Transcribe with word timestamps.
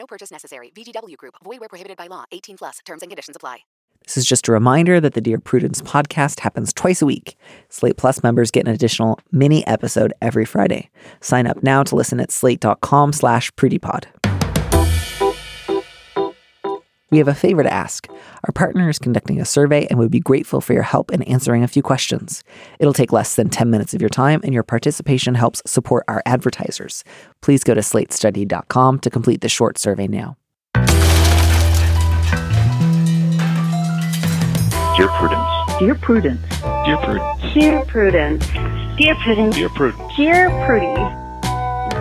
No 0.00 0.06
purchase 0.06 0.30
necessary. 0.30 0.72
VGW 0.74 1.16
Group. 1.18 1.34
Void 1.44 1.60
where 1.60 1.68
prohibited 1.68 1.98
by 1.98 2.06
law. 2.08 2.24
18 2.32 2.56
plus. 2.56 2.78
Terms 2.86 3.02
and 3.02 3.10
conditions 3.10 3.36
apply. 3.36 3.58
This 4.06 4.16
is 4.16 4.24
just 4.24 4.48
a 4.48 4.52
reminder 4.52 4.98
that 4.98 5.12
the 5.12 5.20
Dear 5.20 5.38
Prudence 5.38 5.82
podcast 5.82 6.40
happens 6.40 6.72
twice 6.72 7.02
a 7.02 7.06
week. 7.06 7.36
Slate 7.68 7.98
Plus 7.98 8.22
members 8.22 8.50
get 8.50 8.66
an 8.66 8.72
additional 8.72 9.20
mini 9.30 9.64
episode 9.66 10.14
every 10.22 10.46
Friday. 10.46 10.90
Sign 11.20 11.46
up 11.46 11.62
now 11.62 11.82
to 11.82 11.94
listen 11.94 12.18
at 12.18 12.32
slate.com 12.32 13.12
slash 13.12 13.50
prudypod. 13.52 14.19
We 17.10 17.18
have 17.18 17.28
a 17.28 17.34
favor 17.34 17.62
to 17.62 17.72
ask. 17.72 18.08
Our 18.44 18.52
partner 18.52 18.88
is 18.88 18.98
conducting 18.98 19.40
a 19.40 19.44
survey 19.44 19.86
and 19.86 19.98
would 19.98 20.10
be 20.10 20.20
grateful 20.20 20.60
for 20.60 20.72
your 20.72 20.84
help 20.84 21.10
in 21.10 21.22
answering 21.24 21.64
a 21.64 21.68
few 21.68 21.82
questions. 21.82 22.44
It'll 22.78 22.92
take 22.92 23.12
less 23.12 23.34
than 23.34 23.48
10 23.48 23.68
minutes 23.68 23.94
of 23.94 24.00
your 24.00 24.10
time, 24.10 24.40
and 24.44 24.54
your 24.54 24.62
participation 24.62 25.34
helps 25.34 25.60
support 25.66 26.04
our 26.06 26.22
advertisers. 26.24 27.02
Please 27.40 27.64
go 27.64 27.74
to 27.74 27.80
slatestudy.com 27.80 29.00
to 29.00 29.10
complete 29.10 29.40
the 29.40 29.48
short 29.48 29.76
survey 29.76 30.06
now. 30.06 30.36
Dear 34.96 35.08
Prudence. 35.08 35.78
Dear 35.78 35.94
Prudence. 35.96 36.40
Dear 36.84 36.96
Prudence. 36.98 37.54
Dear 37.54 37.84
Prudence. 37.86 38.46
Dear 38.98 39.14
Prudence. 39.16 39.56
Dear 39.56 39.68
Prudence. 39.70 40.16
Dear 40.16 40.50
Prudy. 40.66 40.94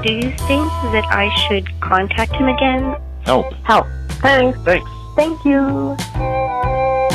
Do 0.05 0.13
you 0.13 0.31
think 0.47 0.67
that 0.93 1.05
I 1.09 1.33
should 1.47 1.67
contact 1.81 2.33
him 2.33 2.47
again? 2.47 2.95
Help. 3.23 3.53
Help. 3.63 3.87
Thanks. 4.21 4.59
Thanks. 4.63 4.89
Thank 5.19 5.43
you. 5.43 7.08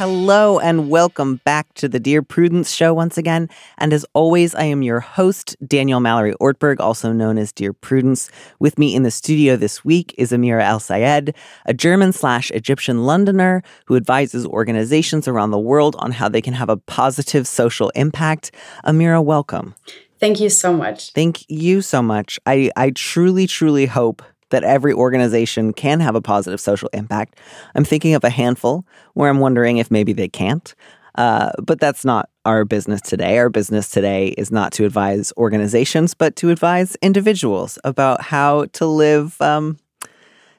Hello 0.00 0.58
and 0.58 0.88
welcome 0.88 1.42
back 1.44 1.74
to 1.74 1.86
the 1.86 2.00
Dear 2.00 2.22
Prudence 2.22 2.72
Show 2.72 2.94
once 2.94 3.18
again. 3.18 3.50
And 3.76 3.92
as 3.92 4.06
always, 4.14 4.54
I 4.54 4.64
am 4.64 4.82
your 4.82 5.00
host, 5.00 5.58
Daniel 5.68 6.00
Mallory 6.00 6.32
Ortberg, 6.40 6.80
also 6.80 7.12
known 7.12 7.36
as 7.36 7.52
Dear 7.52 7.74
Prudence. 7.74 8.30
With 8.58 8.78
me 8.78 8.94
in 8.94 9.02
the 9.02 9.10
studio 9.10 9.56
this 9.56 9.84
week 9.84 10.14
is 10.16 10.32
Amira 10.32 10.62
El 10.62 10.80
Sayed, 10.80 11.34
a 11.66 11.74
German 11.74 12.14
slash 12.14 12.50
Egyptian 12.52 13.04
Londoner 13.04 13.62
who 13.84 13.94
advises 13.94 14.46
organizations 14.46 15.28
around 15.28 15.50
the 15.50 15.58
world 15.58 15.96
on 15.98 16.12
how 16.12 16.30
they 16.30 16.40
can 16.40 16.54
have 16.54 16.70
a 16.70 16.78
positive 16.78 17.46
social 17.46 17.90
impact. 17.90 18.52
Amira, 18.86 19.22
welcome. 19.22 19.74
Thank 20.18 20.40
you 20.40 20.48
so 20.48 20.72
much. 20.72 21.12
Thank 21.12 21.44
you 21.50 21.82
so 21.82 22.00
much. 22.00 22.38
I, 22.46 22.70
I 22.74 22.92
truly, 22.92 23.46
truly 23.46 23.84
hope 23.84 24.22
that 24.50 24.64
every 24.64 24.92
organization 24.92 25.72
can 25.72 26.00
have 26.00 26.14
a 26.14 26.20
positive 26.20 26.60
social 26.60 26.90
impact. 26.92 27.38
I'm 27.74 27.84
thinking 27.84 28.14
of 28.14 28.24
a 28.24 28.30
handful 28.30 28.84
where 29.14 29.30
I'm 29.30 29.40
wondering 29.40 29.78
if 29.78 29.90
maybe 29.90 30.12
they 30.12 30.28
can't. 30.28 30.74
Uh, 31.16 31.50
but 31.62 31.80
that's 31.80 32.04
not 32.04 32.30
our 32.44 32.64
business 32.64 33.00
today. 33.00 33.38
Our 33.38 33.48
business 33.48 33.90
today 33.90 34.28
is 34.28 34.52
not 34.52 34.72
to 34.72 34.84
advise 34.84 35.32
organizations, 35.36 36.14
but 36.14 36.36
to 36.36 36.50
advise 36.50 36.96
individuals 37.02 37.78
about 37.84 38.22
how 38.22 38.66
to 38.74 38.86
live 38.86 39.40
um, 39.40 39.76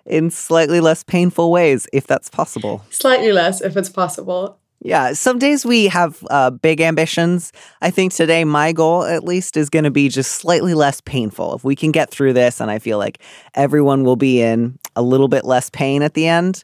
in 0.05 0.29
slightly 0.29 0.79
less 0.79 1.03
painful 1.03 1.51
ways, 1.51 1.87
if 1.93 2.05
that's 2.05 2.29
possible. 2.29 2.83
Slightly 2.89 3.31
less, 3.31 3.61
if 3.61 3.77
it's 3.77 3.89
possible. 3.89 4.59
Yeah, 4.83 5.13
some 5.13 5.37
days 5.37 5.63
we 5.63 5.85
have 5.87 6.25
uh, 6.31 6.49
big 6.49 6.81
ambitions. 6.81 7.53
I 7.81 7.91
think 7.91 8.13
today 8.13 8.43
my 8.43 8.71
goal, 8.71 9.03
at 9.03 9.23
least, 9.23 9.55
is 9.55 9.69
going 9.69 9.83
to 9.83 9.91
be 9.91 10.09
just 10.09 10.31
slightly 10.31 10.73
less 10.73 11.01
painful. 11.01 11.53
If 11.53 11.63
we 11.63 11.75
can 11.75 11.91
get 11.91 12.09
through 12.09 12.33
this, 12.33 12.59
and 12.59 12.71
I 12.71 12.79
feel 12.79 12.97
like 12.97 13.21
everyone 13.53 14.03
will 14.03 14.15
be 14.15 14.41
in 14.41 14.79
a 14.95 15.03
little 15.03 15.27
bit 15.27 15.45
less 15.45 15.69
pain 15.69 16.01
at 16.01 16.15
the 16.15 16.27
end, 16.27 16.63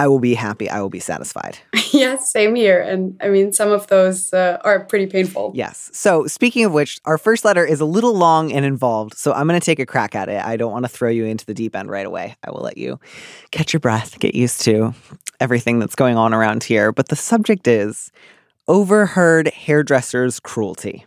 I 0.00 0.08
will 0.08 0.18
be 0.18 0.32
happy. 0.32 0.70
I 0.70 0.80
will 0.80 0.88
be 0.88 0.98
satisfied. 0.98 1.58
yes, 1.92 2.32
same 2.32 2.54
here. 2.54 2.80
And 2.80 3.18
I 3.20 3.28
mean, 3.28 3.52
some 3.52 3.70
of 3.70 3.86
those 3.88 4.32
uh, 4.32 4.56
are 4.64 4.80
pretty 4.80 5.04
painful. 5.04 5.52
Yes. 5.54 5.90
So, 5.92 6.26
speaking 6.26 6.64
of 6.64 6.72
which, 6.72 7.00
our 7.04 7.18
first 7.18 7.44
letter 7.44 7.66
is 7.66 7.82
a 7.82 7.84
little 7.84 8.14
long 8.14 8.50
and 8.50 8.64
involved. 8.64 9.12
So, 9.18 9.34
I'm 9.34 9.46
going 9.46 9.60
to 9.60 9.64
take 9.64 9.78
a 9.78 9.84
crack 9.84 10.14
at 10.14 10.30
it. 10.30 10.42
I 10.42 10.56
don't 10.56 10.72
want 10.72 10.86
to 10.86 10.88
throw 10.88 11.10
you 11.10 11.26
into 11.26 11.44
the 11.44 11.52
deep 11.52 11.76
end 11.76 11.90
right 11.90 12.06
away. 12.06 12.34
I 12.42 12.50
will 12.50 12.62
let 12.62 12.78
you 12.78 12.98
catch 13.50 13.74
your 13.74 13.80
breath, 13.80 14.18
get 14.18 14.34
used 14.34 14.62
to 14.62 14.94
everything 15.38 15.80
that's 15.80 15.94
going 15.94 16.16
on 16.16 16.32
around 16.32 16.64
here. 16.64 16.92
But 16.92 17.08
the 17.08 17.16
subject 17.16 17.68
is 17.68 18.10
overheard 18.68 19.48
hairdresser's 19.48 20.40
cruelty. 20.40 21.04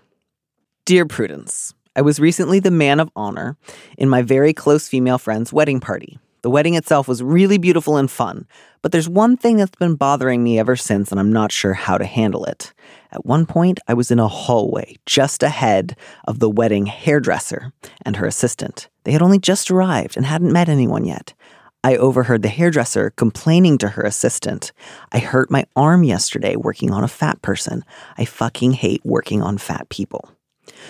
Dear 0.85 1.07
Prudence, 1.07 1.73
I 1.95 2.03
was 2.03 2.19
recently 2.19 2.59
the 2.59 2.69
man 2.69 2.99
of 2.99 3.09
honor 3.15 3.57
in 3.97 4.07
my 4.07 4.21
very 4.21 4.53
close 4.53 4.87
female 4.87 5.17
friend's 5.17 5.51
wedding 5.51 5.79
party. 5.79 6.19
The 6.43 6.49
wedding 6.49 6.75
itself 6.75 7.07
was 7.07 7.23
really 7.23 7.57
beautiful 7.57 7.95
and 7.95 8.11
fun, 8.11 8.45
but 8.81 8.91
there's 8.91 9.07
one 9.07 9.37
thing 9.37 9.55
that's 9.55 9.77
been 9.77 9.95
bothering 9.95 10.43
me 10.43 10.59
ever 10.59 10.75
since, 10.75 11.09
and 11.09 11.17
I'm 11.17 11.31
not 11.31 11.53
sure 11.53 11.73
how 11.73 11.97
to 11.97 12.03
handle 12.03 12.43
it. 12.43 12.73
At 13.13 13.25
one 13.25 13.45
point, 13.45 13.79
I 13.87 13.93
was 13.93 14.11
in 14.11 14.19
a 14.19 14.27
hallway 14.27 14.97
just 15.05 15.41
ahead 15.41 15.97
of 16.27 16.39
the 16.39 16.49
wedding 16.49 16.87
hairdresser 16.87 17.71
and 18.01 18.17
her 18.17 18.25
assistant. 18.25 18.89
They 19.05 19.13
had 19.13 19.21
only 19.21 19.39
just 19.39 19.71
arrived 19.71 20.17
and 20.17 20.25
hadn't 20.25 20.51
met 20.51 20.67
anyone 20.67 21.05
yet. 21.05 21.33
I 21.81 21.95
overheard 21.95 22.41
the 22.41 22.49
hairdresser 22.49 23.11
complaining 23.11 23.77
to 23.77 23.87
her 23.89 24.03
assistant. 24.03 24.73
I 25.13 25.19
hurt 25.19 25.49
my 25.49 25.65
arm 25.77 26.03
yesterday 26.03 26.57
working 26.57 26.91
on 26.91 27.05
a 27.05 27.09
fat 27.09 27.41
person. 27.41 27.85
I 28.17 28.25
fucking 28.25 28.73
hate 28.73 29.01
working 29.05 29.41
on 29.41 29.57
fat 29.57 29.87
people. 29.87 30.29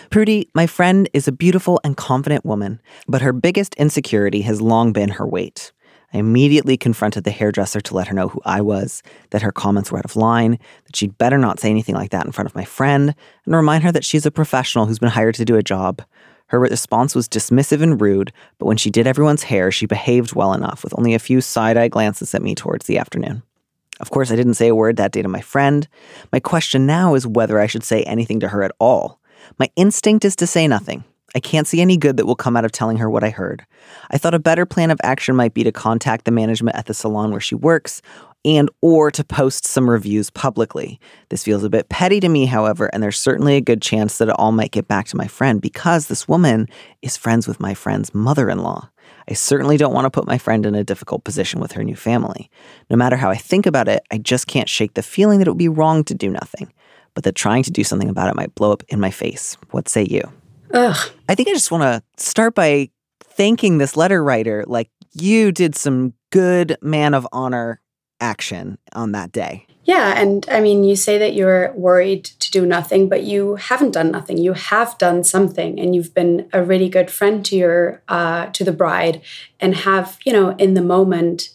Prudy, 0.09 0.49
my 0.53 0.67
friend, 0.67 1.09
is 1.13 1.27
a 1.27 1.31
beautiful 1.31 1.79
and 1.83 1.97
confident 1.97 2.45
woman, 2.45 2.79
but 3.07 3.21
her 3.21 3.33
biggest 3.33 3.75
insecurity 3.75 4.41
has 4.41 4.61
long 4.61 4.93
been 4.93 5.09
her 5.09 5.27
weight. 5.27 5.71
I 6.13 6.19
immediately 6.19 6.77
confronted 6.77 7.23
the 7.23 7.31
hairdresser 7.31 7.81
to 7.81 7.95
let 7.95 8.07
her 8.07 8.13
know 8.13 8.27
who 8.27 8.39
I 8.45 8.61
was, 8.61 9.01
that 9.31 9.41
her 9.41 9.51
comments 9.51 9.91
were 9.91 9.97
out 9.97 10.05
of 10.05 10.15
line, 10.15 10.59
that 10.85 10.95
she'd 10.95 11.17
better 11.17 11.39
not 11.39 11.59
say 11.59 11.71
anything 11.71 11.95
like 11.95 12.11
that 12.11 12.25
in 12.25 12.31
front 12.31 12.47
of 12.47 12.55
my 12.55 12.65
friend, 12.65 13.15
and 13.45 13.55
remind 13.55 13.83
her 13.83 13.91
that 13.91 14.05
she's 14.05 14.25
a 14.25 14.31
professional 14.31 14.85
who's 14.85 14.99
been 14.99 15.09
hired 15.09 15.35
to 15.35 15.45
do 15.45 15.55
a 15.55 15.63
job. 15.63 16.03
Her 16.47 16.59
response 16.59 17.15
was 17.15 17.27
dismissive 17.27 17.81
and 17.81 17.99
rude, 17.99 18.31
but 18.59 18.67
when 18.67 18.77
she 18.77 18.91
did 18.91 19.07
everyone's 19.07 19.43
hair, 19.43 19.71
she 19.71 19.87
behaved 19.87 20.35
well 20.35 20.53
enough, 20.53 20.83
with 20.83 20.93
only 20.99 21.15
a 21.15 21.19
few 21.19 21.41
side 21.41 21.77
eye 21.77 21.87
glances 21.87 22.35
at 22.35 22.43
me 22.43 22.53
towards 22.53 22.85
the 22.85 22.99
afternoon. 22.99 23.41
Of 23.99 24.11
course, 24.11 24.29
I 24.31 24.35
didn't 24.35 24.55
say 24.55 24.67
a 24.67 24.75
word 24.75 24.97
that 24.97 25.13
day 25.13 25.23
to 25.23 25.27
my 25.27 25.41
friend. 25.41 25.87
My 26.31 26.39
question 26.39 26.85
now 26.85 27.15
is 27.15 27.25
whether 27.25 27.59
I 27.59 27.65
should 27.67 27.83
say 27.83 28.03
anything 28.03 28.39
to 28.41 28.49
her 28.49 28.61
at 28.61 28.71
all. 28.79 29.19
My 29.59 29.69
instinct 29.75 30.25
is 30.25 30.35
to 30.37 30.47
say 30.47 30.67
nothing. 30.67 31.03
I 31.35 31.39
can't 31.39 31.67
see 31.67 31.81
any 31.81 31.97
good 31.97 32.17
that 32.17 32.25
will 32.25 32.35
come 32.35 32.55
out 32.55 32.65
of 32.65 32.71
telling 32.71 32.97
her 32.97 33.09
what 33.09 33.23
I 33.23 33.29
heard. 33.29 33.65
I 34.11 34.17
thought 34.17 34.35
a 34.35 34.39
better 34.39 34.65
plan 34.65 34.91
of 34.91 34.99
action 35.03 35.35
might 35.35 35.53
be 35.53 35.63
to 35.63 35.71
contact 35.71 36.25
the 36.25 36.31
management 36.31 36.77
at 36.77 36.85
the 36.85 36.93
salon 36.93 37.31
where 37.31 37.39
she 37.39 37.55
works 37.55 38.01
and 38.45 38.69
or 38.81 39.09
to 39.09 39.23
post 39.23 39.65
some 39.65 39.89
reviews 39.89 40.29
publicly. 40.29 40.99
This 41.29 41.43
feels 41.43 41.63
a 41.63 41.69
bit 41.69 41.89
petty 41.89 42.19
to 42.19 42.29
me, 42.29 42.45
however, 42.45 42.87
and 42.87 43.01
there's 43.01 43.17
certainly 43.17 43.55
a 43.55 43.61
good 43.61 43.81
chance 43.81 44.17
that 44.17 44.27
it 44.29 44.35
all 44.37 44.51
might 44.51 44.71
get 44.71 44.87
back 44.87 45.07
to 45.07 45.17
my 45.17 45.27
friend 45.27 45.61
because 45.61 46.07
this 46.07 46.27
woman 46.27 46.67
is 47.01 47.17
friends 47.17 47.47
with 47.47 47.59
my 47.59 47.73
friend's 47.73 48.13
mother-in-law. 48.13 48.89
I 49.29 49.33
certainly 49.33 49.77
don't 49.77 49.93
want 49.93 50.05
to 50.05 50.11
put 50.11 50.27
my 50.27 50.37
friend 50.37 50.65
in 50.65 50.75
a 50.75 50.83
difficult 50.83 51.23
position 51.23 51.61
with 51.61 51.71
her 51.71 51.83
new 51.83 51.95
family. 51.95 52.49
No 52.89 52.97
matter 52.97 53.15
how 53.15 53.29
I 53.29 53.37
think 53.37 53.65
about 53.65 53.87
it, 53.87 54.03
I 54.11 54.17
just 54.17 54.47
can't 54.47 54.67
shake 54.67 54.95
the 54.95 55.03
feeling 55.03 55.39
that 55.39 55.47
it 55.47 55.51
would 55.51 55.57
be 55.57 55.69
wrong 55.69 56.03
to 56.05 56.13
do 56.13 56.29
nothing 56.29 56.73
but 57.13 57.23
that 57.23 57.35
trying 57.35 57.63
to 57.63 57.71
do 57.71 57.83
something 57.83 58.09
about 58.09 58.29
it 58.29 58.35
might 58.35 58.55
blow 58.55 58.71
up 58.71 58.83
in 58.89 58.99
my 58.99 59.11
face. 59.11 59.57
What 59.71 59.89
say 59.89 60.03
you? 60.03 60.21
Ugh. 60.71 61.11
I 61.29 61.35
think 61.35 61.49
I 61.49 61.53
just 61.53 61.71
want 61.71 61.83
to 61.83 62.03
start 62.23 62.55
by 62.55 62.89
thanking 63.23 63.77
this 63.77 63.95
letter 63.95 64.23
writer. 64.23 64.63
Like, 64.67 64.89
you 65.13 65.51
did 65.51 65.75
some 65.75 66.13
good 66.31 66.77
man 66.81 67.13
of 67.13 67.27
honor 67.31 67.81
action 68.19 68.77
on 68.93 69.11
that 69.11 69.31
day. 69.31 69.67
Yeah. 69.83 70.19
And 70.19 70.47
I 70.49 70.61
mean, 70.61 70.83
you 70.83 70.95
say 70.95 71.17
that 71.17 71.33
you're 71.33 71.73
worried 71.73 72.23
to 72.23 72.49
do 72.51 72.65
nothing, 72.65 73.09
but 73.09 73.23
you 73.23 73.55
haven't 73.55 73.91
done 73.91 74.11
nothing. 74.11 74.37
You 74.37 74.53
have 74.53 74.97
done 74.97 75.25
something 75.25 75.77
and 75.77 75.93
you've 75.93 76.13
been 76.13 76.47
a 76.53 76.63
really 76.63 76.87
good 76.87 77.11
friend 77.11 77.45
to 77.45 77.55
your, 77.57 78.01
uh, 78.07 78.45
to 78.47 78.63
the 78.63 78.71
bride 78.71 79.21
and 79.59 79.75
have, 79.75 80.17
you 80.23 80.31
know, 80.31 80.55
in 80.55 80.73
the 80.73 80.81
moment, 80.81 81.49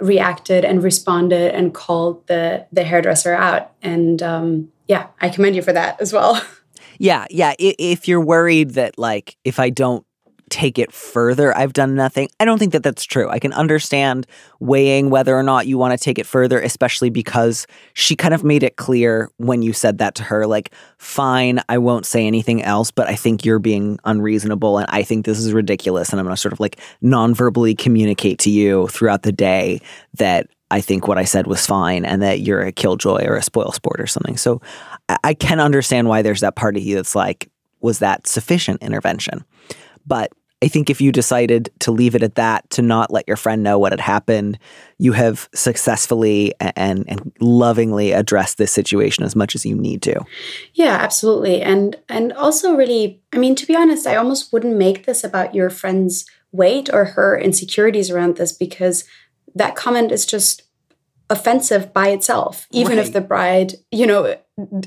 reacted 0.00 0.64
and 0.64 0.82
responded 0.82 1.54
and 1.54 1.74
called 1.74 2.26
the 2.26 2.66
the 2.72 2.84
hairdresser 2.84 3.34
out 3.34 3.72
and 3.82 4.22
um 4.22 4.72
yeah 4.90 5.06
i 5.22 5.30
commend 5.30 5.56
you 5.56 5.62
for 5.62 5.72
that 5.72 5.98
as 6.00 6.12
well 6.12 6.42
Yeah, 7.00 7.24
yeah. 7.30 7.54
If 7.58 8.08
you're 8.08 8.20
worried 8.20 8.72
that, 8.72 8.98
like, 8.98 9.38
if 9.42 9.58
I 9.58 9.70
don't 9.70 10.04
take 10.50 10.78
it 10.78 10.92
further, 10.92 11.56
I've 11.56 11.72
done 11.72 11.94
nothing. 11.94 12.28
I 12.38 12.44
don't 12.44 12.58
think 12.58 12.72
that 12.72 12.82
that's 12.82 13.04
true. 13.04 13.30
I 13.30 13.38
can 13.38 13.54
understand 13.54 14.26
weighing 14.58 15.08
whether 15.08 15.34
or 15.34 15.42
not 15.42 15.66
you 15.66 15.78
want 15.78 15.98
to 15.98 16.04
take 16.04 16.18
it 16.18 16.26
further, 16.26 16.60
especially 16.60 17.08
because 17.08 17.66
she 17.94 18.16
kind 18.16 18.34
of 18.34 18.44
made 18.44 18.62
it 18.62 18.76
clear 18.76 19.30
when 19.38 19.62
you 19.62 19.72
said 19.72 19.96
that 19.96 20.14
to 20.16 20.24
her 20.24 20.46
like, 20.46 20.74
fine, 20.98 21.60
I 21.70 21.78
won't 21.78 22.04
say 22.04 22.26
anything 22.26 22.62
else, 22.62 22.90
but 22.90 23.08
I 23.08 23.14
think 23.14 23.46
you're 23.46 23.60
being 23.60 23.98
unreasonable 24.04 24.76
and 24.76 24.86
I 24.90 25.02
think 25.02 25.24
this 25.24 25.38
is 25.38 25.54
ridiculous. 25.54 26.10
And 26.10 26.20
I'm 26.20 26.26
going 26.26 26.36
to 26.36 26.40
sort 26.40 26.52
of 26.52 26.60
like 26.60 26.78
non 27.00 27.32
verbally 27.32 27.74
communicate 27.74 28.40
to 28.40 28.50
you 28.50 28.88
throughout 28.88 29.22
the 29.22 29.32
day 29.32 29.80
that 30.14 30.48
I 30.70 30.80
think 30.80 31.08
what 31.08 31.18
I 31.18 31.24
said 31.24 31.46
was 31.46 31.66
fine 31.66 32.04
and 32.04 32.22
that 32.22 32.40
you're 32.40 32.62
a 32.62 32.72
killjoy 32.72 33.24
or 33.24 33.36
a 33.36 33.42
spoil 33.42 33.72
sport 33.72 34.00
or 34.00 34.06
something. 34.06 34.36
So 34.36 34.60
I, 35.24 35.34
can 35.34 35.58
understand 35.60 36.08
why 36.08 36.22
there's 36.22 36.40
that 36.40 36.56
part 36.56 36.76
of 36.76 36.82
you 36.82 36.94
that's 36.94 37.16
like, 37.16 37.50
was 37.80 37.98
that 37.98 38.26
sufficient 38.26 38.82
intervention? 38.82 39.44
But 40.06 40.32
I 40.62 40.68
think 40.68 40.90
if 40.90 41.00
you 41.00 41.10
decided 41.10 41.70
to 41.80 41.90
leave 41.90 42.14
it 42.14 42.22
at 42.22 42.34
that, 42.34 42.68
to 42.70 42.82
not 42.82 43.10
let 43.10 43.26
your 43.26 43.38
friend 43.38 43.62
know 43.62 43.78
what 43.78 43.92
had 43.92 44.00
happened, 44.00 44.58
you 44.98 45.12
have 45.12 45.48
successfully 45.54 46.52
and, 46.60 47.04
and 47.08 47.32
lovingly 47.40 48.12
addressed 48.12 48.58
this 48.58 48.70
situation 48.70 49.24
as 49.24 49.34
much 49.34 49.54
as 49.54 49.64
you 49.64 49.74
need 49.74 50.02
to. 50.02 50.20
Yeah, 50.74 50.98
absolutely. 51.00 51.62
And 51.62 51.96
and 52.10 52.34
also 52.34 52.76
really, 52.76 53.22
I 53.32 53.38
mean, 53.38 53.54
to 53.54 53.66
be 53.66 53.74
honest, 53.74 54.06
I 54.06 54.16
almost 54.16 54.52
wouldn't 54.52 54.76
make 54.76 55.06
this 55.06 55.24
about 55.24 55.54
your 55.54 55.70
friend's 55.70 56.26
weight 56.52 56.90
or 56.92 57.06
her 57.06 57.38
insecurities 57.38 58.10
around 58.10 58.36
this 58.36 58.52
because 58.52 59.04
that 59.54 59.76
comment 59.76 60.12
is 60.12 60.26
just 60.26 60.62
offensive 61.28 61.92
by 61.92 62.08
itself 62.08 62.66
even 62.72 62.96
right. 62.96 63.06
if 63.06 63.12
the 63.12 63.20
bride 63.20 63.74
you 63.92 64.04
know 64.04 64.36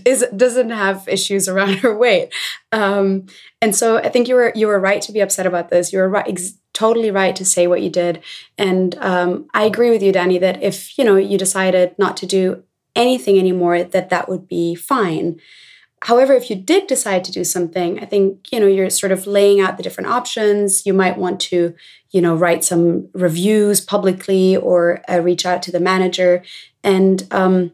is 0.06 0.26
doesn't 0.36 0.70
have 0.70 1.08
issues 1.08 1.48
around 1.48 1.76
her 1.80 1.96
weight. 1.98 2.34
Um, 2.72 3.28
and 3.62 3.76
so 3.76 3.98
i 3.98 4.10
think 4.10 4.28
you 4.28 4.36
were 4.36 4.52
you 4.56 4.68
were 4.68 4.80
right 4.80 5.02
to 5.02 5.12
be 5.12 5.22
upset 5.22 5.46
about 5.46 5.70
this. 5.70 5.94
You 5.94 6.00
were 6.00 6.10
right 6.10 6.28
ex- 6.28 6.58
totally 6.74 7.12
right 7.12 7.36
to 7.36 7.46
say 7.46 7.68
what 7.68 7.82
you 7.82 7.90
did. 7.90 8.24
And 8.58 8.96
um, 8.96 9.48
i 9.54 9.64
agree 9.64 9.90
with 9.90 10.04
you 10.04 10.12
danny 10.12 10.38
that 10.38 10.62
if 10.62 10.98
you 10.98 11.04
know 11.04 11.16
you 11.16 11.38
decided 11.38 11.96
not 11.98 12.18
to 12.18 12.26
do 12.26 12.64
anything 12.96 13.40
anymore 13.40 13.84
that 13.84 14.10
that 14.10 14.30
would 14.30 14.48
be 14.48 14.76
fine 14.76 15.40
However, 16.04 16.34
if 16.34 16.50
you 16.50 16.58
did 16.58 16.88
decide 16.88 17.24
to 17.24 17.32
do 17.32 17.46
something, 17.46 17.98
I 18.00 18.06
think, 18.06 18.52
you 18.52 18.60
know, 18.60 18.68
you're 18.68 18.90
sort 18.90 19.14
of 19.14 19.26
laying 19.26 19.62
out 19.62 19.78
the 19.78 19.84
different 19.84 20.10
options. 20.10 20.86
You 20.86 20.94
might 20.94 21.18
want 21.18 21.40
to, 21.42 21.74
you 22.12 22.22
know, 22.22 22.36
write 22.36 22.66
some 22.66 23.08
reviews 23.14 23.80
publicly 23.80 24.58
or 24.58 25.02
uh, 25.10 25.22
reach 25.22 25.46
out 25.46 25.64
to 25.64 25.72
the 25.72 25.80
manager. 25.80 26.44
And 26.84 27.26
um, 27.32 27.72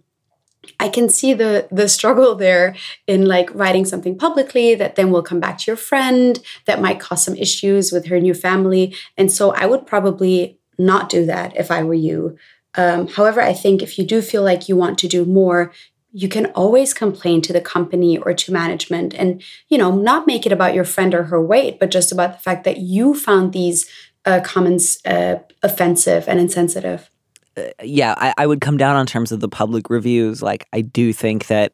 I 0.79 0.89
can 0.89 1.09
see 1.09 1.33
the 1.33 1.67
the 1.71 1.89
struggle 1.89 2.35
there 2.35 2.75
in 3.07 3.25
like 3.25 3.49
writing 3.55 3.85
something 3.85 4.15
publicly 4.15 4.75
that 4.75 4.95
then 4.95 5.09
will 5.09 5.23
come 5.23 5.39
back 5.39 5.57
to 5.59 5.71
your 5.71 5.77
friend 5.77 6.39
that 6.65 6.81
might 6.81 6.99
cause 6.99 7.23
some 7.23 7.35
issues 7.35 7.91
with 7.91 8.05
her 8.07 8.19
new 8.19 8.35
family. 8.35 8.95
And 9.17 9.31
so 9.31 9.53
I 9.53 9.65
would 9.65 9.87
probably 9.87 10.59
not 10.77 11.09
do 11.09 11.25
that 11.25 11.57
if 11.57 11.71
I 11.71 11.81
were 11.81 11.95
you. 11.95 12.37
Um, 12.75 13.07
however, 13.07 13.41
I 13.41 13.53
think 13.53 13.81
if 13.81 13.97
you 13.97 14.05
do 14.05 14.21
feel 14.21 14.43
like 14.43 14.69
you 14.69 14.77
want 14.77 14.99
to 14.99 15.07
do 15.07 15.25
more, 15.25 15.73
you 16.11 16.27
can 16.27 16.47
always 16.47 16.93
complain 16.93 17.41
to 17.41 17.53
the 17.53 17.61
company 17.61 18.17
or 18.17 18.33
to 18.33 18.51
management 18.51 19.13
and 19.13 19.43
you 19.69 19.77
know 19.77 19.95
not 19.95 20.27
make 20.27 20.45
it 20.45 20.51
about 20.51 20.73
your 20.73 20.83
friend 20.83 21.13
or 21.13 21.23
her 21.23 21.41
weight 21.41 21.79
but 21.79 21.91
just 21.91 22.11
about 22.11 22.33
the 22.33 22.39
fact 22.39 22.63
that 22.63 22.77
you 22.77 23.13
found 23.13 23.53
these 23.53 23.89
uh, 24.25 24.41
comments 24.43 25.03
uh, 25.05 25.37
offensive 25.63 26.27
and 26.27 26.39
insensitive. 26.39 27.09
Uh, 27.57 27.63
yeah 27.83 28.15
I, 28.17 28.33
I 28.37 28.47
would 28.47 28.61
come 28.61 28.77
down 28.77 28.95
on 28.95 29.05
terms 29.05 29.31
of 29.31 29.39
the 29.39 29.49
public 29.49 29.89
reviews. 29.89 30.41
Like 30.41 30.67
i 30.73 30.81
do 30.81 31.13
think 31.13 31.47
that 31.47 31.73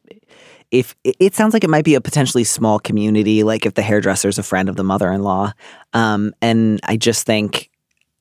if 0.72 0.96
it 1.04 1.34
sounds 1.34 1.54
like 1.54 1.62
it 1.64 1.70
might 1.70 1.84
be 1.84 1.94
a 1.94 2.00
potentially 2.00 2.44
small 2.44 2.78
community 2.78 3.42
like 3.42 3.64
if 3.64 3.74
the 3.74 3.82
hairdresser 3.82 4.28
is 4.28 4.38
a 4.38 4.42
friend 4.42 4.68
of 4.68 4.76
the 4.76 4.84
mother-in-law. 4.84 5.52
Um, 5.92 6.34
and 6.42 6.80
i 6.84 6.96
just 6.96 7.24
think 7.26 7.70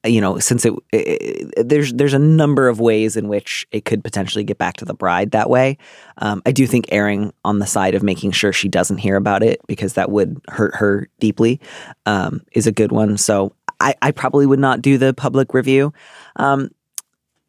you 0.05 0.21
know, 0.21 0.39
since 0.39 0.65
it, 0.65 0.73
it, 0.91 1.67
there's 1.67 1.93
there's 1.93 2.13
a 2.13 2.19
number 2.19 2.67
of 2.67 2.79
ways 2.79 3.17
in 3.17 3.27
which 3.27 3.65
it 3.71 3.85
could 3.85 4.03
potentially 4.03 4.43
get 4.43 4.57
back 4.57 4.77
to 4.77 4.85
the 4.85 4.93
bride 4.93 5.31
that 5.31 5.49
way. 5.49 5.77
Um, 6.19 6.41
I 6.45 6.51
do 6.51 6.67
think 6.67 6.85
erring 6.91 7.33
on 7.43 7.59
the 7.59 7.65
side 7.65 7.95
of 7.95 8.03
making 8.03 8.31
sure 8.31 8.53
she 8.53 8.69
doesn't 8.69 8.97
hear 8.97 9.15
about 9.15 9.43
it 9.43 9.61
because 9.67 9.93
that 9.93 10.11
would 10.11 10.39
hurt 10.49 10.75
her 10.75 11.09
deeply 11.19 11.59
um, 12.05 12.41
is 12.53 12.67
a 12.67 12.71
good 12.71 12.91
one. 12.91 13.17
So 13.17 13.53
I, 13.79 13.95
I, 14.01 14.11
probably 14.11 14.45
would 14.45 14.59
not 14.59 14.81
do 14.81 14.97
the 14.97 15.13
public 15.13 15.53
review. 15.53 15.93
Um, 16.37 16.71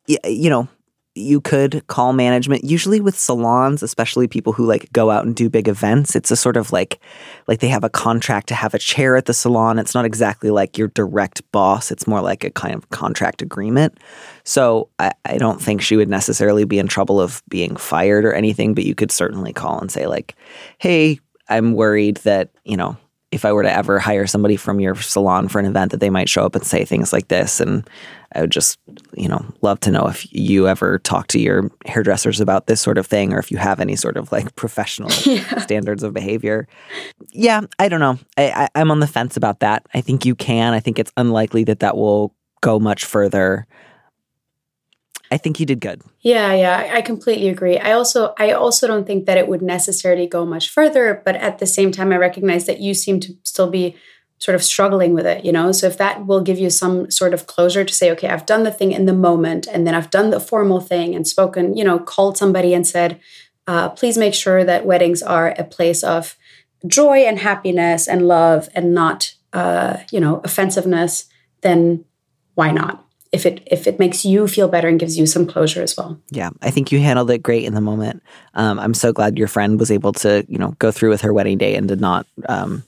you 0.06 0.50
know, 0.50 0.68
you 1.16 1.40
could 1.40 1.86
call 1.86 2.12
management 2.12 2.64
usually 2.64 3.00
with 3.00 3.18
salons 3.18 3.82
especially 3.82 4.28
people 4.28 4.52
who 4.52 4.66
like 4.66 4.90
go 4.92 5.10
out 5.10 5.24
and 5.24 5.34
do 5.34 5.48
big 5.48 5.68
events 5.68 6.14
it's 6.14 6.30
a 6.30 6.36
sort 6.36 6.56
of 6.56 6.72
like 6.72 7.00
like 7.48 7.60
they 7.60 7.68
have 7.68 7.84
a 7.84 7.90
contract 7.90 8.48
to 8.48 8.54
have 8.54 8.74
a 8.74 8.78
chair 8.78 9.16
at 9.16 9.26
the 9.26 9.34
salon. 9.34 9.78
It's 9.78 9.94
not 9.94 10.04
exactly 10.04 10.50
like 10.50 10.76
your 10.76 10.88
direct 10.88 11.42
boss. 11.52 11.90
It's 11.90 12.06
more 12.06 12.20
like 12.20 12.44
a 12.44 12.50
kind 12.50 12.74
of 12.74 12.88
contract 12.90 13.42
agreement. 13.42 13.98
So 14.44 14.88
I, 14.98 15.12
I 15.24 15.38
don't 15.38 15.60
think 15.60 15.82
she 15.82 15.96
would 15.96 16.08
necessarily 16.08 16.64
be 16.64 16.78
in 16.78 16.86
trouble 16.86 17.20
of 17.20 17.42
being 17.48 17.76
fired 17.76 18.24
or 18.24 18.32
anything 18.32 18.74
but 18.74 18.84
you 18.84 18.94
could 18.94 19.10
certainly 19.10 19.52
call 19.52 19.78
and 19.78 19.90
say 19.90 20.06
like 20.06 20.34
hey 20.78 21.18
i'm 21.48 21.74
worried 21.74 22.16
that 22.18 22.50
you 22.64 22.76
know 22.76 22.96
if 23.32 23.44
I 23.44 23.52
were 23.52 23.62
to 23.62 23.72
ever 23.72 23.98
hire 23.98 24.26
somebody 24.26 24.56
from 24.56 24.78
your 24.78 24.94
salon 24.94 25.48
for 25.48 25.58
an 25.58 25.66
event 25.66 25.90
that 25.90 25.98
they 25.98 26.10
might 26.10 26.28
show 26.28 26.44
up 26.44 26.54
and 26.54 26.64
say 26.64 26.84
things 26.84 27.12
like 27.12 27.28
this. 27.28 27.60
And 27.60 27.88
I 28.34 28.40
would 28.42 28.52
just, 28.52 28.78
you 29.14 29.28
know, 29.28 29.44
love 29.62 29.80
to 29.80 29.90
know 29.90 30.06
if 30.06 30.32
you 30.32 30.68
ever 30.68 31.00
talk 31.00 31.26
to 31.28 31.40
your 31.40 31.70
hairdressers 31.86 32.40
about 32.40 32.66
this 32.66 32.80
sort 32.80 32.98
of 32.98 33.06
thing 33.06 33.32
or 33.32 33.38
if 33.38 33.50
you 33.50 33.56
have 33.56 33.80
any 33.80 33.96
sort 33.96 34.16
of 34.16 34.30
like 34.30 34.54
professional 34.54 35.10
yeah. 35.24 35.58
standards 35.58 36.04
of 36.04 36.14
behavior. 36.14 36.68
Yeah, 37.32 37.62
I 37.78 37.88
don't 37.88 38.00
know. 38.00 38.18
I, 38.36 38.50
I, 38.50 38.68
I'm 38.76 38.90
on 38.90 39.00
the 39.00 39.06
fence 39.08 39.36
about 39.36 39.60
that. 39.60 39.84
I 39.92 40.00
think 40.00 40.24
you 40.24 40.36
can. 40.36 40.72
I 40.72 40.80
think 40.80 40.98
it's 40.98 41.12
unlikely 41.16 41.64
that 41.64 41.80
that 41.80 41.96
will 41.96 42.32
go 42.60 42.78
much 42.78 43.04
further. 43.04 43.66
I 45.30 45.36
think 45.36 45.58
you 45.58 45.66
did 45.66 45.80
good. 45.80 46.02
Yeah, 46.20 46.52
yeah, 46.52 46.90
I 46.94 47.02
completely 47.02 47.48
agree. 47.48 47.78
I 47.78 47.92
also 47.92 48.34
I 48.38 48.52
also 48.52 48.86
don't 48.86 49.06
think 49.06 49.26
that 49.26 49.38
it 49.38 49.48
would 49.48 49.62
necessarily 49.62 50.26
go 50.26 50.44
much 50.44 50.70
further, 50.70 51.22
but 51.24 51.36
at 51.36 51.58
the 51.58 51.66
same 51.66 51.92
time 51.92 52.12
I 52.12 52.16
recognize 52.16 52.66
that 52.66 52.80
you 52.80 52.94
seem 52.94 53.20
to 53.20 53.34
still 53.42 53.70
be 53.70 53.96
sort 54.38 54.54
of 54.54 54.62
struggling 54.62 55.14
with 55.14 55.26
it, 55.26 55.44
you 55.44 55.52
know? 55.52 55.72
So 55.72 55.86
if 55.86 55.96
that 55.96 56.26
will 56.26 56.42
give 56.42 56.58
you 56.58 56.68
some 56.68 57.10
sort 57.10 57.32
of 57.32 57.46
closure 57.46 57.84
to 57.84 57.94
say, 57.94 58.10
okay, 58.10 58.28
I've 58.28 58.44
done 58.44 58.64
the 58.64 58.70
thing 58.70 58.92
in 58.92 59.06
the 59.06 59.14
moment 59.14 59.66
and 59.66 59.86
then 59.86 59.94
I've 59.94 60.10
done 60.10 60.28
the 60.28 60.40
formal 60.40 60.78
thing 60.78 61.14
and 61.14 61.26
spoken, 61.26 61.74
you 61.74 61.82
know, 61.82 61.98
called 61.98 62.36
somebody 62.36 62.74
and 62.74 62.86
said, 62.86 63.18
uh, 63.66 63.88
please 63.88 64.18
make 64.18 64.34
sure 64.34 64.62
that 64.62 64.84
weddings 64.84 65.22
are 65.22 65.54
a 65.56 65.64
place 65.64 66.04
of 66.04 66.36
joy 66.86 67.20
and 67.20 67.38
happiness 67.38 68.06
and 68.06 68.28
love 68.28 68.68
and 68.74 68.92
not 68.92 69.32
uh, 69.56 69.96
you 70.12 70.20
know, 70.20 70.42
offensiveness, 70.44 71.24
then 71.62 72.04
why 72.54 72.70
not? 72.70 73.05
If 73.36 73.44
it 73.44 73.62
if 73.70 73.86
it 73.86 73.98
makes 73.98 74.24
you 74.24 74.48
feel 74.48 74.66
better 74.66 74.88
and 74.88 74.98
gives 74.98 75.18
you 75.18 75.26
some 75.26 75.46
closure 75.46 75.82
as 75.82 75.96
well. 75.96 76.18
Yeah, 76.30 76.50
I 76.62 76.70
think 76.70 76.90
you 76.90 76.98
handled 76.98 77.30
it 77.30 77.42
great 77.42 77.64
in 77.64 77.74
the 77.74 77.80
moment. 77.82 78.22
Um, 78.54 78.78
I'm 78.78 78.94
so 78.94 79.12
glad 79.12 79.38
your 79.38 79.46
friend 79.46 79.78
was 79.78 79.90
able 79.90 80.12
to 80.14 80.44
you 80.48 80.58
know 80.58 80.74
go 80.78 80.90
through 80.90 81.10
with 81.10 81.20
her 81.20 81.32
wedding 81.32 81.58
day 81.58 81.76
and 81.76 81.86
did 81.86 82.00
not 82.00 82.26
um, 82.48 82.82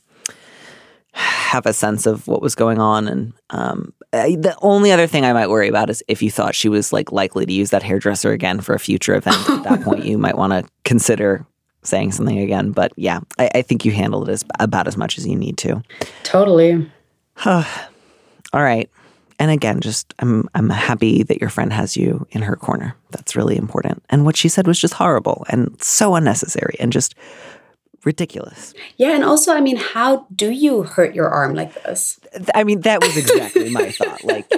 have 1.12 1.66
a 1.66 1.74
sense 1.74 2.06
of 2.06 2.26
what 2.26 2.40
was 2.40 2.54
going 2.54 2.78
on. 2.78 3.06
And 3.06 3.34
um, 3.50 3.92
the 4.10 4.56
only 4.62 4.90
other 4.90 5.06
thing 5.06 5.24
I 5.24 5.34
might 5.34 5.50
worry 5.50 5.68
about 5.68 5.90
is 5.90 6.02
if 6.08 6.22
you 6.22 6.30
thought 6.30 6.54
she 6.54 6.70
was 6.70 6.92
like 6.92 7.12
likely 7.12 7.44
to 7.44 7.52
use 7.52 7.70
that 7.70 7.82
hairdresser 7.82 8.32
again 8.32 8.60
for 8.60 8.74
a 8.74 8.80
future 8.80 9.14
event. 9.14 9.48
At 9.50 9.64
that 9.64 9.82
point, 9.82 10.06
you 10.06 10.16
might 10.16 10.38
want 10.38 10.54
to 10.54 10.64
consider 10.84 11.46
saying 11.82 12.12
something 12.12 12.38
again. 12.38 12.72
But 12.72 12.92
yeah, 12.96 13.20
I, 13.38 13.50
I 13.56 13.62
think 13.62 13.84
you 13.84 13.92
handled 13.92 14.30
it 14.30 14.32
as 14.32 14.44
about 14.58 14.88
as 14.88 14.96
much 14.96 15.18
as 15.18 15.26
you 15.26 15.36
need 15.36 15.58
to. 15.58 15.82
Totally. 16.22 16.90
All 17.44 17.64
right 18.62 18.88
and 19.38 19.50
again, 19.50 19.80
just 19.80 20.14
I'm 20.18 20.48
I'm 20.54 20.68
happy 20.70 21.22
that 21.22 21.40
your 21.40 21.50
friend 21.50 21.72
has 21.72 21.96
you 21.96 22.26
in 22.30 22.42
her 22.42 22.56
corner. 22.56 22.96
That's 23.10 23.36
really 23.36 23.56
important. 23.56 24.02
And 24.10 24.24
what 24.24 24.36
she 24.36 24.48
said 24.48 24.66
was 24.66 24.78
just 24.78 24.94
horrible 24.94 25.46
and 25.48 25.80
so 25.82 26.14
unnecessary 26.14 26.76
and 26.80 26.92
just 26.92 27.14
ridiculous. 28.04 28.74
Yeah, 28.96 29.14
and 29.14 29.24
also, 29.24 29.52
I 29.52 29.60
mean, 29.60 29.76
how 29.76 30.26
do 30.34 30.50
you 30.50 30.82
hurt 30.82 31.14
your 31.14 31.28
arm 31.28 31.54
like 31.54 31.74
this? 31.82 32.18
I 32.54 32.64
mean, 32.64 32.80
that 32.82 33.00
was 33.00 33.16
exactly 33.16 33.70
my 33.70 33.90
thought. 33.92 34.24
Like, 34.24 34.50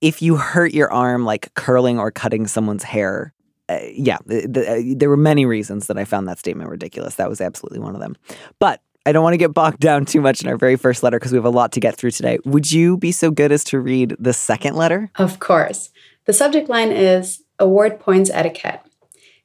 if 0.00 0.22
you 0.22 0.36
hurt 0.36 0.72
your 0.72 0.92
arm, 0.92 1.24
like 1.24 1.52
curling 1.54 1.98
or 1.98 2.10
cutting 2.10 2.46
someone's 2.46 2.84
hair, 2.84 3.32
uh, 3.68 3.80
yeah, 3.92 4.18
the, 4.26 4.46
the, 4.46 4.70
uh, 4.70 4.94
there 4.96 5.10
were 5.10 5.16
many 5.16 5.44
reasons 5.44 5.86
that 5.88 5.98
I 5.98 6.04
found 6.04 6.26
that 6.28 6.38
statement 6.38 6.70
ridiculous. 6.70 7.16
That 7.16 7.28
was 7.28 7.40
absolutely 7.40 7.80
one 7.80 7.94
of 7.94 8.00
them. 8.00 8.16
But 8.58 8.80
I 9.06 9.12
don't 9.12 9.22
want 9.22 9.34
to 9.34 9.38
get 9.38 9.54
bogged 9.54 9.80
down 9.80 10.04
too 10.04 10.20
much 10.20 10.42
in 10.42 10.48
our 10.48 10.56
very 10.56 10.76
first 10.76 11.02
letter 11.02 11.18
because 11.18 11.32
we 11.32 11.36
have 11.36 11.44
a 11.44 11.50
lot 11.50 11.72
to 11.72 11.80
get 11.80 11.96
through 11.96 12.10
today. 12.10 12.38
Would 12.44 12.70
you 12.70 12.96
be 12.96 13.12
so 13.12 13.30
good 13.30 13.52
as 13.52 13.64
to 13.64 13.80
read 13.80 14.16
the 14.18 14.32
second 14.32 14.76
letter? 14.76 15.10
Of 15.16 15.38
course. 15.38 15.90
The 16.26 16.32
subject 16.32 16.68
line 16.68 16.92
is 16.92 17.42
Award 17.58 18.00
Points 18.00 18.30
Etiquette. 18.30 18.82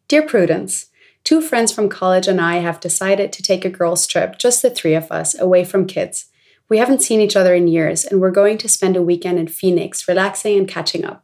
Dear 0.09 0.23
Prudence, 0.23 0.87
two 1.23 1.41
friends 1.41 1.71
from 1.71 1.87
college 1.87 2.27
and 2.27 2.41
I 2.41 2.57
have 2.57 2.81
decided 2.81 3.31
to 3.31 3.41
take 3.41 3.63
a 3.63 3.69
girls' 3.69 4.05
trip, 4.05 4.37
just 4.37 4.61
the 4.61 4.69
three 4.69 4.95
of 4.95 5.09
us, 5.11 5.39
away 5.39 5.63
from 5.63 5.87
kids. 5.87 6.25
We 6.67 6.77
haven't 6.77 7.01
seen 7.01 7.21
each 7.21 7.35
other 7.35 7.53
in 7.53 7.67
years, 7.67 8.03
and 8.03 8.19
we're 8.19 8.31
going 8.31 8.57
to 8.57 8.67
spend 8.67 8.97
a 8.97 9.01
weekend 9.01 9.39
in 9.39 9.47
Phoenix, 9.47 10.07
relaxing 10.07 10.57
and 10.57 10.67
catching 10.67 11.05
up. 11.05 11.23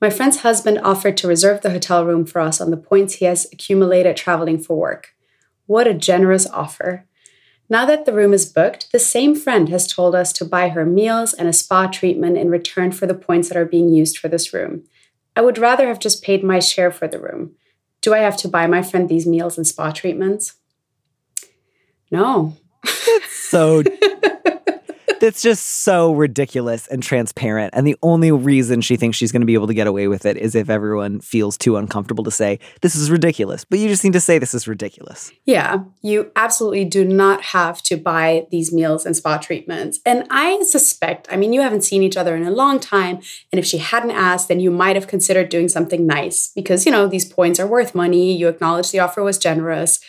My 0.00 0.10
friend's 0.10 0.42
husband 0.42 0.80
offered 0.84 1.16
to 1.16 1.28
reserve 1.28 1.62
the 1.62 1.70
hotel 1.70 2.04
room 2.04 2.24
for 2.24 2.40
us 2.40 2.60
on 2.60 2.70
the 2.70 2.76
points 2.76 3.14
he 3.14 3.24
has 3.24 3.46
accumulated 3.52 4.16
traveling 4.16 4.58
for 4.58 4.76
work. 4.76 5.14
What 5.66 5.88
a 5.88 5.94
generous 5.94 6.46
offer! 6.46 7.06
Now 7.70 7.84
that 7.84 8.06
the 8.06 8.12
room 8.12 8.32
is 8.32 8.46
booked, 8.46 8.92
the 8.92 8.98
same 8.98 9.34
friend 9.34 9.68
has 9.68 9.86
told 9.86 10.14
us 10.14 10.32
to 10.34 10.44
buy 10.44 10.70
her 10.70 10.86
meals 10.86 11.34
and 11.34 11.48
a 11.48 11.52
spa 11.52 11.86
treatment 11.86 12.38
in 12.38 12.48
return 12.48 12.92
for 12.92 13.06
the 13.06 13.14
points 13.14 13.48
that 13.48 13.58
are 13.58 13.66
being 13.66 13.90
used 13.90 14.18
for 14.18 14.28
this 14.28 14.54
room. 14.54 14.84
I 15.36 15.42
would 15.42 15.58
rather 15.58 15.88
have 15.88 15.98
just 15.98 16.22
paid 16.22 16.42
my 16.42 16.60
share 16.60 16.90
for 16.90 17.06
the 17.06 17.20
room. 17.20 17.52
Do 18.00 18.14
I 18.14 18.18
have 18.18 18.36
to 18.38 18.48
buy 18.48 18.66
my 18.66 18.82
friend 18.82 19.08
these 19.08 19.26
meals 19.26 19.58
and 19.58 19.66
spa 19.66 19.92
treatments? 19.92 20.54
No. 22.10 22.56
So 23.28 23.82
that's 25.20 25.42
just 25.42 25.82
so 25.82 26.12
ridiculous 26.12 26.86
and 26.88 27.02
transparent. 27.02 27.74
And 27.74 27.86
the 27.86 27.96
only 28.02 28.30
reason 28.32 28.80
she 28.80 28.96
thinks 28.96 29.16
she's 29.16 29.32
going 29.32 29.40
to 29.40 29.46
be 29.46 29.54
able 29.54 29.66
to 29.66 29.74
get 29.74 29.86
away 29.86 30.08
with 30.08 30.26
it 30.26 30.36
is 30.36 30.54
if 30.54 30.70
everyone 30.70 31.20
feels 31.20 31.56
too 31.56 31.76
uncomfortable 31.76 32.24
to 32.24 32.30
say, 32.30 32.58
this 32.82 32.94
is 32.94 33.10
ridiculous. 33.10 33.64
But 33.64 33.78
you 33.78 33.88
just 33.88 34.04
need 34.04 34.12
to 34.12 34.20
say, 34.20 34.38
this 34.38 34.54
is 34.54 34.68
ridiculous. 34.68 35.32
Yeah, 35.44 35.84
you 36.02 36.30
absolutely 36.36 36.84
do 36.84 37.04
not 37.04 37.42
have 37.42 37.82
to 37.84 37.96
buy 37.96 38.46
these 38.50 38.72
meals 38.72 39.04
and 39.04 39.16
spa 39.16 39.38
treatments. 39.38 40.00
And 40.04 40.26
I 40.30 40.62
suspect, 40.62 41.28
I 41.30 41.36
mean, 41.36 41.52
you 41.52 41.60
haven't 41.60 41.82
seen 41.82 42.02
each 42.02 42.16
other 42.16 42.36
in 42.36 42.46
a 42.46 42.50
long 42.50 42.80
time. 42.80 43.20
And 43.52 43.58
if 43.58 43.66
she 43.66 43.78
hadn't 43.78 44.12
asked, 44.12 44.48
then 44.48 44.60
you 44.60 44.70
might 44.70 44.96
have 44.96 45.06
considered 45.06 45.48
doing 45.48 45.68
something 45.68 46.06
nice 46.06 46.52
because, 46.54 46.86
you 46.86 46.92
know, 46.92 47.06
these 47.06 47.24
points 47.24 47.60
are 47.60 47.66
worth 47.66 47.94
money. 47.94 48.36
You 48.36 48.48
acknowledge 48.48 48.90
the 48.90 49.00
offer 49.00 49.22
was 49.22 49.38
generous. 49.38 50.00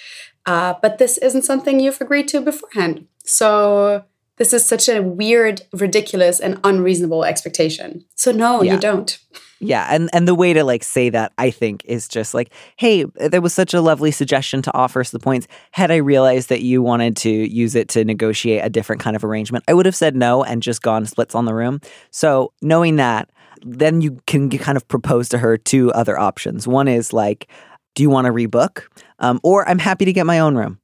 Uh, 0.45 0.73
but 0.81 0.97
this 0.97 1.17
isn't 1.19 1.43
something 1.43 1.79
you've 1.79 2.01
agreed 2.01 2.27
to 2.29 2.41
beforehand. 2.41 3.07
So 3.23 4.05
this 4.39 4.53
is 4.53 4.65
such 4.65 4.89
a 4.89 5.01
weird, 5.03 5.61
ridiculous, 5.73 6.39
and 6.39 6.59
unreasonable 6.63 7.23
expectation. 7.23 8.03
So 8.15 8.31
no, 8.31 8.63
Yeah. 8.63 8.73
you 8.73 8.79
don't. 8.79 9.19
Yeah, 9.61 9.87
and 9.91 10.09
and 10.13 10.25
the 10.25 10.35
way 10.35 10.53
to 10.53 10.63
like 10.63 10.83
say 10.85 11.09
that 11.09 11.33
I 11.37 11.51
think 11.51 11.83
is 11.83 12.07
just 12.07 12.33
like, 12.33 12.49
hey, 12.77 13.03
there 13.03 13.41
was 13.41 13.53
such 13.53 13.73
a 13.73 13.81
lovely 13.81 14.09
suggestion 14.09 14.61
to 14.61 14.73
offer 14.73 15.01
us 15.01 15.11
the 15.11 15.19
points. 15.19 15.47
Had 15.71 15.91
I 15.91 15.97
realized 15.97 16.47
that 16.47 16.61
you 16.61 16.81
wanted 16.81 17.17
to 17.17 17.29
use 17.29 17.75
it 17.75 17.89
to 17.89 18.05
negotiate 18.05 18.63
a 18.63 18.69
different 18.69 19.01
kind 19.01 19.17
of 19.17 19.23
arrangement, 19.25 19.65
I 19.67 19.73
would 19.73 19.85
have 19.85 19.97
said 19.97 20.15
no 20.15 20.45
and 20.45 20.63
just 20.63 20.81
gone 20.81 21.05
splits 21.05 21.35
on 21.35 21.43
the 21.43 21.53
room. 21.53 21.81
So 22.09 22.53
knowing 22.61 22.95
that, 22.95 23.29
then 23.61 23.99
you 23.99 24.21
can 24.27 24.49
kind 24.49 24.77
of 24.77 24.87
propose 24.87 25.27
to 25.29 25.37
her 25.39 25.57
two 25.57 25.91
other 25.91 26.17
options. 26.17 26.65
One 26.65 26.87
is 26.87 27.11
like, 27.11 27.49
do 27.95 28.03
you 28.03 28.09
want 28.09 28.27
to 28.27 28.31
rebook, 28.31 28.83
um, 29.19 29.41
or 29.43 29.67
I'm 29.67 29.79
happy 29.79 30.05
to 30.05 30.13
get 30.13 30.25
my 30.25 30.39
own 30.39 30.55
room 30.55 30.78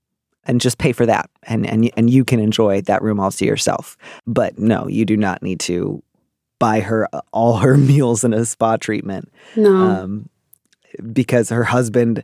and 0.45 0.61
just 0.61 0.77
pay 0.77 0.91
for 0.91 1.05
that, 1.05 1.29
and 1.43 1.65
and 1.65 1.91
and 1.97 2.09
you 2.09 2.23
can 2.23 2.39
enjoy 2.39 2.81
that 2.81 3.01
room 3.01 3.19
all 3.19 3.31
to 3.31 3.45
yourself. 3.45 3.97
But 4.25 4.57
no, 4.59 4.87
you 4.87 5.05
do 5.05 5.17
not 5.17 5.41
need 5.43 5.59
to 5.61 6.01
buy 6.59 6.79
her 6.81 7.07
uh, 7.13 7.21
all 7.31 7.57
her 7.57 7.77
meals 7.91 8.23
and 8.23 8.33
a 8.33 8.45
spa 8.45 8.77
treatment 8.77 9.31
No. 9.55 9.75
um, 9.75 10.29
because 11.11 11.49
her 11.49 11.63
husband 11.65 12.23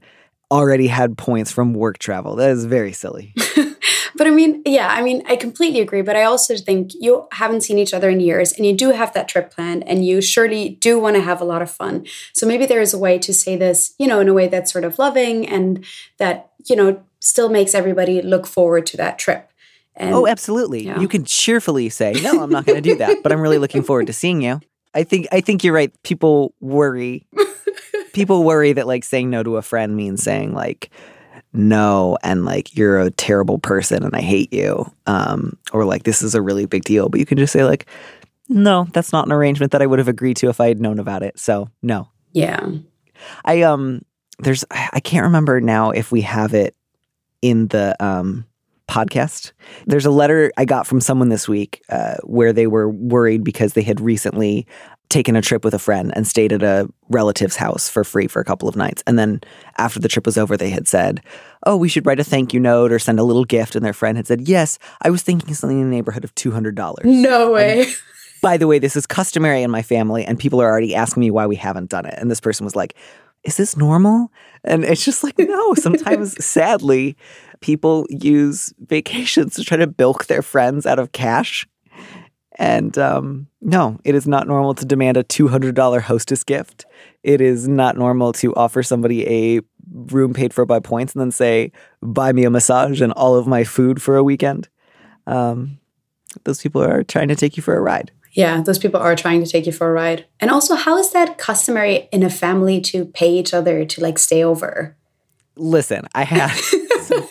already 0.50 0.88
had 0.88 1.18
points 1.18 1.52
from 1.52 1.74
work 1.74 1.98
travel. 1.98 2.36
That 2.36 2.52
is 2.52 2.66
very 2.66 2.92
silly. 2.94 3.34
But 4.16 4.28
I 4.28 4.30
mean, 4.30 4.62
yeah, 4.66 4.88
I 4.90 5.02
mean, 5.02 5.24
I 5.26 5.36
completely 5.36 5.80
agree. 5.80 6.02
But 6.02 6.16
I 6.16 6.24
also 6.24 6.56
think 6.56 6.92
you 6.94 7.28
haven't 7.32 7.62
seen 7.62 7.80
each 7.80 7.94
other 7.94 8.10
in 8.10 8.20
years 8.20 8.52
and 8.54 8.66
you 8.66 8.76
do 8.76 8.92
have 8.92 9.14
that 9.14 9.28
trip 9.28 9.50
planned 9.52 9.88
and 9.88 10.06
you 10.06 10.22
surely 10.22 10.70
do 10.80 11.00
want 11.00 11.16
to 11.16 11.22
have 11.22 11.42
a 11.42 11.46
lot 11.46 11.62
of 11.62 11.72
fun. 11.72 12.06
So 12.34 12.46
maybe 12.46 12.66
there 12.66 12.82
is 12.82 12.94
a 12.94 13.00
way 13.00 13.18
to 13.20 13.34
say 13.34 13.56
this, 13.56 13.96
you 13.98 14.08
know, 14.08 14.20
in 14.20 14.28
a 14.28 14.34
way 14.34 14.48
that's 14.48 14.72
sort 14.72 14.84
of 14.84 15.00
loving 15.00 15.48
and 15.48 15.84
that, 16.18 16.52
you 16.70 16.76
know, 16.76 17.02
still 17.22 17.50
makes 17.50 17.74
everybody 17.74 18.22
look 18.22 18.46
forward 18.46 18.86
to 18.88 18.98
that 18.98 19.18
trip. 19.18 19.50
And 19.96 20.14
oh, 20.14 20.28
absolutely. 20.28 20.86
yeah. 20.86 21.00
You 21.00 21.08
can 21.08 21.24
cheerfully 21.24 21.90
say, 21.90 22.14
"No, 22.22 22.42
I'm 22.42 22.50
not 22.50 22.66
going 22.66 22.82
to 22.82 22.90
do 22.90 22.98
that," 22.98 23.24
but 23.24 23.32
I'm 23.32 23.42
really 23.42 23.58
looking 23.58 23.84
forward 23.84 24.08
to 24.08 24.14
seeing 24.14 24.42
you. 24.42 24.60
I 24.94 25.04
think 25.04 25.28
I 25.32 25.42
think 25.42 25.64
you're 25.64 25.74
right. 25.74 25.94
People 26.04 26.54
worry. 26.60 27.26
People 28.14 28.44
worry 28.44 28.74
that 28.74 28.88
like 28.88 29.04
saying 29.04 29.30
no 29.30 29.44
to 29.44 29.58
a 29.58 29.62
friend 29.62 29.96
means 29.96 30.22
saying 30.22 30.54
like 30.54 30.90
no 31.54 32.18
and 32.24 32.46
like 32.46 32.76
you're 32.76 33.00
a 33.00 33.12
terrible 33.12 33.58
person 33.58 34.04
and 34.04 34.16
I 34.16 34.22
hate 34.22 34.52
you. 34.52 34.92
Um 35.08 35.58
or 35.72 35.86
like 35.86 36.04
this 36.04 36.22
is 36.22 36.36
a 36.36 36.42
really 36.42 36.66
big 36.66 36.84
deal, 36.84 37.08
but 37.08 37.20
you 37.20 37.26
can 37.26 37.38
just 37.38 37.54
say 37.54 37.64
like 37.64 37.86
no, 38.50 38.86
that's 38.92 39.14
not 39.14 39.26
an 39.26 39.32
arrangement 39.32 39.72
that 39.72 39.82
I 39.82 39.86
would 39.86 40.00
have 40.00 40.10
agreed 40.10 40.36
to 40.38 40.50
if 40.50 40.60
I 40.60 40.68
had 40.68 40.82
known 40.82 41.00
about 41.00 41.24
it. 41.24 41.40
So, 41.40 41.70
no. 41.82 42.10
yeah. 42.34 42.70
I 43.46 43.62
um 43.62 44.02
there's 44.40 44.66
I 44.72 45.00
can't 45.00 45.24
remember 45.24 45.62
now 45.62 45.92
if 45.92 46.12
we 46.12 46.22
have 46.22 46.54
it 46.54 46.76
in 47.42 47.68
the 47.68 47.96
um 48.04 48.46
podcast. 48.90 49.54
There's 49.88 50.06
a 50.06 50.12
letter 50.12 50.52
I 50.58 50.66
got 50.66 50.86
from 50.86 51.00
someone 51.00 51.30
this 51.30 51.48
week 51.48 51.82
uh, 51.90 52.16
where 52.24 52.52
they 52.52 52.68
were 52.68 52.90
worried 52.90 53.42
because 53.42 53.72
they 53.72 53.84
had 53.84 54.02
recently 54.02 54.68
taken 55.08 55.36
a 55.36 55.42
trip 55.42 55.64
with 55.64 55.74
a 55.74 55.80
friend 55.80 56.12
and 56.16 56.28
stayed 56.28 56.52
at 56.52 56.62
a 56.64 56.90
relative's 57.10 57.56
house 57.56 57.90
for 57.90 58.04
free 58.04 58.28
for 58.28 58.42
a 58.42 58.46
couple 58.46 58.68
of 58.68 58.76
nights. 58.76 59.02
And 59.08 59.18
then 59.18 59.42
after 59.78 60.00
the 60.00 60.08
trip 60.10 60.26
was 60.26 60.38
over, 60.38 60.58
they 60.58 60.70
had 60.70 60.88
said, 60.90 61.22
"Oh, 61.66 61.78
we 61.78 61.90
should 61.90 62.06
write 62.06 62.20
a 62.20 62.24
thank 62.24 62.54
you 62.54 62.60
note 62.60 62.92
or 62.92 63.00
send 63.00 63.20
a 63.20 63.24
little 63.24 63.46
gift." 63.46 63.76
And 63.76 63.86
their 63.86 63.94
friend 63.94 64.18
had 64.18 64.28
said, 64.28 64.48
"Yes, 64.48 64.78
I 65.02 65.10
was 65.10 65.22
thinking 65.22 65.54
something 65.54 65.80
in 65.80 65.90
the 65.90 65.96
neighborhood 65.96 66.26
of 66.26 66.36
two 66.36 66.52
hundred 66.52 66.76
dollars." 66.76 67.06
No 67.06 67.52
way. 67.52 67.88
by 68.42 68.58
the 68.58 68.68
way, 68.68 68.80
this 68.80 68.96
is 68.96 69.06
customary 69.06 69.64
in 69.64 69.72
my 69.72 69.82
family, 69.84 70.26
and 70.26 70.38
people 70.40 70.62
are 70.62 70.70
already 70.70 70.96
asking 70.96 71.22
me 71.22 71.32
why 71.32 71.46
we 71.46 71.56
haven't 71.56 71.90
done 71.90 72.06
it. 72.06 72.16
And 72.18 72.30
this 72.30 72.42
person 72.42 72.66
was 72.66 72.76
like, 72.76 72.96
Is 73.44 73.58
this 73.58 73.76
normal? 73.76 74.32
And 74.64 74.84
it's 74.84 75.04
just 75.04 75.24
like, 75.24 75.38
no, 75.40 75.74
sometimes 75.74 76.44
sadly, 76.46 77.18
people 77.60 78.06
use 78.10 78.74
vacations 78.88 79.56
to 79.56 79.64
try 79.64 79.78
to 79.78 79.88
bilk 79.88 80.26
their 80.26 80.42
friends 80.42 80.86
out 80.86 81.00
of 81.00 81.12
cash. 81.12 81.68
And 82.60 82.98
um, 82.98 83.48
no, 83.62 84.00
it 84.04 84.14
is 84.14 84.28
not 84.28 84.48
normal 84.48 84.76
to 84.76 84.86
demand 84.86 85.18
a 85.18 85.24
$200 85.24 86.02
hostess 86.02 86.44
gift. 86.44 86.86
It 87.24 87.42
is 87.42 87.68
not 87.68 87.98
normal 87.98 88.34
to 88.34 88.54
offer 88.56 88.84
somebody 88.84 89.28
a 89.28 89.62
room 89.92 90.34
paid 90.34 90.54
for 90.54 90.66
by 90.66 90.80
points 90.80 91.14
and 91.14 91.22
then 91.22 91.32
say, 91.32 91.72
buy 92.02 92.32
me 92.32 92.44
a 92.44 92.50
massage 92.50 93.02
and 93.02 93.14
all 93.14 93.36
of 93.36 93.48
my 93.48 93.64
food 93.64 94.02
for 94.02 94.16
a 94.18 94.24
weekend. 94.24 94.70
Um, 95.28 95.80
those 96.44 96.62
people 96.62 96.84
are 96.84 97.04
trying 97.04 97.28
to 97.30 97.36
take 97.36 97.58
you 97.58 97.64
for 97.64 97.76
a 97.76 97.82
ride. 97.82 98.12
Yeah, 98.32 98.62
those 98.62 98.80
people 98.80 99.00
are 99.00 99.16
trying 99.16 99.44
to 99.44 99.50
take 99.50 99.66
you 99.66 99.72
for 99.72 99.90
a 99.90 99.94
ride. 99.94 100.26
And 100.40 100.50
also, 100.50 100.76
how 100.76 100.98
is 100.98 101.12
that 101.12 101.38
customary 101.38 102.08
in 102.12 102.24
a 102.24 102.30
family 102.30 102.80
to 102.82 103.06
pay 103.06 103.32
each 103.32 103.54
other 103.54 103.86
to 103.86 104.02
like 104.02 104.18
stay 104.18 104.44
over? 104.44 104.96
Listen, 105.58 106.08
I 106.16 106.24
had 106.24 106.52
some 107.02 107.28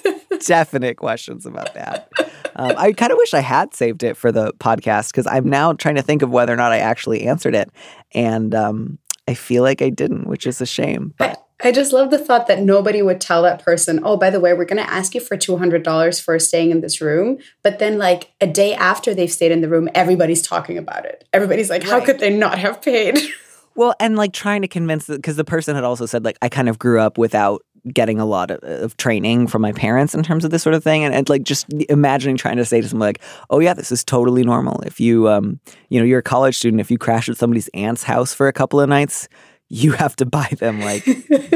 definite 0.46 0.96
questions 0.96 1.46
about 1.46 1.74
that. 1.74 2.10
Um, 2.56 2.74
I 2.76 2.92
kind 2.92 3.12
of 3.12 3.18
wish 3.18 3.32
I 3.32 3.40
had 3.40 3.74
saved 3.74 4.02
it 4.02 4.16
for 4.16 4.30
the 4.30 4.52
podcast 4.54 5.10
because 5.12 5.26
I'm 5.26 5.48
now 5.48 5.72
trying 5.72 5.94
to 5.94 6.02
think 6.02 6.20
of 6.22 6.30
whether 6.30 6.52
or 6.52 6.56
not 6.56 6.72
I 6.72 6.78
actually 6.78 7.26
answered 7.26 7.54
it. 7.54 7.70
And 8.12 8.54
um, 8.54 8.98
I 9.26 9.34
feel 9.34 9.62
like 9.62 9.80
I 9.80 9.88
didn't, 9.88 10.26
which 10.26 10.46
is 10.46 10.60
a 10.60 10.66
shame. 10.66 11.14
But 11.16 11.42
I, 11.62 11.72
just 11.72 11.92
love 11.92 12.10
the 12.10 12.18
thought 12.18 12.46
that 12.46 12.60
nobody 12.60 13.02
would 13.02 13.20
tell 13.20 13.42
that 13.42 13.64
person, 13.64 14.00
oh, 14.02 14.16
by 14.16 14.30
the 14.30 14.40
way, 14.40 14.52
we're 14.54 14.64
going 14.64 14.82
to 14.82 14.90
ask 14.90 15.14
you 15.14 15.20
for 15.20 15.36
$200 15.36 16.22
for 16.22 16.38
staying 16.38 16.70
in 16.70 16.80
this 16.80 17.00
room. 17.00 17.38
But 17.62 17.78
then, 17.78 17.98
like, 17.98 18.32
a 18.40 18.46
day 18.46 18.74
after 18.74 19.14
they've 19.14 19.30
stayed 19.30 19.52
in 19.52 19.60
the 19.60 19.68
room, 19.68 19.88
everybody's 19.94 20.42
talking 20.42 20.78
about 20.78 21.04
it. 21.04 21.26
Everybody's 21.32 21.70
like, 21.70 21.82
how 21.82 22.04
could 22.04 22.18
they 22.18 22.30
not 22.30 22.58
have 22.58 22.82
paid? 22.82 23.18
Well, 23.76 23.94
and 24.00 24.16
like 24.16 24.32
trying 24.32 24.62
to 24.62 24.68
convince 24.68 25.06
because 25.06 25.36
the 25.36 25.44
person 25.44 25.74
had 25.74 25.84
also 25.84 26.04
said 26.04 26.24
like 26.24 26.36
I 26.42 26.48
kind 26.48 26.68
of 26.68 26.78
grew 26.78 27.00
up 27.00 27.16
without 27.16 27.62
getting 27.92 28.20
a 28.20 28.26
lot 28.26 28.50
of, 28.50 28.58
of 28.62 28.96
training 28.96 29.46
from 29.46 29.62
my 29.62 29.72
parents 29.72 30.14
in 30.14 30.22
terms 30.22 30.44
of 30.44 30.50
this 30.50 30.62
sort 30.62 30.74
of 30.74 30.84
thing, 30.84 31.04
and, 31.04 31.14
and 31.14 31.28
like 31.28 31.44
just 31.44 31.66
imagining 31.88 32.36
trying 32.36 32.56
to 32.56 32.64
say 32.64 32.80
to 32.80 32.88
someone 32.88 33.08
like, 33.08 33.22
"Oh 33.48 33.60
yeah, 33.60 33.72
this 33.72 33.92
is 33.92 34.04
totally 34.04 34.42
normal. 34.42 34.80
If 34.82 35.00
you 35.00 35.28
um 35.28 35.60
you 35.88 35.98
know 35.98 36.04
you're 36.04 36.18
a 36.18 36.22
college 36.22 36.56
student, 36.56 36.80
if 36.80 36.90
you 36.90 36.98
crash 36.98 37.28
at 37.28 37.36
somebody's 37.36 37.68
aunt's 37.68 38.02
house 38.02 38.34
for 38.34 38.48
a 38.48 38.52
couple 38.52 38.80
of 38.80 38.88
nights." 38.88 39.28
You 39.72 39.92
have 39.92 40.16
to 40.16 40.26
buy 40.26 40.48
them 40.58 40.80
like 40.80 41.04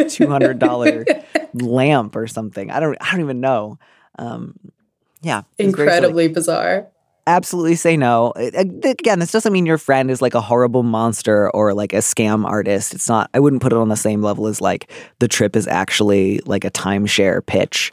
two 0.09 0.29
hundred 0.29 0.61
dollar 0.61 1.05
lamp 1.55 2.15
or 2.15 2.27
something. 2.29 2.71
I 2.71 2.79
don't. 2.81 2.97
I 3.01 3.11
don't 3.11 3.21
even 3.21 3.41
know. 3.41 3.79
Um, 4.19 4.55
yeah, 5.21 5.43
it's 5.59 5.75
very 5.75 5.89
silly 5.89 5.97
Incredibly 5.97 6.29
bizarre. 6.29 6.87
absolutely 7.27 7.75
say 7.75 7.97
no. 7.97 8.33
Again, 8.37 9.19
this 9.19 9.33
doesn't 9.33 9.53
mean 9.53 9.67
your 9.67 9.79
friend 9.79 10.11
is 10.11 10.23
like 10.23 10.35
a 10.35 10.41
horrible 10.41 10.83
monster 10.85 11.51
or 11.51 11.75
like 11.75 11.93
a 11.93 11.99
scam 11.99 12.45
artist. 12.45 12.95
It's 12.95 13.09
not, 13.09 13.31
I 13.35 13.41
wouldn't 13.41 13.63
put 13.63 13.73
it 13.73 13.79
on 13.79 13.89
the 13.89 13.97
same 13.97 14.23
level 14.23 14.47
as 14.47 14.61
like 14.61 14.91
the 15.19 15.27
trip 15.27 15.57
is 15.57 15.67
actually 15.67 16.39
like 16.47 16.65
a 16.65 16.71
timeshare 16.71 17.45
pitch. 17.45 17.93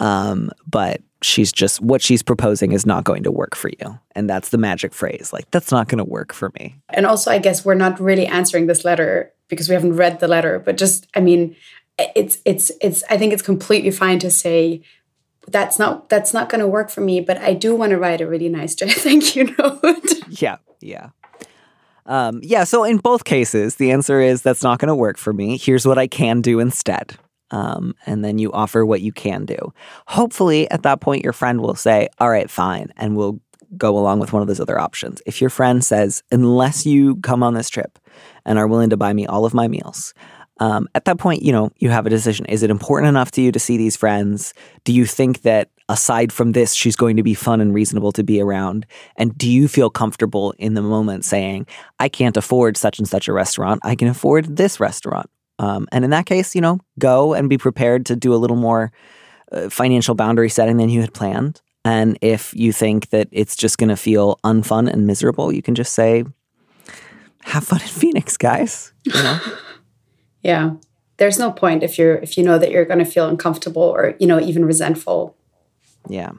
Um, 0.00 0.50
but 0.68 1.00
she's 1.22 1.52
just, 1.52 1.80
what 1.80 2.02
she's 2.02 2.22
proposing 2.22 2.72
is 2.72 2.86
not 2.86 3.04
going 3.04 3.22
to 3.22 3.30
work 3.30 3.54
for 3.54 3.68
you. 3.68 3.98
And 4.14 4.28
that's 4.28 4.50
the 4.50 4.58
magic 4.58 4.92
phrase. 4.92 5.32
Like, 5.32 5.50
that's 5.50 5.70
not 5.70 5.88
going 5.88 5.98
to 5.98 6.04
work 6.04 6.32
for 6.32 6.50
me. 6.58 6.76
And 6.90 7.06
also, 7.06 7.30
I 7.30 7.38
guess 7.38 7.64
we're 7.64 7.74
not 7.74 8.00
really 8.00 8.26
answering 8.26 8.66
this 8.66 8.84
letter 8.84 9.32
because 9.48 9.68
we 9.68 9.74
haven't 9.74 9.96
read 9.96 10.20
the 10.20 10.28
letter, 10.28 10.58
but 10.58 10.76
just, 10.76 11.06
I 11.14 11.20
mean, 11.20 11.56
it's, 11.98 12.38
it's, 12.44 12.70
it's, 12.80 13.04
I 13.10 13.16
think 13.16 13.32
it's 13.32 13.42
completely 13.42 13.90
fine 13.90 14.18
to 14.20 14.30
say, 14.30 14.82
that's 15.48 15.76
not 15.76 16.08
that's 16.08 16.32
not 16.32 16.48
going 16.48 16.60
to 16.60 16.68
work 16.68 16.88
for 16.88 17.00
me 17.00 17.20
but 17.20 17.36
i 17.38 17.52
do 17.52 17.74
want 17.74 17.90
to 17.90 17.98
write 17.98 18.20
a 18.20 18.26
really 18.28 18.48
nice 18.48 18.74
thank 18.78 19.34
you 19.34 19.52
note 19.58 19.82
Yeah. 20.40 20.56
Yeah. 20.80 21.10
Um, 22.06 22.40
yeah. 22.42 22.64
So 22.64 22.84
in 22.84 22.96
both 22.96 23.24
cases, 23.24 23.76
the 23.76 23.92
answer 23.92 24.20
is 24.20 24.42
that's 24.42 24.62
not 24.62 24.78
going 24.78 24.88
to 24.88 24.94
work 24.94 25.18
for 25.18 25.32
me. 25.32 25.56
Here's 25.56 25.86
what 25.86 25.98
I 25.98 26.06
can 26.06 26.40
do 26.40 26.58
instead. 26.58 27.16
Um, 27.52 27.94
and 28.06 28.24
then 28.24 28.38
you 28.38 28.50
offer 28.52 28.84
what 28.84 29.02
you 29.02 29.12
can 29.12 29.44
do. 29.44 29.72
Hopefully, 30.08 30.68
at 30.70 30.82
that 30.82 31.00
point, 31.00 31.22
your 31.22 31.32
friend 31.32 31.60
will 31.60 31.74
say, 31.74 32.08
All 32.18 32.30
right, 32.30 32.50
fine. 32.50 32.92
And 32.96 33.16
we'll 33.16 33.40
go 33.76 33.96
along 33.96 34.18
with 34.18 34.32
one 34.32 34.42
of 34.42 34.48
those 34.48 34.60
other 34.60 34.78
options. 34.78 35.22
If 35.26 35.40
your 35.40 35.50
friend 35.50 35.84
says, 35.84 36.22
Unless 36.32 36.86
you 36.86 37.16
come 37.16 37.42
on 37.42 37.54
this 37.54 37.68
trip 37.68 37.98
and 38.44 38.58
are 38.58 38.66
willing 38.66 38.90
to 38.90 38.96
buy 38.96 39.12
me 39.12 39.26
all 39.26 39.44
of 39.44 39.54
my 39.54 39.68
meals, 39.68 40.14
um, 40.58 40.88
at 40.94 41.04
that 41.06 41.18
point, 41.18 41.42
you 41.42 41.52
know, 41.52 41.70
you 41.78 41.90
have 41.90 42.06
a 42.06 42.10
decision. 42.10 42.46
Is 42.46 42.62
it 42.62 42.70
important 42.70 43.08
enough 43.08 43.30
to 43.32 43.42
you 43.42 43.52
to 43.52 43.58
see 43.58 43.76
these 43.76 43.96
friends? 43.96 44.54
Do 44.84 44.92
you 44.92 45.06
think 45.06 45.42
that 45.42 45.70
aside 45.88 46.32
from 46.32 46.52
this, 46.52 46.74
she's 46.74 46.96
going 46.96 47.16
to 47.16 47.22
be 47.22 47.34
fun 47.34 47.60
and 47.60 47.74
reasonable 47.74 48.12
to 48.12 48.22
be 48.22 48.40
around? 48.40 48.86
And 49.16 49.36
do 49.36 49.50
you 49.50 49.66
feel 49.66 49.90
comfortable 49.90 50.54
in 50.58 50.74
the 50.74 50.82
moment 50.82 51.24
saying, 51.24 51.66
I 51.98 52.08
can't 52.08 52.36
afford 52.36 52.76
such 52.76 52.98
and 52.98 53.08
such 53.08 53.28
a 53.28 53.32
restaurant, 53.32 53.80
I 53.82 53.94
can 53.96 54.08
afford 54.08 54.56
this 54.56 54.78
restaurant? 54.78 55.28
Um, 55.62 55.86
and 55.92 56.04
in 56.04 56.10
that 56.10 56.26
case, 56.26 56.54
you 56.56 56.60
know, 56.60 56.80
go 56.98 57.34
and 57.34 57.48
be 57.48 57.56
prepared 57.56 58.04
to 58.06 58.16
do 58.16 58.34
a 58.34 58.36
little 58.36 58.56
more 58.56 58.92
uh, 59.52 59.68
financial 59.68 60.16
boundary 60.16 60.50
setting 60.50 60.76
than 60.76 60.90
you 60.90 61.00
had 61.00 61.14
planned. 61.14 61.62
And 61.84 62.18
if 62.20 62.52
you 62.54 62.72
think 62.72 63.10
that 63.10 63.28
it's 63.30 63.54
just 63.54 63.78
going 63.78 63.88
to 63.88 63.96
feel 63.96 64.38
unfun 64.44 64.92
and 64.92 65.06
miserable, 65.06 65.52
you 65.52 65.62
can 65.62 65.76
just 65.76 65.92
say, 65.94 66.24
have 67.44 67.64
fun 67.64 67.80
in 67.80 67.86
Phoenix, 68.00 68.36
guys. 68.36 68.92
You 69.04 69.12
know? 69.14 69.40
yeah. 70.42 70.72
There's 71.18 71.38
no 71.38 71.52
point 71.52 71.84
if 71.84 71.98
you're 71.98 72.16
if 72.16 72.36
you 72.36 72.42
know 72.42 72.58
that 72.58 72.72
you're 72.72 72.84
going 72.84 72.98
to 72.98 73.04
feel 73.04 73.28
uncomfortable 73.28 73.82
or 73.82 74.16
you 74.18 74.26
know 74.26 74.40
even 74.40 74.64
resentful. 74.64 75.36
Yeah. 76.08 76.32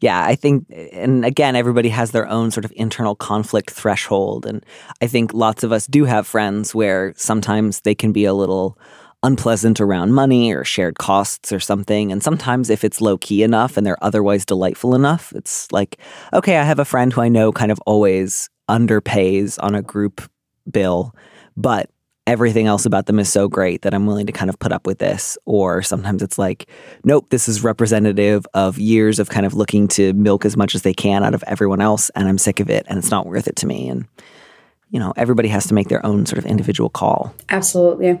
Yeah, 0.00 0.24
I 0.24 0.34
think 0.34 0.66
and 0.70 1.24
again 1.24 1.56
everybody 1.56 1.88
has 1.88 2.10
their 2.10 2.28
own 2.28 2.50
sort 2.50 2.64
of 2.64 2.72
internal 2.76 3.14
conflict 3.14 3.70
threshold 3.70 4.46
and 4.46 4.64
I 5.00 5.06
think 5.06 5.32
lots 5.32 5.62
of 5.64 5.72
us 5.72 5.86
do 5.86 6.04
have 6.04 6.26
friends 6.26 6.74
where 6.74 7.14
sometimes 7.16 7.80
they 7.80 7.94
can 7.94 8.12
be 8.12 8.24
a 8.24 8.34
little 8.34 8.78
unpleasant 9.22 9.80
around 9.80 10.12
money 10.12 10.52
or 10.52 10.64
shared 10.64 10.98
costs 10.98 11.52
or 11.52 11.58
something. 11.58 12.12
And 12.12 12.22
sometimes, 12.22 12.70
if 12.70 12.84
it's 12.84 13.00
low 13.00 13.18
key 13.18 13.42
enough 13.42 13.76
and 13.76 13.86
they're 13.86 14.02
otherwise 14.02 14.44
delightful 14.44 14.94
enough, 14.94 15.32
it's 15.34 15.70
like, 15.72 15.98
okay, 16.32 16.58
I 16.58 16.62
have 16.62 16.78
a 16.78 16.84
friend 16.84 17.12
who 17.12 17.20
I 17.20 17.28
know 17.28 17.52
kind 17.52 17.72
of 17.72 17.80
always 17.86 18.48
underpays 18.70 19.58
on 19.62 19.74
a 19.74 19.82
group 19.82 20.22
bill, 20.70 21.14
but 21.56 21.90
everything 22.26 22.66
else 22.66 22.84
about 22.84 23.06
them 23.06 23.18
is 23.18 23.30
so 23.30 23.48
great 23.48 23.82
that 23.82 23.94
I'm 23.94 24.06
willing 24.06 24.26
to 24.26 24.32
kind 24.32 24.50
of 24.50 24.58
put 24.58 24.72
up 24.72 24.86
with 24.86 24.98
this. 24.98 25.38
Or 25.44 25.82
sometimes 25.82 26.22
it's 26.22 26.38
like, 26.38 26.68
nope, 27.04 27.26
this 27.30 27.48
is 27.48 27.62
representative 27.62 28.46
of 28.54 28.78
years 28.78 29.18
of 29.18 29.28
kind 29.28 29.46
of 29.46 29.54
looking 29.54 29.88
to 29.88 30.12
milk 30.14 30.44
as 30.44 30.56
much 30.56 30.74
as 30.74 30.82
they 30.82 30.94
can 30.94 31.22
out 31.22 31.34
of 31.34 31.44
everyone 31.46 31.80
else, 31.80 32.10
and 32.10 32.28
I'm 32.28 32.38
sick 32.38 32.60
of 32.60 32.68
it 32.68 32.84
and 32.88 32.98
it's 32.98 33.10
not 33.10 33.26
worth 33.26 33.46
it 33.46 33.56
to 33.56 33.66
me. 33.66 33.88
And, 33.88 34.06
you 34.90 34.98
know, 34.98 35.12
everybody 35.16 35.48
has 35.48 35.66
to 35.68 35.74
make 35.74 35.88
their 35.88 36.04
own 36.04 36.26
sort 36.26 36.38
of 36.38 36.46
individual 36.46 36.90
call. 36.90 37.34
Absolutely. 37.48 38.20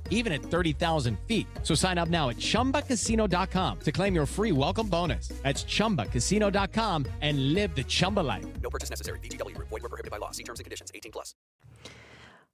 even 0.11 0.31
at 0.31 0.43
30,000 0.43 1.17
feet. 1.25 1.47
So 1.63 1.73
sign 1.73 1.97
up 1.97 2.09
now 2.09 2.29
at 2.29 2.37
chumbacasino.com 2.37 3.79
to 3.79 3.91
claim 3.91 4.13
your 4.13 4.27
free 4.27 4.51
welcome 4.51 4.87
bonus. 4.87 5.29
That's 5.41 5.63
chumbacasino.com 5.63 7.07
and 7.21 7.53
live 7.55 7.75
the 7.75 7.83
Chumba 7.83 8.19
life. 8.19 8.45
No 8.61 8.69
purchase 8.69 8.91
necessary. 8.91 9.17
VGW 9.19 9.55
Group. 9.55 9.69
Void 9.69 9.81
were 9.81 9.89
prohibited 9.89 10.11
by 10.11 10.17
law. 10.17 10.29
See 10.29 10.43
terms 10.43 10.59
and 10.59 10.65
conditions. 10.65 10.91
18 10.93 11.11
plus. 11.11 11.33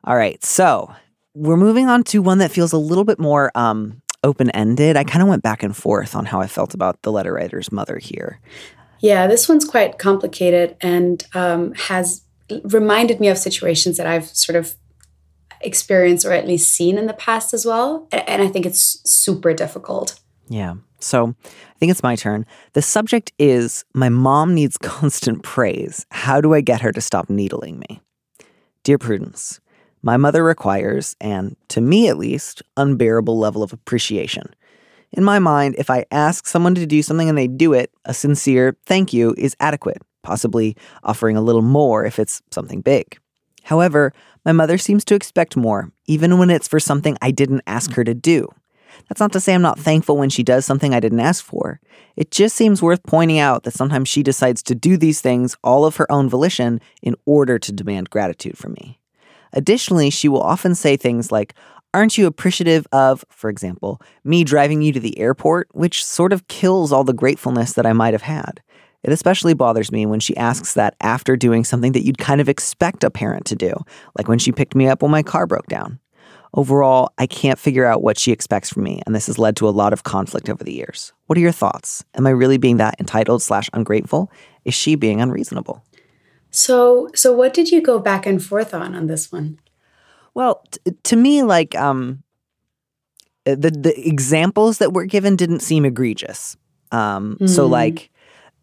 All 0.06 0.16
right. 0.16 0.44
So 0.46 0.94
we're 1.34 1.58
moving 1.58 1.90
on 1.90 2.04
to 2.06 2.22
one 2.22 2.38
that 2.38 2.52
feels 2.52 2.72
a 2.72 2.78
little 2.78 3.04
bit 3.04 3.20
more 3.20 3.52
um, 3.56 4.02
open 4.24 4.50
ended. 4.52 4.98
I 4.98 5.04
kind 5.04 5.22
of 5.22 5.28
went 5.28 5.44
back 5.44 5.64
and 5.64 5.76
forth 5.76 6.16
on 6.16 6.26
how 6.26 6.40
I 6.40 6.48
felt 6.48 6.74
about 6.74 7.02
the 7.02 7.12
letter 7.12 7.34
writer's 7.34 7.72
mother 7.72 7.98
here. 7.98 8.40
Yeah, 9.00 9.28
this 9.28 9.48
one's 9.48 9.66
quite 9.66 10.00
complicated 10.00 10.76
and 10.82 11.24
um, 11.36 11.74
has 11.74 12.24
reminded 12.64 13.20
me 13.20 13.28
of 13.28 13.38
situations 13.38 13.98
that 13.98 14.08
I've 14.08 14.26
sort 14.26 14.56
of 14.56 14.76
experienced 15.62 16.26
or 16.26 16.32
at 16.32 16.48
least 16.48 16.74
seen 16.74 16.98
in 16.98 17.08
the 17.08 17.14
past 17.14 17.54
as 17.54 17.66
well. 17.66 18.08
And 18.12 18.42
I 18.42 18.48
think 18.48 18.66
it's 18.66 19.02
super 19.10 19.54
difficult. 19.54 20.20
Yeah. 20.50 20.76
So 21.00 21.36
I 21.46 21.80
think 21.80 21.92
it's 21.92 22.04
my 22.04 22.16
turn. 22.16 22.46
The 22.74 22.82
subject 22.82 23.32
is 23.38 23.86
My 23.94 24.10
mom 24.10 24.56
needs 24.56 24.78
constant 24.82 25.44
praise. 25.44 26.06
How 26.12 26.42
do 26.42 26.54
I 26.54 26.62
get 26.62 26.82
her 26.82 26.92
to 26.92 27.02
stop 27.02 27.30
needling 27.30 27.80
me? 27.80 28.02
Dear 28.84 28.98
Prudence, 28.98 29.60
my 30.02 30.16
mother 30.16 30.44
requires, 30.44 31.16
and 31.20 31.56
to 31.70 31.82
me 31.82 32.08
at 32.08 32.18
least, 32.18 32.62
unbearable 32.78 33.38
level 33.38 33.64
of 33.64 33.74
appreciation. 33.74 34.56
In 35.12 35.24
my 35.24 35.40
mind, 35.40 35.76
if 35.78 35.90
I 35.90 36.06
ask 36.12 36.48
someone 36.48 36.76
to 36.76 36.86
do 36.86 37.02
something 37.02 37.28
and 37.28 37.38
they 37.38 37.48
do 37.48 37.74
it, 37.74 37.92
a 38.06 38.14
sincere 38.14 38.78
thank 38.86 39.14
you 39.14 39.34
is 39.38 39.56
adequate, 39.60 40.02
possibly 40.24 40.76
offering 41.04 41.38
a 41.38 41.42
little 41.42 41.62
more 41.62 42.06
if 42.06 42.20
it's 42.20 42.42
something 42.52 42.82
big. 42.82 43.20
However, 43.68 44.14
my 44.46 44.54
mother 44.54 44.78
seems 44.78 45.04
to 45.06 45.16
expect 45.16 45.58
more, 45.58 45.92
even 46.06 46.38
when 46.38 46.50
it's 46.50 46.70
for 46.70 46.80
something 46.80 47.18
I 47.22 47.32
didn't 47.32 47.64
ask 47.68 47.92
her 47.96 48.06
to 48.06 48.14
do. 48.14 48.48
That's 49.10 49.20
not 49.20 49.34
to 49.34 49.42
say 49.42 49.54
I'm 49.54 49.62
not 49.62 49.78
thankful 49.78 50.16
when 50.16 50.30
she 50.30 50.42
does 50.42 50.66
something 50.66 50.94
I 50.94 51.02
didn't 51.02 51.20
ask 51.20 51.44
for. 51.44 51.82
It 52.16 52.32
just 52.32 52.56
seems 52.56 52.82
worth 52.82 53.04
pointing 53.04 53.40
out 53.40 53.64
that 53.64 53.74
sometimes 53.74 54.08
she 54.08 54.24
decides 54.24 54.64
to 54.64 54.76
do 54.76 54.96
these 54.96 55.20
things 55.20 55.58
all 55.66 55.84
of 55.84 55.98
her 55.98 56.10
own 56.10 56.30
volition 56.30 56.80
in 57.02 57.16
order 57.26 57.60
to 57.60 57.74
demand 57.74 58.10
gratitude 58.10 58.58
from 58.58 58.72
me. 58.72 59.02
Additionally, 59.52 60.12
she 60.12 60.30
will 60.30 60.42
often 60.42 60.74
say 60.74 60.96
things 60.96 61.30
like, 61.30 61.54
Aren't 61.94 62.18
you 62.18 62.26
appreciative 62.26 62.88
of, 62.94 63.26
for 63.30 63.50
example, 63.50 64.02
me 64.24 64.46
driving 64.46 64.82
you 64.82 64.94
to 64.94 65.00
the 65.02 65.20
airport, 65.20 65.68
which 65.74 66.06
sort 66.06 66.32
of 66.32 66.48
kills 66.48 66.94
all 66.94 67.04
the 67.04 67.12
gratefulness 67.12 67.74
that 67.74 67.86
I 67.86 67.92
might 67.92 68.14
have 68.14 68.22
had? 68.22 68.62
It 69.08 69.14
especially 69.14 69.54
bothers 69.54 69.90
me 69.92 70.06
when 70.06 70.20
she 70.20 70.36
asks 70.36 70.74
that 70.74 70.96
after 71.00 71.38
doing 71.38 71.64
something 71.64 71.94
that 71.94 72.04
you'd 72.06 72.18
kind 72.18 72.42
of 72.42 72.50
expect 72.50 73.06
a 73.06 73.10
parent 73.10 73.46
to 73.46 73.56
do, 73.56 73.74
like 74.18 74.28
when 74.28 74.38
she 74.38 74.52
picked 74.52 74.76
me 74.76 74.88
up 74.90 75.02
when 75.02 75.12
my 75.12 75.24
car 75.24 75.48
broke 75.48 75.68
down. 75.68 76.00
Overall, 76.54 77.12
I 77.18 77.26
can't 77.26 77.58
figure 77.58 77.86
out 77.86 78.02
what 78.02 78.18
she 78.20 78.32
expects 78.34 78.70
from 78.70 78.84
me, 78.84 79.02
and 79.06 79.16
this 79.16 79.28
has 79.28 79.38
led 79.40 79.56
to 79.58 79.68
a 79.68 79.72
lot 79.72 79.94
of 79.94 80.04
conflict 80.04 80.50
over 80.50 80.64
the 80.64 80.74
years. 80.74 81.14
What 81.28 81.38
are 81.38 81.42
your 81.42 81.52
thoughts? 81.54 82.04
Am 82.16 82.28
I 82.28 82.32
really 82.32 82.58
being 82.58 82.78
that 82.78 82.96
entitled 83.00 83.42
slash 83.42 83.70
ungrateful? 83.74 84.30
Is 84.66 84.74
she 84.74 84.96
being 84.96 85.22
unreasonable? 85.22 85.84
So, 86.50 87.10
so 87.16 87.32
what 87.32 87.54
did 87.54 87.70
you 87.72 87.82
go 87.82 88.00
back 88.00 88.26
and 88.26 88.44
forth 88.44 88.74
on 88.74 88.94
on 88.96 89.08
this 89.08 89.32
one? 89.32 89.60
Well, 90.34 90.64
t- 90.72 90.92
to 91.04 91.16
me, 91.16 91.44
like 91.44 91.76
um, 91.76 92.24
uh, 93.46 93.56
the 93.56 93.72
the 93.72 94.08
examples 94.08 94.80
that 94.80 94.94
were 94.94 95.06
given 95.06 95.36
didn't 95.36 95.62
seem 95.62 95.86
egregious. 95.86 96.58
Um, 96.92 97.38
So, 97.46 97.68
Mm. 97.68 97.72
like, 97.72 98.10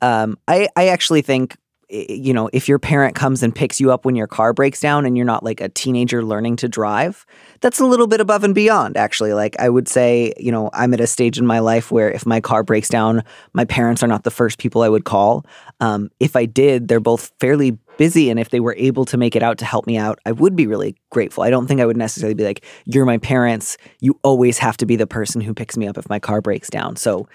um, 0.05 0.39
I 0.47 0.69
I 0.77 0.89
actually 0.89 1.23
think 1.23 1.57
you 1.89 2.33
know 2.33 2.51
if 2.53 2.69
your 2.69 2.79
parent 2.79 3.15
comes 3.15 3.43
and 3.43 3.55
picks 3.55 3.81
you 3.81 3.91
up 3.91 4.05
when 4.05 4.17
your 4.17 4.27
car 4.27 4.53
breaks 4.53 4.81
down 4.81 5.07
and 5.07 5.17
you're 5.17 5.27
not 5.27 5.43
like 5.43 5.61
a 5.61 5.69
teenager 5.69 6.23
learning 6.23 6.57
to 6.57 6.69
drive, 6.69 7.25
that's 7.61 7.81
a 7.81 7.87
little 7.87 8.07
bit 8.07 8.21
above 8.21 8.45
and 8.45 8.55
beyond. 8.55 8.99
Actually, 8.99 9.33
like 9.33 9.59
I 9.59 9.71
would 9.71 9.89
say, 9.89 10.35
you 10.37 10.53
know, 10.53 10.69
I'm 10.75 10.93
at 10.93 11.01
a 11.01 11.07
stage 11.07 11.39
in 11.39 11.47
my 11.47 11.61
life 11.61 11.91
where 11.91 12.11
if 12.11 12.27
my 12.27 12.41
car 12.41 12.63
breaks 12.63 12.91
down, 12.91 13.23
my 13.55 13.65
parents 13.65 14.03
are 14.03 14.07
not 14.07 14.25
the 14.25 14.31
first 14.31 14.59
people 14.59 14.83
I 14.83 14.91
would 14.91 15.05
call. 15.07 15.47
Um, 15.81 16.11
if 16.21 16.37
I 16.37 16.45
did, 16.45 16.89
they're 16.89 17.01
both 17.01 17.33
fairly 17.41 17.79
busy 17.97 18.29
and 18.29 18.39
if 18.39 18.51
they 18.51 18.61
were 18.61 18.75
able 18.77 19.05
to 19.07 19.17
make 19.17 19.37
it 19.37 19.43
out 19.43 19.57
to 19.59 19.65
help 19.65 19.87
me 19.87 19.97
out, 19.97 20.19
I 20.27 20.33
would 20.33 20.57
be 20.57 20.67
really 20.67 20.97
grateful. 21.11 21.45
I 21.45 21.51
don't 21.51 21.67
think 21.67 21.81
I 21.81 21.87
would 21.87 21.97
necessarily 21.97 22.35
be 22.35 22.45
like, 22.45 22.65
you're 22.85 23.07
my 23.07 23.19
parents. 23.19 23.79
You 24.01 24.19
always 24.23 24.59
have 24.59 24.77
to 24.79 24.87
be 24.87 24.97
the 24.97 25.07
person 25.07 25.41
who 25.41 25.55
picks 25.55 25.77
me 25.77 25.87
up 25.87 25.97
if 25.97 26.09
my 26.09 26.19
car 26.19 26.41
breaks 26.41 26.69
down. 26.69 26.97
So 26.97 27.29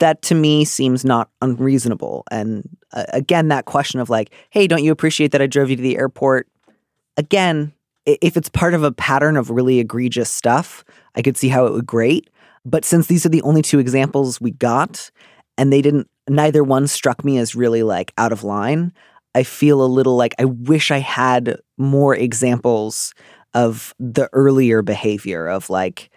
that 0.00 0.22
to 0.22 0.34
me 0.34 0.64
seems 0.64 1.04
not 1.04 1.30
unreasonable. 1.40 2.24
And 2.30 2.68
uh, 2.92 3.04
again, 3.12 3.48
that 3.48 3.64
question 3.66 4.00
of 4.00 4.10
like, 4.10 4.30
hey, 4.50 4.66
don't 4.66 4.84
you 4.84 4.92
appreciate 4.92 5.32
that 5.32 5.42
I 5.42 5.46
drove 5.46 5.70
you 5.70 5.76
to 5.76 5.82
the 5.82 5.96
airport? 5.96 6.48
Again, 7.16 7.72
if 8.06 8.36
it's 8.36 8.48
part 8.48 8.74
of 8.74 8.82
a 8.82 8.92
pattern 8.92 9.36
of 9.36 9.50
really 9.50 9.78
egregious 9.78 10.30
stuff, 10.30 10.84
I 11.14 11.22
could 11.22 11.36
see 11.36 11.48
how 11.48 11.66
it 11.66 11.72
would 11.72 11.86
grate. 11.86 12.28
But 12.64 12.84
since 12.84 13.06
these 13.06 13.24
are 13.24 13.30
the 13.30 13.42
only 13.42 13.62
two 13.62 13.78
examples 13.78 14.40
we 14.40 14.50
got, 14.50 15.10
and 15.56 15.72
they 15.72 15.82
didn't, 15.82 16.08
neither 16.28 16.64
one 16.64 16.86
struck 16.86 17.24
me 17.24 17.38
as 17.38 17.54
really 17.54 17.82
like 17.82 18.12
out 18.18 18.32
of 18.32 18.44
line. 18.44 18.92
I 19.34 19.42
feel 19.44 19.82
a 19.82 19.86
little 19.86 20.16
like 20.16 20.34
I 20.38 20.44
wish 20.44 20.90
I 20.90 20.98
had 20.98 21.56
more 21.78 22.14
examples 22.14 23.14
of 23.54 23.94
the 23.98 24.28
earlier 24.32 24.82
behavior 24.82 25.46
of 25.46 25.70
like 25.70 26.09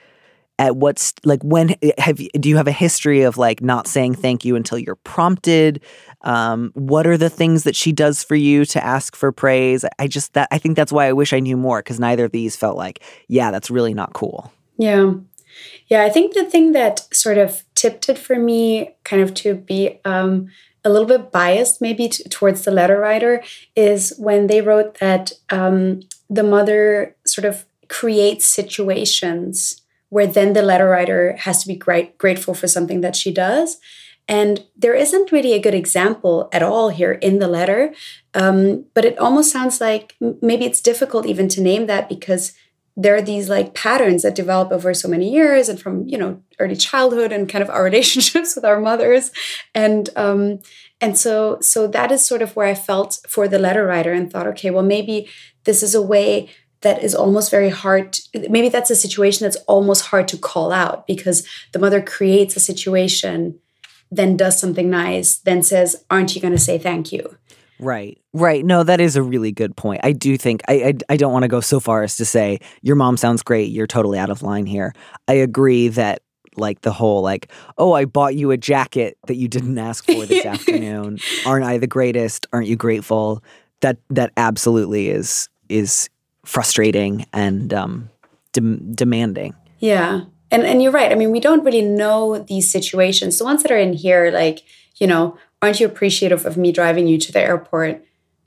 at 0.60 0.76
what's 0.76 1.14
like 1.24 1.42
when 1.44 1.76
have 1.98 2.20
you, 2.20 2.30
do 2.40 2.50
you 2.50 2.58
have 2.58 2.68
a 2.68 2.72
history 2.72 3.24
of 3.24 3.38
like 3.38 3.62
not 3.62 3.88
saying 3.88 4.16
thank 4.16 4.46
you 4.46 4.56
until 4.56 4.78
you're 4.78 4.96
prompted? 4.96 5.84
Um, 6.22 6.72
what 6.74 7.08
are 7.08 7.18
the 7.18 7.30
things 7.30 7.64
that 7.64 7.76
she 7.76 7.92
does 7.92 8.24
for 8.24 8.36
you 8.36 8.66
to 8.66 8.84
ask 8.84 9.16
for 9.16 9.32
praise? 9.32 9.84
I 10.00 10.08
just 10.08 10.34
that 10.34 10.48
i 10.52 10.58
think 10.58 10.76
that's 10.76 10.92
why 10.92 11.08
i 11.08 11.14
wish 11.14 11.34
i 11.34 11.40
knew 11.40 11.58
more 11.58 11.80
because 11.80 12.00
neither 12.00 12.26
of 12.26 12.32
these 12.32 12.56
felt 12.56 12.78
like 12.78 13.04
yeah 13.28 13.52
that's 13.52 13.72
really 13.72 13.94
not 13.94 14.14
cool. 14.14 14.52
Yeah. 14.78 15.14
Yeah, 15.88 16.04
I 16.04 16.10
think 16.10 16.34
the 16.34 16.46
thing 16.46 16.72
that 16.72 17.14
sort 17.14 17.38
of 17.38 17.64
tipped 17.76 18.10
it 18.10 18.18
for 18.18 18.40
me 18.40 18.96
kind 19.04 19.22
of 19.22 19.34
to 19.36 19.54
be 19.54 20.00
um, 20.04 20.50
a 20.84 20.90
little 20.90 21.08
bit 21.08 21.32
biased 21.32 21.82
maybe 21.82 22.10
t- 22.10 22.24
towards 22.24 22.64
the 22.64 22.72
letter 22.72 23.00
writer 23.00 23.44
is 23.76 24.14
when 24.18 24.48
they 24.48 24.62
wrote 24.62 25.00
that 25.00 25.32
um, 25.50 26.02
the 26.30 26.44
mother 26.44 27.16
sort 27.26 27.46
of 27.46 27.66
creates 27.88 28.46
situations 28.46 29.83
where 30.14 30.28
then 30.28 30.54
the 30.54 30.62
letter 30.62 30.90
writer 30.90 31.36
has 31.40 31.60
to 31.60 31.68
be 31.68 31.76
great, 31.76 32.20
grateful 32.20 32.54
for 32.54 32.68
something 32.68 33.02
that 33.02 33.16
she 33.16 33.34
does. 33.34 33.78
And 34.28 34.64
there 34.78 34.94
isn't 34.94 35.32
really 35.32 35.54
a 35.54 35.60
good 35.60 35.74
example 35.74 36.50
at 36.54 36.62
all 36.62 36.90
here 36.90 37.14
in 37.14 37.40
the 37.40 37.48
letter. 37.48 37.92
Um, 38.36 38.86
but 38.94 39.06
it 39.06 39.18
almost 39.18 39.52
sounds 39.52 39.82
like 39.82 40.16
maybe 40.40 40.66
it's 40.66 40.82
difficult 40.82 41.26
even 41.26 41.48
to 41.50 41.62
name 41.62 41.88
that 41.88 42.10
because 42.10 42.54
there 42.96 43.16
are 43.16 43.24
these 43.24 43.50
like 43.50 43.74
patterns 43.74 44.22
that 44.22 44.36
develop 44.36 44.72
over 44.72 44.94
so 44.94 45.08
many 45.08 45.34
years 45.34 45.68
and 45.68 45.82
from 45.82 46.08
you 46.08 46.16
know 46.16 46.40
early 46.60 46.76
childhood 46.76 47.32
and 47.32 47.50
kind 47.50 47.64
of 47.64 47.70
our 47.72 47.84
relationships 47.90 48.56
with 48.56 48.64
our 48.64 48.80
mothers 48.80 49.32
and 49.74 50.12
um 50.16 50.60
and 51.02 51.18
so 51.18 51.58
so 51.60 51.88
that 51.88 52.12
is 52.12 52.24
sort 52.24 52.44
of 52.44 52.56
where 52.56 52.68
i 52.68 52.76
felt 52.76 53.18
for 53.28 53.48
the 53.48 53.58
letter 53.58 53.84
writer 53.88 54.14
and 54.14 54.32
thought 54.32 54.46
okay 54.46 54.70
well 54.70 54.84
maybe 54.84 55.28
this 55.64 55.82
is 55.82 55.96
a 55.96 56.02
way 56.04 56.48
that 56.84 57.04
is 57.04 57.16
almost 57.16 57.50
very 57.50 57.70
hard 57.70 58.20
maybe 58.50 58.70
that's 58.70 58.92
a 58.92 58.96
situation 58.96 59.44
that's 59.44 59.58
almost 59.68 60.06
hard 60.06 60.28
to 60.28 60.38
call 60.38 60.72
out 60.72 61.08
because 61.08 61.48
the 61.72 61.80
mother 61.80 62.02
creates 62.02 62.56
a 62.56 62.60
situation 62.60 63.60
then 64.12 64.38
does 64.38 64.60
something 64.60 64.90
nice 64.90 65.36
then 65.36 65.64
says 65.64 66.06
aren't 66.10 66.36
you 66.36 66.42
going 66.42 66.54
to 66.54 66.60
say 66.60 66.78
thank 66.78 67.12
you 67.12 67.38
Right. 67.80 68.20
Right. 68.34 68.66
No, 68.66 68.84
that 68.84 69.02
is 69.02 69.16
a 69.16 69.24
really 69.24 69.52
good 69.52 69.76
point. 69.76 70.02
I 70.04 70.14
do 70.14 70.38
think 70.38 70.62
I 70.68 70.74
I, 70.74 70.94
I 71.10 71.18
don't 71.18 71.34
want 71.34 71.44
to 71.44 71.50
go 71.50 71.60
so 71.60 71.80
far 71.80 72.04
as 72.04 72.16
to 72.18 72.26
say 72.26 72.60
your 72.82 72.96
mom 72.96 73.18
sounds 73.18 73.44
great. 73.44 73.72
You're 73.72 73.88
totally 73.88 74.18
out 74.18 74.30
of 74.30 74.42
line 74.42 74.66
here. 74.66 74.94
I 75.28 75.34
agree 75.34 75.90
that 75.90 76.22
like 76.56 76.82
the 76.82 76.92
whole 76.92 77.22
like 77.22 77.52
oh 77.78 77.94
I 77.94 78.06
bought 78.06 78.36
you 78.36 78.52
a 78.52 78.58
jacket 78.58 79.18
that 79.28 79.36
you 79.36 79.48
didn't 79.48 79.78
ask 79.78 80.06
for 80.06 80.26
this 80.26 80.46
afternoon. 80.46 81.20
Aren't 81.46 81.66
I 81.66 81.78
the 81.78 81.88
greatest? 81.88 82.48
Aren't 82.54 82.68
you 82.68 82.76
grateful? 82.76 83.44
That 83.82 83.98
that 84.10 84.32
absolutely 84.38 85.10
is 85.10 85.50
is 85.68 86.10
frustrating 86.46 87.26
and 87.34 87.74
um 87.74 88.10
dem- 88.54 88.94
demanding. 88.94 89.56
Yeah. 89.80 90.22
And 90.52 90.64
and 90.64 90.82
you're 90.82 90.92
right. 90.92 91.12
I 91.12 91.16
mean, 91.16 91.32
we 91.32 91.40
don't 91.40 91.64
really 91.64 91.82
know 91.82 92.40
these 92.40 92.72
situations. 92.72 93.38
The 93.38 93.46
ones 93.46 93.64
that 93.64 93.72
are 93.72 93.78
in 93.78 93.94
here 93.94 94.32
like, 94.32 94.64
you 94.98 95.08
know, 95.08 95.38
aren't 95.62 95.80
you 95.80 95.88
appreciative 95.88 96.46
of 96.46 96.58
me 96.58 96.72
driving 96.72 97.08
you 97.08 97.18
to 97.18 97.32
the 97.32 97.42
airport? 97.42 98.04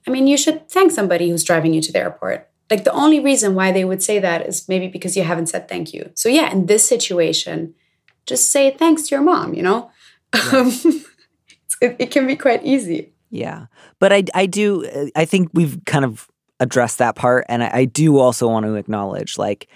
I 0.06 0.10
mean, 0.10 0.26
you 0.26 0.36
should 0.36 0.68
thank 0.68 0.92
somebody 0.92 1.30
who's 1.30 1.44
driving 1.44 1.74
you 1.74 1.82
to 1.82 1.92
the 1.92 1.98
airport. 1.98 2.48
Like 2.70 2.84
the 2.84 2.92
only 2.92 3.20
reason 3.20 3.54
why 3.54 3.72
they 3.72 3.84
would 3.84 4.02
say 4.02 4.18
that 4.18 4.46
is 4.46 4.68
maybe 4.68 4.88
because 4.88 5.16
you 5.16 5.22
haven't 5.22 5.48
said 5.48 5.68
thank 5.68 5.92
you. 5.92 6.10
So 6.14 6.28
yeah, 6.28 6.50
in 6.50 6.66
this 6.66 6.88
situation, 6.88 7.74
just 8.24 8.50
say 8.50 8.70
thanks 8.70 9.08
to 9.08 9.14
your 9.14 9.22
mom, 9.22 9.54
you 9.54 9.62
know? 9.62 9.90
It, 11.80 11.96
it 11.98 12.10
can 12.10 12.26
be 12.26 12.36
quite 12.36 12.64
easy. 12.64 13.12
Yeah. 13.30 13.66
But 13.98 14.12
I, 14.12 14.24
I 14.34 14.46
do, 14.46 15.10
I 15.14 15.24
think 15.24 15.50
we've 15.52 15.78
kind 15.84 16.04
of 16.04 16.28
addressed 16.60 16.98
that 16.98 17.16
part. 17.16 17.44
And 17.48 17.62
I, 17.62 17.70
I 17.72 17.84
do 17.84 18.18
also 18.18 18.48
want 18.48 18.66
to 18.66 18.74
acknowledge, 18.74 19.38
like, 19.38 19.68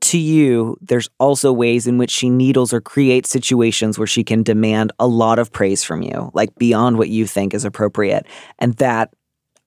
to 0.00 0.18
you, 0.18 0.76
there's 0.80 1.08
also 1.18 1.52
ways 1.52 1.86
in 1.86 1.98
which 1.98 2.10
she 2.10 2.30
needles 2.30 2.72
or 2.72 2.80
creates 2.80 3.30
situations 3.30 3.98
where 3.98 4.06
she 4.06 4.22
can 4.22 4.42
demand 4.42 4.92
a 4.98 5.06
lot 5.06 5.38
of 5.38 5.52
praise 5.52 5.82
from 5.82 6.02
you, 6.02 6.30
like 6.34 6.54
beyond 6.56 6.98
what 6.98 7.08
you 7.08 7.26
think 7.26 7.52
is 7.52 7.64
appropriate. 7.64 8.26
And 8.58 8.74
that 8.74 9.12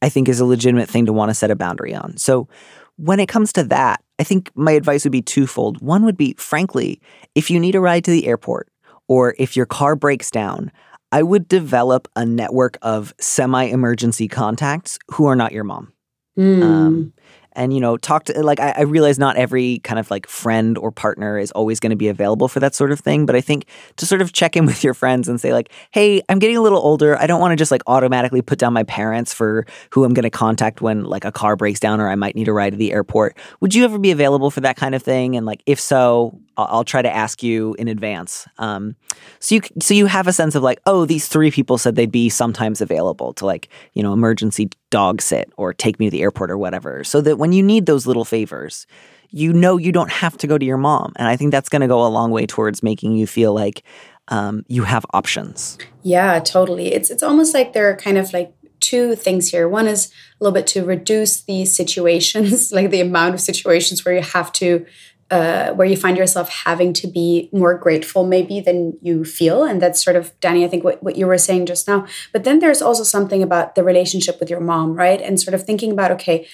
I 0.02 0.10
think 0.10 0.30
is 0.30 0.40
a 0.40 0.46
legitimate 0.46 0.90
thing 0.90 1.06
to 1.06 1.14
want 1.14 1.30
to 1.30 1.36
set 1.36 1.52
a 1.52 1.56
boundary 1.56 1.94
on. 1.94 2.18
So 2.18 2.48
when 2.96 3.20
it 3.20 3.28
comes 3.28 3.52
to 3.54 3.64
that, 3.66 4.04
I 4.20 4.24
think 4.24 4.52
my 4.56 4.72
advice 4.72 5.04
would 5.04 5.12
be 5.12 5.22
twofold. 5.22 5.82
One 5.82 6.06
would 6.06 6.18
be, 6.18 6.36
frankly, 6.38 7.02
if 7.36 7.50
you 7.50 7.60
need 7.60 7.76
a 7.76 7.82
ride 7.82 8.06
to 8.06 8.12
the 8.12 8.28
airport 8.28 8.70
or 9.08 9.36
if 9.38 9.58
your 9.58 9.66
car 9.66 9.96
breaks 9.96 10.32
down, 10.32 10.72
I 11.12 11.24
would 11.24 11.48
develop 11.48 12.08
a 12.16 12.26
network 12.26 12.78
of 12.82 13.14
semi 13.20 13.66
emergency 13.66 14.28
contacts 14.28 14.98
who 15.10 15.26
are 15.26 15.36
not 15.36 15.52
your 15.52 15.66
mom. 15.66 15.92
Mm. 16.38 16.64
Um, 16.64 17.14
and 17.54 17.74
you 17.74 17.80
know 17.80 17.98
talk 17.98 18.26
to 18.26 18.44
like 18.44 18.60
I, 18.60 18.74
I, 18.78 18.82
realize 18.82 19.20
not 19.20 19.36
every 19.36 19.80
kind 19.80 20.00
of 20.00 20.10
like 20.10 20.28
friend 20.28 20.78
or 20.78 20.92
partner 20.92 21.38
is 21.38 21.52
always 21.52 21.80
going 21.80 21.90
to 21.90 21.96
be 21.96 22.08
available 22.08 22.48
for 22.48 22.60
that 22.60 22.74
sort 22.74 22.92
of 22.92 23.00
thing 23.00 23.26
but 23.26 23.36
i 23.36 23.42
think 23.42 23.66
to 23.98 24.06
sort 24.06 24.22
of 24.22 24.32
check 24.34 24.56
in 24.56 24.66
with 24.72 24.84
your 24.84 24.94
friends 24.94 25.28
and 25.28 25.40
say 25.42 25.54
like 25.54 25.72
hey 25.92 26.22
i'm 26.30 26.40
getting 26.40 26.58
a 26.58 26.62
little 26.62 26.80
older. 26.80 27.18
I 27.20 27.28
don't 27.28 27.42
want 27.42 27.52
to 27.52 27.56
just 27.56 27.72
like 27.72 27.82
automatically 27.88 28.42
put 28.42 28.60
down 28.60 28.74
my 28.74 28.84
parents 28.84 29.34
for 29.34 29.66
who 29.92 30.04
i'm 30.04 30.14
going 30.14 30.24
to 30.24 30.30
contact 30.30 30.82
when 30.82 31.04
like 31.04 31.26
a 31.26 31.32
car 31.32 31.56
breaks 31.56 31.80
down 31.80 32.00
or 32.00 32.10
i 32.10 32.16
might 32.16 32.36
need 32.36 32.48
a 32.48 32.54
ride 32.54 32.72
to 32.72 32.78
the 32.78 32.94
airport. 32.94 33.38
Would 33.60 33.76
you 33.76 33.84
ever 33.84 33.98
be 33.98 34.12
available 34.12 34.52
for 34.52 34.62
that 34.62 34.78
kind 34.78 34.96
of 34.96 35.04
thing? 35.04 35.36
And 35.36 35.46
like 35.46 35.62
if 35.66 35.80
so 35.80 36.40
I'll, 36.58 36.84
try 36.84 37.02
to 37.02 37.14
ask 37.14 37.42
you 37.42 37.76
in 37.80 37.88
advance. 37.88 38.48
Um, 38.58 38.96
so 39.40 39.56
you 39.56 39.62
so 39.82 39.94
you 39.94 40.06
have 40.06 40.28
a 40.28 40.34
sense 40.34 40.56
of 40.56 40.64
like 40.64 40.80
oh 40.86 41.06
these 41.06 41.28
three 41.28 41.52
people 41.52 41.78
said 41.78 41.96
they'd 41.96 42.12
be 42.12 42.30
sometimes 42.30 42.82
available 42.82 43.34
to 43.34 43.46
like 43.46 43.70
you 43.94 44.04
know 44.04 44.14
emergency 44.14 44.70
dog 44.90 45.22
sit 45.22 45.52
or 45.58 45.74
take 45.74 46.00
me 46.00 46.08
to 46.08 46.12
the 46.12 46.22
airport 46.22 46.52
or 46.52 46.58
whatever. 46.58 47.04
So 47.04 47.22
that 47.22 47.38
when 47.38 47.54
you 47.54 47.64
need 47.64 47.86
those 47.86 48.06
little 48.06 48.26
favors 48.26 48.86
you 49.32 49.54
know 49.54 49.78
you 49.78 49.92
don't 49.92 50.12
have 50.12 50.38
to 50.38 50.48
go 50.48 50.58
to 50.58 50.66
your 50.66 50.78
mom. 50.78 51.14
And 51.16 51.28
i 51.28 51.36
think 51.36 51.52
that's 51.52 51.70
going 51.70 51.82
to 51.82 51.88
go 51.88 52.06
a 52.06 52.10
long 52.10 52.32
way 52.32 52.46
towards 52.46 52.84
making 52.84 53.16
you 53.16 53.26
feel 53.26 53.54
like 53.54 53.84
um, 54.28 54.64
you 54.68 54.84
have 54.84 55.06
options. 55.14 55.78
Yeah 56.04 56.40
totally. 56.40 56.94
It's 56.94 57.10
it's 57.10 57.24
almost 57.24 57.54
like 57.54 57.74
there 57.74 57.90
are 57.90 57.96
kind 57.96 58.18
of 58.18 58.32
like 58.34 58.54
two 58.80 59.16
things 59.16 59.50
here. 59.50 59.68
One 59.68 59.88
is 59.88 60.08
a 60.40 60.44
little 60.44 60.54
bit 60.54 60.68
to 60.68 60.84
reduce 60.84 61.42
the 61.42 61.66
situations 61.66 62.72
like 62.78 62.92
the 62.92 63.02
amount 63.02 63.34
of 63.34 63.42
situations 63.42 64.04
where 64.04 64.16
you 64.16 64.22
have 64.22 64.52
to 64.54 64.86
uh, 65.32 65.72
where 65.72 65.88
you 65.88 65.98
find 65.98 66.18
yourself 66.18 66.50
having 66.50 66.94
to 66.94 67.08
be 67.08 67.50
more 67.52 67.78
grateful 67.78 68.26
maybe 68.26 68.60
than 68.60 68.98
you 69.02 69.24
feel. 69.24 69.64
And 69.64 69.82
that's 69.82 70.04
sort 70.04 70.16
of 70.16 70.38
danny 70.42 70.66
i 70.66 70.68
think 70.68 70.84
what, 70.84 71.02
what 71.02 71.16
you 71.16 71.26
were 71.26 71.38
saying 71.38 71.66
just 71.66 71.88
now. 71.88 72.06
But 72.34 72.44
then 72.44 72.60
there's 72.60 72.82
also 72.82 73.04
something 73.04 73.42
about 73.42 73.76
the 73.76 73.84
relationship 73.84 74.40
with 74.40 74.50
your 74.50 74.60
mom 74.60 74.94
right? 74.94 75.22
And 75.22 75.40
sort 75.40 75.56
of 75.56 75.64
thinking 75.64 75.92
about 75.92 76.12
okay 76.12 76.48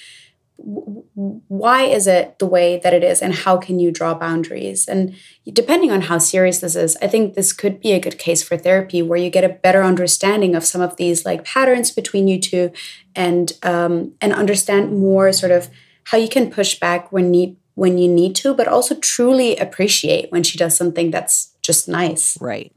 why 0.60 1.84
is 1.84 2.08
it 2.08 2.40
the 2.40 2.48
way 2.48 2.80
that 2.80 2.92
it 2.92 3.04
is 3.04 3.22
and 3.22 3.32
how 3.32 3.58
can 3.58 3.80
you 3.80 3.92
draw 3.92 4.16
boundaries? 4.16 4.88
And 4.88 5.16
depending 5.54 5.92
on 5.92 6.02
how 6.02 6.18
serious 6.18 6.60
this 6.60 6.76
is 6.76 6.98
i 7.02 7.08
think 7.08 7.34
this 7.34 7.54
could 7.54 7.80
be 7.80 7.94
a 7.94 8.00
good 8.00 8.20
case 8.20 8.44
for 8.44 8.58
therapy 8.58 9.02
where 9.02 9.18
you 9.18 9.30
get 9.30 9.44
a 9.44 9.50
better 9.50 9.84
understanding 9.84 10.56
of 10.56 10.66
some 10.66 10.82
of 10.82 10.98
these 10.98 11.26
like 11.26 11.46
patterns 11.46 11.92
between 11.92 12.28
you 12.28 12.40
two 12.40 12.72
and 13.16 13.54
um, 13.64 14.14
and 14.20 14.34
understand 14.34 14.98
more 15.00 15.32
sort 15.32 15.52
of 15.52 15.70
how 16.06 16.18
you 16.18 16.30
can 16.30 16.50
push 16.50 16.80
back 16.80 17.12
when 17.12 17.32
need 17.32 17.56
when 17.78 18.00
you 18.00 18.08
need 18.08 18.36
to, 18.36 18.56
but 18.56 18.68
also 18.68 18.96
truly 18.96 19.56
appreciate 19.58 20.32
when 20.32 20.42
she 20.42 20.58
does 20.58 20.76
something 20.76 21.12
that's 21.12 21.54
just 21.62 21.88
nice. 21.88 22.36
Right. 22.42 22.74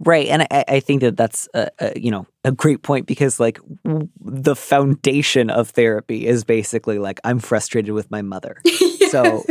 Right, 0.00 0.28
and 0.28 0.42
I, 0.50 0.64
I 0.68 0.80
think 0.80 1.00
that 1.00 1.16
that's 1.16 1.48
a, 1.54 1.70
a, 1.78 1.98
you 1.98 2.10
know 2.10 2.26
a 2.44 2.52
great 2.52 2.82
point 2.82 3.06
because 3.06 3.40
like 3.40 3.58
w- 3.84 4.08
the 4.20 4.54
foundation 4.54 5.48
of 5.48 5.70
therapy 5.70 6.26
is 6.26 6.44
basically 6.44 6.98
like 6.98 7.18
I'm 7.24 7.38
frustrated 7.38 7.94
with 7.94 8.10
my 8.10 8.20
mother, 8.20 8.60
yeah. 8.64 9.08
so 9.08 9.44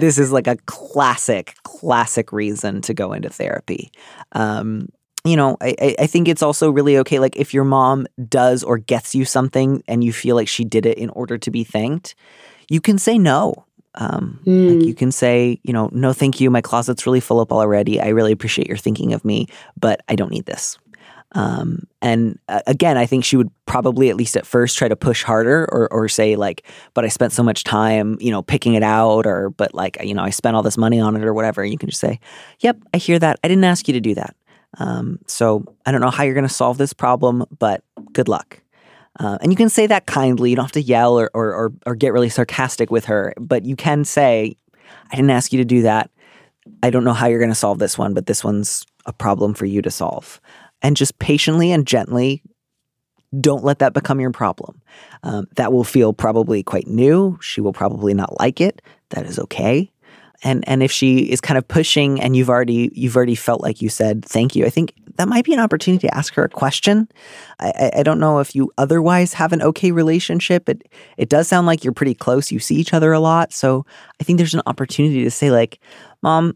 this 0.00 0.18
is 0.18 0.32
like 0.32 0.48
a 0.48 0.56
classic 0.66 1.54
classic 1.62 2.32
reason 2.32 2.80
to 2.82 2.94
go 2.94 3.12
into 3.12 3.30
therapy. 3.30 3.92
Um, 4.32 4.88
you 5.24 5.36
know, 5.36 5.56
I, 5.60 5.94
I 6.00 6.06
think 6.08 6.26
it's 6.26 6.42
also 6.42 6.70
really 6.70 6.98
okay. 6.98 7.20
Like 7.20 7.36
if 7.36 7.54
your 7.54 7.64
mom 7.64 8.08
does 8.28 8.64
or 8.64 8.78
gets 8.78 9.14
you 9.14 9.24
something 9.24 9.84
and 9.86 10.02
you 10.02 10.12
feel 10.12 10.34
like 10.34 10.48
she 10.48 10.64
did 10.64 10.84
it 10.84 10.98
in 10.98 11.10
order 11.10 11.38
to 11.38 11.50
be 11.50 11.62
thanked, 11.62 12.16
you 12.68 12.80
can 12.80 12.98
say 12.98 13.18
no. 13.18 13.66
Um, 13.96 14.40
mm. 14.44 14.68
Like 14.68 14.76
hmm. 14.76 14.80
you 14.82 14.94
can 14.94 15.12
say, 15.12 15.58
you 15.62 15.72
know, 15.72 15.90
no, 15.92 16.12
thank 16.12 16.40
you. 16.40 16.50
My 16.50 16.60
closet's 16.60 17.06
really 17.06 17.20
full 17.20 17.40
up 17.40 17.52
already. 17.52 18.00
I 18.00 18.08
really 18.08 18.32
appreciate 18.32 18.68
your 18.68 18.76
thinking 18.76 19.12
of 19.12 19.24
me, 19.24 19.46
but 19.78 20.02
I 20.08 20.14
don't 20.14 20.30
need 20.30 20.46
this. 20.46 20.78
Um, 21.32 21.84
and 22.02 22.38
uh, 22.48 22.60
again, 22.66 22.96
I 22.96 23.06
think 23.06 23.24
she 23.24 23.36
would 23.36 23.50
probably, 23.66 24.10
at 24.10 24.16
least 24.16 24.36
at 24.36 24.46
first, 24.46 24.76
try 24.76 24.88
to 24.88 24.96
push 24.96 25.22
harder 25.22 25.68
or, 25.70 25.92
or 25.92 26.08
say, 26.08 26.34
like, 26.34 26.66
but 26.92 27.04
I 27.04 27.08
spent 27.08 27.32
so 27.32 27.42
much 27.42 27.62
time, 27.62 28.16
you 28.20 28.32
know, 28.32 28.42
picking 28.42 28.74
it 28.74 28.82
out, 28.82 29.26
or, 29.26 29.50
but 29.50 29.72
like, 29.72 30.02
you 30.02 30.14
know, 30.14 30.24
I 30.24 30.30
spent 30.30 30.56
all 30.56 30.62
this 30.62 30.76
money 30.76 30.98
on 30.98 31.16
it 31.16 31.22
or 31.22 31.32
whatever. 31.32 31.64
You 31.64 31.78
can 31.78 31.88
just 31.88 32.00
say, 32.00 32.18
yep, 32.60 32.78
I 32.92 32.96
hear 32.96 33.18
that. 33.18 33.38
I 33.44 33.48
didn't 33.48 33.64
ask 33.64 33.86
you 33.86 33.94
to 33.94 34.00
do 34.00 34.14
that. 34.14 34.34
Um, 34.78 35.18
so 35.26 35.64
I 35.86 35.92
don't 35.92 36.00
know 36.00 36.10
how 36.10 36.24
you're 36.24 36.34
going 36.34 36.46
to 36.46 36.52
solve 36.52 36.78
this 36.78 36.92
problem, 36.92 37.44
but 37.58 37.84
good 38.12 38.28
luck. 38.28 38.60
Uh, 39.18 39.38
and 39.42 39.52
you 39.52 39.56
can 39.56 39.68
say 39.68 39.86
that 39.86 40.06
kindly. 40.06 40.50
You 40.50 40.56
don't 40.56 40.64
have 40.64 40.72
to 40.72 40.82
yell 40.82 41.18
or, 41.18 41.30
or, 41.34 41.52
or, 41.52 41.72
or 41.86 41.94
get 41.94 42.12
really 42.12 42.28
sarcastic 42.28 42.90
with 42.90 43.06
her, 43.06 43.34
but 43.38 43.64
you 43.64 43.76
can 43.76 44.04
say, 44.04 44.56
I 45.10 45.16
didn't 45.16 45.30
ask 45.30 45.52
you 45.52 45.58
to 45.58 45.64
do 45.64 45.82
that. 45.82 46.10
I 46.82 46.90
don't 46.90 47.04
know 47.04 47.12
how 47.12 47.26
you're 47.26 47.40
going 47.40 47.50
to 47.50 47.54
solve 47.54 47.78
this 47.78 47.98
one, 47.98 48.14
but 48.14 48.26
this 48.26 48.44
one's 48.44 48.86
a 49.06 49.12
problem 49.12 49.54
for 49.54 49.66
you 49.66 49.82
to 49.82 49.90
solve. 49.90 50.40
And 50.82 50.96
just 50.96 51.18
patiently 51.18 51.72
and 51.72 51.86
gently, 51.86 52.42
don't 53.40 53.64
let 53.64 53.80
that 53.80 53.92
become 53.92 54.20
your 54.20 54.30
problem. 54.30 54.80
Um, 55.22 55.46
that 55.56 55.72
will 55.72 55.84
feel 55.84 56.12
probably 56.12 56.62
quite 56.62 56.86
new. 56.86 57.38
She 57.40 57.60
will 57.60 57.72
probably 57.72 58.14
not 58.14 58.38
like 58.38 58.60
it. 58.60 58.82
That 59.10 59.26
is 59.26 59.38
okay 59.38 59.90
and 60.42 60.66
and 60.68 60.82
if 60.82 60.90
she 60.90 61.30
is 61.30 61.40
kind 61.40 61.58
of 61.58 61.66
pushing 61.66 62.20
and 62.20 62.36
you've 62.36 62.50
already 62.50 62.90
you've 62.94 63.16
already 63.16 63.34
felt 63.34 63.60
like 63.60 63.82
you 63.82 63.88
said 63.88 64.24
thank 64.24 64.56
you 64.56 64.64
i 64.66 64.70
think 64.70 64.94
that 65.16 65.28
might 65.28 65.44
be 65.44 65.52
an 65.52 65.60
opportunity 65.60 66.08
to 66.08 66.14
ask 66.14 66.32
her 66.34 66.44
a 66.44 66.48
question. 66.48 67.06
I 67.58 67.90
i 67.96 68.02
don't 68.02 68.20
know 68.20 68.38
if 68.38 68.54
you 68.54 68.72
otherwise 68.78 69.34
have 69.34 69.52
an 69.52 69.62
okay 69.62 69.92
relationship 69.92 70.68
it 70.68 70.88
it 71.18 71.28
does 71.28 71.48
sound 71.48 71.66
like 71.66 71.84
you're 71.84 71.92
pretty 71.92 72.14
close. 72.14 72.50
You 72.50 72.58
see 72.58 72.76
each 72.76 72.94
other 72.94 73.12
a 73.12 73.20
lot. 73.20 73.52
So 73.52 73.84
i 74.20 74.24
think 74.24 74.38
there's 74.38 74.54
an 74.54 74.62
opportunity 74.66 75.24
to 75.24 75.30
say 75.30 75.50
like 75.50 75.78
mom 76.22 76.54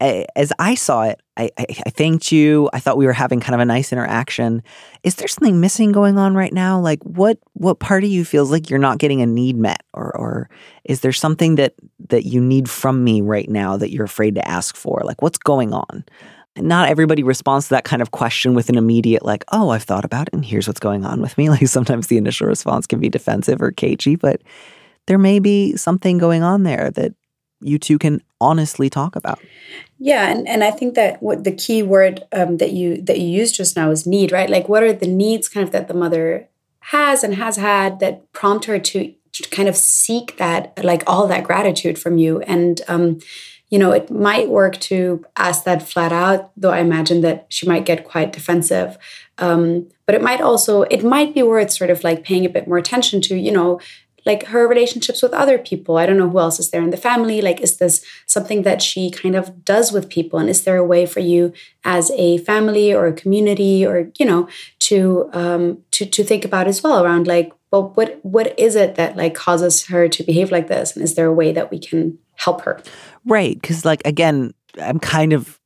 as 0.00 0.52
I 0.58 0.74
saw 0.74 1.04
it, 1.04 1.20
I, 1.36 1.50
I, 1.58 1.66
I, 1.86 1.90
thanked 1.90 2.32
you. 2.32 2.70
I 2.72 2.80
thought 2.80 2.96
we 2.96 3.06
were 3.06 3.12
having 3.12 3.40
kind 3.40 3.54
of 3.54 3.60
a 3.60 3.64
nice 3.64 3.92
interaction. 3.92 4.62
Is 5.02 5.16
there 5.16 5.28
something 5.28 5.60
missing 5.60 5.92
going 5.92 6.18
on 6.18 6.34
right 6.34 6.52
now? 6.52 6.80
Like 6.80 7.02
what 7.02 7.38
what 7.52 7.78
part 7.78 8.04
of 8.04 8.10
you 8.10 8.24
feels 8.24 8.50
like 8.50 8.70
you're 8.70 8.78
not 8.78 8.98
getting 8.98 9.20
a 9.20 9.26
need 9.26 9.56
met, 9.56 9.82
or 9.92 10.16
or 10.16 10.50
is 10.84 11.00
there 11.00 11.12
something 11.12 11.56
that 11.56 11.74
that 12.08 12.24
you 12.24 12.40
need 12.40 12.70
from 12.70 13.04
me 13.04 13.20
right 13.20 13.48
now 13.48 13.76
that 13.76 13.92
you're 13.92 14.04
afraid 14.04 14.34
to 14.36 14.48
ask 14.48 14.76
for? 14.76 15.02
Like 15.04 15.20
what's 15.20 15.38
going 15.38 15.72
on? 15.72 16.04
Not 16.58 16.88
everybody 16.88 17.22
responds 17.22 17.66
to 17.66 17.74
that 17.74 17.84
kind 17.84 18.00
of 18.00 18.12
question 18.12 18.54
with 18.54 18.70
an 18.70 18.78
immediate 18.78 19.24
like, 19.24 19.44
"Oh, 19.52 19.70
I've 19.70 19.82
thought 19.82 20.06
about 20.06 20.28
it, 20.28 20.34
and 20.34 20.44
here's 20.44 20.66
what's 20.66 20.80
going 20.80 21.04
on 21.04 21.20
with 21.20 21.36
me." 21.36 21.48
Like 21.50 21.68
sometimes 21.68 22.06
the 22.06 22.16
initial 22.16 22.46
response 22.46 22.86
can 22.86 22.98
be 22.98 23.10
defensive 23.10 23.60
or 23.60 23.72
cagey, 23.72 24.16
but 24.16 24.40
there 25.06 25.18
may 25.18 25.38
be 25.38 25.76
something 25.76 26.18
going 26.18 26.42
on 26.42 26.62
there 26.62 26.90
that 26.92 27.12
you 27.60 27.78
two 27.78 27.98
can 27.98 28.20
honestly 28.40 28.90
talk 28.90 29.16
about. 29.16 29.40
Yeah, 29.98 30.28
and, 30.28 30.46
and 30.46 30.62
I 30.62 30.70
think 30.70 30.94
that 30.94 31.22
what 31.22 31.44
the 31.44 31.52
key 31.52 31.82
word 31.82 32.24
um, 32.32 32.58
that 32.58 32.72
you 32.72 33.00
that 33.02 33.18
you 33.18 33.28
used 33.28 33.54
just 33.54 33.76
now 33.76 33.90
is 33.90 34.06
need, 34.06 34.32
right? 34.32 34.50
Like, 34.50 34.68
what 34.68 34.82
are 34.82 34.92
the 34.92 35.06
needs 35.06 35.48
kind 35.48 35.64
of 35.64 35.72
that 35.72 35.88
the 35.88 35.94
mother 35.94 36.48
has 36.80 37.24
and 37.24 37.34
has 37.34 37.56
had 37.56 38.00
that 38.00 38.30
prompt 38.32 38.66
her 38.66 38.78
to, 38.78 39.14
to 39.32 39.50
kind 39.50 39.68
of 39.68 39.76
seek 39.76 40.36
that, 40.36 40.84
like 40.84 41.02
all 41.06 41.26
that 41.26 41.44
gratitude 41.44 41.98
from 41.98 42.18
you, 42.18 42.40
and 42.40 42.82
um, 42.88 43.18
you 43.68 43.78
know, 43.80 43.90
it 43.90 44.10
might 44.10 44.48
work 44.48 44.78
to 44.78 45.24
ask 45.36 45.64
that 45.64 45.82
flat 45.82 46.12
out, 46.12 46.52
though 46.56 46.70
I 46.70 46.78
imagine 46.78 47.20
that 47.22 47.46
she 47.48 47.66
might 47.66 47.84
get 47.84 48.04
quite 48.04 48.32
defensive. 48.32 48.96
Um, 49.38 49.88
but 50.06 50.14
it 50.14 50.22
might 50.22 50.40
also, 50.40 50.82
it 50.82 51.02
might 51.04 51.34
be 51.34 51.42
worth 51.42 51.72
sort 51.72 51.90
of 51.90 52.04
like 52.04 52.22
paying 52.22 52.46
a 52.46 52.48
bit 52.48 52.68
more 52.68 52.78
attention 52.78 53.20
to, 53.22 53.36
you 53.36 53.50
know, 53.50 53.80
like 54.26 54.46
her 54.46 54.68
relationships 54.68 55.22
with 55.22 55.32
other 55.32 55.56
people. 55.56 55.96
I 55.96 56.04
don't 56.04 56.18
know 56.18 56.28
who 56.28 56.40
else 56.40 56.60
is 56.60 56.70
there 56.70 56.82
in 56.82 56.90
the 56.90 56.96
family. 56.96 57.40
Like, 57.40 57.60
is 57.60 57.78
this 57.78 58.04
something 58.26 58.62
that 58.62 58.82
she 58.82 59.10
kind 59.10 59.36
of 59.36 59.64
does 59.64 59.92
with 59.92 60.10
people? 60.10 60.38
And 60.38 60.50
is 60.50 60.64
there 60.64 60.76
a 60.76 60.84
way 60.84 61.06
for 61.06 61.20
you 61.20 61.52
as 61.84 62.10
a 62.10 62.38
family 62.38 62.92
or 62.92 63.06
a 63.06 63.12
community 63.12 63.86
or, 63.86 64.10
you 64.18 64.26
know, 64.26 64.48
to 64.80 65.30
um 65.32 65.78
to 65.92 66.04
to 66.04 66.24
think 66.24 66.44
about 66.44 66.66
as 66.66 66.82
well 66.82 67.02
around 67.02 67.26
like, 67.26 67.52
well, 67.70 67.92
what 67.94 68.18
what 68.22 68.58
is 68.58 68.74
it 68.74 68.96
that 68.96 69.16
like 69.16 69.34
causes 69.34 69.86
her 69.86 70.08
to 70.08 70.22
behave 70.22 70.50
like 70.50 70.68
this? 70.68 70.94
And 70.94 71.04
is 71.04 71.14
there 71.14 71.26
a 71.26 71.34
way 71.34 71.52
that 71.52 71.70
we 71.70 71.78
can 71.78 72.18
help 72.36 72.62
her? 72.62 72.82
Right. 73.24 73.60
Because, 73.60 73.84
like, 73.84 74.02
again, 74.04 74.52
I'm 74.80 75.00
kind 75.00 75.32
of 75.32 75.58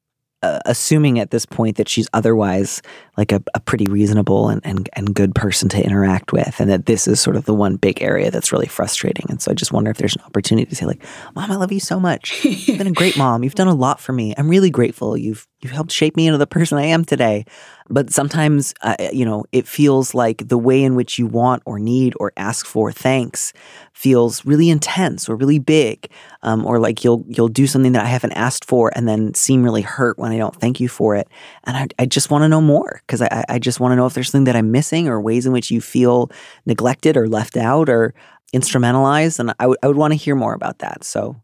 uh, 0.42 0.60
assuming 0.64 1.18
at 1.18 1.30
this 1.30 1.44
point 1.44 1.76
that 1.76 1.88
she's 1.88 2.08
otherwise 2.12 2.80
like 3.16 3.32
a, 3.32 3.42
a 3.54 3.60
pretty 3.60 3.88
reasonable 3.88 4.48
and, 4.48 4.64
and, 4.64 4.88
and 4.94 5.14
good 5.14 5.34
person 5.34 5.68
to 5.68 5.84
interact 5.84 6.32
with, 6.32 6.58
and 6.60 6.70
that 6.70 6.86
this 6.86 7.06
is 7.06 7.20
sort 7.20 7.36
of 7.36 7.44
the 7.44 7.54
one 7.54 7.76
big 7.76 8.00
area 8.02 8.30
that's 8.30 8.52
really 8.52 8.66
frustrating. 8.66 9.26
And 9.28 9.42
so 9.42 9.50
I 9.50 9.54
just 9.54 9.72
wonder 9.72 9.90
if 9.90 9.98
there's 9.98 10.16
an 10.16 10.22
opportunity 10.22 10.66
to 10.66 10.74
say, 10.74 10.86
like, 10.86 11.04
Mom, 11.34 11.50
I 11.50 11.56
love 11.56 11.72
you 11.72 11.80
so 11.80 12.00
much. 12.00 12.44
You've 12.44 12.78
been 12.78 12.86
a 12.86 12.92
great 12.92 13.16
mom. 13.18 13.44
You've 13.44 13.54
done 13.54 13.68
a 13.68 13.74
lot 13.74 14.00
for 14.00 14.12
me. 14.12 14.34
I'm 14.38 14.48
really 14.48 14.70
grateful. 14.70 15.16
You've 15.16 15.46
you've 15.60 15.72
helped 15.72 15.92
shape 15.92 16.16
me 16.16 16.26
into 16.26 16.38
the 16.38 16.46
person 16.46 16.78
I 16.78 16.86
am 16.86 17.04
today. 17.04 17.44
But 17.92 18.12
sometimes, 18.12 18.72
uh, 18.82 18.94
you 19.12 19.24
know, 19.24 19.44
it 19.50 19.66
feels 19.66 20.14
like 20.14 20.48
the 20.48 20.56
way 20.58 20.82
in 20.82 20.94
which 20.94 21.18
you 21.18 21.26
want 21.26 21.62
or 21.66 21.78
need 21.78 22.14
or 22.20 22.32
ask 22.36 22.64
for 22.64 22.92
thanks 22.92 23.52
feels 23.92 24.44
really 24.46 24.70
intense 24.70 25.28
or 25.28 25.34
really 25.36 25.58
big, 25.58 26.08
um, 26.42 26.64
or 26.64 26.78
like 26.78 27.02
you'll 27.02 27.24
you'll 27.28 27.48
do 27.48 27.66
something 27.66 27.92
that 27.92 28.04
I 28.04 28.08
haven't 28.08 28.32
asked 28.32 28.64
for 28.64 28.92
and 28.94 29.08
then 29.08 29.34
seem 29.34 29.64
really 29.64 29.82
hurt 29.82 30.18
when 30.18 30.30
I 30.32 30.38
don't 30.38 30.54
thank 30.54 30.78
you 30.80 30.88
for 30.88 31.16
it. 31.16 31.28
And 31.64 31.76
I, 31.76 31.88
I 32.02 32.06
just 32.06 32.30
want 32.30 32.42
to 32.42 32.48
know 32.48 32.60
more 32.60 33.02
because 33.06 33.22
I, 33.22 33.44
I 33.48 33.58
just 33.58 33.80
want 33.80 33.92
to 33.92 33.96
know 33.96 34.06
if 34.06 34.14
there's 34.14 34.30
something 34.30 34.44
that 34.44 34.56
I'm 34.56 34.70
missing 34.70 35.08
or 35.08 35.20
ways 35.20 35.44
in 35.44 35.52
which 35.52 35.70
you 35.70 35.80
feel 35.80 36.30
neglected 36.66 37.16
or 37.16 37.28
left 37.28 37.56
out 37.56 37.88
or 37.88 38.14
instrumentalized. 38.54 39.38
And 39.40 39.52
I 39.58 39.66
would 39.66 39.78
I 39.82 39.88
would 39.88 39.96
want 39.96 40.12
to 40.12 40.16
hear 40.16 40.36
more 40.36 40.54
about 40.54 40.78
that. 40.78 41.04
So 41.04 41.36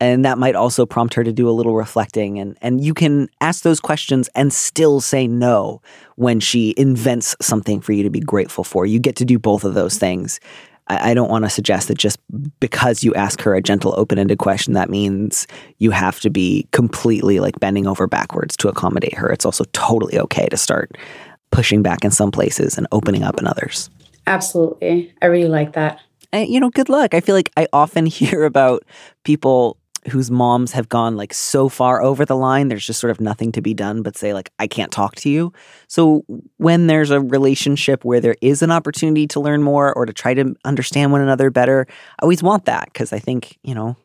and 0.00 0.24
that 0.24 0.38
might 0.38 0.54
also 0.54 0.84
prompt 0.84 1.14
her 1.14 1.24
to 1.24 1.32
do 1.32 1.48
a 1.48 1.52
little 1.52 1.74
reflecting. 1.74 2.38
And 2.38 2.56
and 2.60 2.84
you 2.84 2.94
can 2.94 3.28
ask 3.40 3.62
those 3.62 3.80
questions 3.80 4.28
and 4.34 4.52
still 4.52 5.00
say 5.00 5.26
no 5.26 5.80
when 6.16 6.40
she 6.40 6.74
invents 6.76 7.34
something 7.40 7.80
for 7.80 7.92
you 7.92 8.02
to 8.02 8.10
be 8.10 8.20
grateful 8.20 8.64
for. 8.64 8.84
You 8.86 8.98
get 8.98 9.16
to 9.16 9.24
do 9.24 9.38
both 9.38 9.64
of 9.64 9.74
those 9.74 9.96
things. 9.96 10.38
I, 10.88 11.10
I 11.10 11.14
don't 11.14 11.30
want 11.30 11.44
to 11.44 11.50
suggest 11.50 11.88
that 11.88 11.98
just 11.98 12.18
because 12.60 13.02
you 13.02 13.14
ask 13.14 13.40
her 13.40 13.54
a 13.54 13.62
gentle 13.62 13.94
open-ended 13.96 14.38
question 14.38 14.74
that 14.74 14.90
means 14.90 15.46
you 15.78 15.90
have 15.90 16.20
to 16.20 16.30
be 16.30 16.68
completely 16.72 17.40
like 17.40 17.58
bending 17.58 17.86
over 17.86 18.06
backwards 18.06 18.56
to 18.58 18.68
accommodate 18.68 19.14
her. 19.14 19.30
It's 19.30 19.46
also 19.46 19.64
totally 19.72 20.18
okay 20.18 20.46
to 20.48 20.56
start 20.56 20.96
pushing 21.50 21.82
back 21.82 22.04
in 22.04 22.10
some 22.10 22.30
places 22.30 22.76
and 22.76 22.86
opening 22.92 23.22
up 23.22 23.38
in 23.40 23.46
others. 23.46 23.88
Absolutely. 24.26 25.14
I 25.22 25.26
really 25.26 25.48
like 25.48 25.72
that. 25.72 26.00
and 26.32 26.48
you 26.48 26.60
know 26.60 26.70
good 26.70 26.88
luck. 26.88 27.14
I 27.14 27.20
feel 27.20 27.34
like 27.34 27.50
i 27.56 27.66
often 27.72 28.04
hear 28.20 28.44
about 28.44 28.84
people 29.24 29.78
whose 30.08 30.30
moms 30.30 30.72
have 30.72 30.88
gone 30.88 31.16
like 31.16 31.34
so 31.34 31.68
far 31.68 32.02
over 32.02 32.24
the 32.24 32.36
line 32.36 32.68
there's 32.68 32.86
just 32.86 33.00
sort 33.00 33.10
of 33.10 33.20
nothing 33.20 33.52
to 33.52 33.60
be 33.60 33.74
done 33.74 34.02
but 34.02 34.16
say 34.16 34.32
like 34.32 34.50
i 34.58 34.66
can't 34.66 34.92
talk 34.92 35.14
to 35.16 35.28
you. 35.28 35.52
So 35.88 36.24
when 36.56 36.86
there's 36.86 37.10
a 37.10 37.20
relationship 37.20 38.04
where 38.04 38.20
there 38.20 38.36
is 38.40 38.62
an 38.62 38.70
opportunity 38.70 39.26
to 39.28 39.40
learn 39.40 39.62
more 39.62 39.92
or 39.94 40.06
to 40.06 40.12
try 40.12 40.34
to 40.34 40.54
understand 40.64 41.12
one 41.12 41.20
another 41.20 41.50
better 41.50 41.86
i 41.88 42.22
always 42.22 42.42
want 42.42 42.64
that 42.66 42.86
because 42.86 43.12
i 43.12 43.18
think 43.18 43.58
you 43.62 43.74
know 43.74 43.96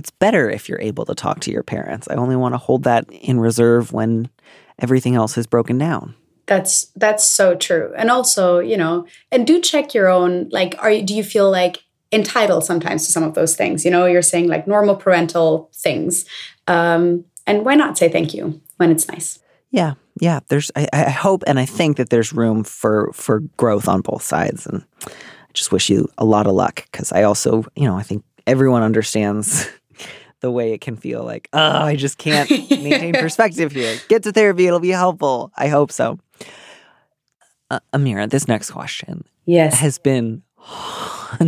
it's 0.00 0.10
better 0.10 0.48
if 0.48 0.66
you're 0.66 0.80
able 0.80 1.04
to 1.04 1.14
talk 1.14 1.40
to 1.40 1.50
your 1.50 1.62
parents. 1.62 2.08
I 2.08 2.14
only 2.14 2.34
want 2.34 2.54
to 2.54 2.58
hold 2.58 2.84
that 2.84 3.04
in 3.10 3.38
reserve 3.38 3.92
when 3.92 4.30
everything 4.78 5.14
else 5.14 5.34
has 5.34 5.46
broken 5.46 5.76
down. 5.76 6.14
That's 6.46 6.86
that's 6.96 7.24
so 7.24 7.54
true. 7.54 7.92
And 7.94 8.10
also, 8.10 8.60
you 8.60 8.78
know, 8.78 9.06
and 9.30 9.46
do 9.46 9.60
check 9.60 9.92
your 9.92 10.08
own 10.08 10.48
like 10.50 10.74
are 10.78 10.90
you 10.90 11.02
do 11.02 11.14
you 11.14 11.22
feel 11.22 11.50
like 11.50 11.84
entitled 12.12 12.64
sometimes 12.64 13.06
to 13.06 13.12
some 13.12 13.22
of 13.22 13.34
those 13.34 13.54
things? 13.56 13.84
You 13.84 13.90
know, 13.90 14.06
you're 14.06 14.22
saying 14.22 14.48
like 14.48 14.66
normal 14.66 14.96
parental 14.96 15.70
things. 15.74 16.24
Um 16.66 17.24
and 17.46 17.64
why 17.64 17.74
not 17.74 17.96
say 17.98 18.08
thank 18.08 18.34
you 18.34 18.60
when 18.76 18.90
it's 18.90 19.08
nice? 19.08 19.38
yeah 19.72 19.94
yeah 20.20 20.40
there's 20.48 20.72
I, 20.74 20.88
I 20.92 21.10
hope 21.10 21.44
and 21.46 21.60
i 21.60 21.64
think 21.64 21.96
that 21.96 22.10
there's 22.10 22.32
room 22.32 22.64
for 22.64 23.12
for 23.12 23.38
growth 23.56 23.86
on 23.86 24.00
both 24.00 24.22
sides 24.22 24.66
and 24.66 24.84
i 25.06 25.12
just 25.54 25.70
wish 25.70 25.88
you 25.88 26.08
a 26.18 26.24
lot 26.24 26.48
of 26.48 26.54
luck 26.54 26.82
because 26.90 27.12
i 27.12 27.22
also 27.22 27.64
you 27.76 27.84
know 27.86 27.96
i 27.96 28.02
think 28.02 28.24
everyone 28.48 28.82
understands 28.82 29.68
the 30.40 30.50
way 30.50 30.72
it 30.72 30.80
can 30.80 30.96
feel 30.96 31.22
like 31.22 31.48
oh 31.52 31.84
i 31.86 31.94
just 31.94 32.18
can't 32.18 32.50
maintain 32.82 33.14
perspective 33.14 33.70
here 33.70 33.96
get 34.08 34.24
to 34.24 34.32
therapy 34.32 34.66
it'll 34.66 34.80
be 34.80 34.88
helpful 34.90 35.52
i 35.56 35.68
hope 35.68 35.92
so 35.92 36.18
uh, 37.70 37.78
amira 37.94 38.28
this 38.28 38.48
next 38.48 38.72
question 38.72 39.22
Yes. 39.46 39.78
has 39.78 39.98
been 39.98 40.42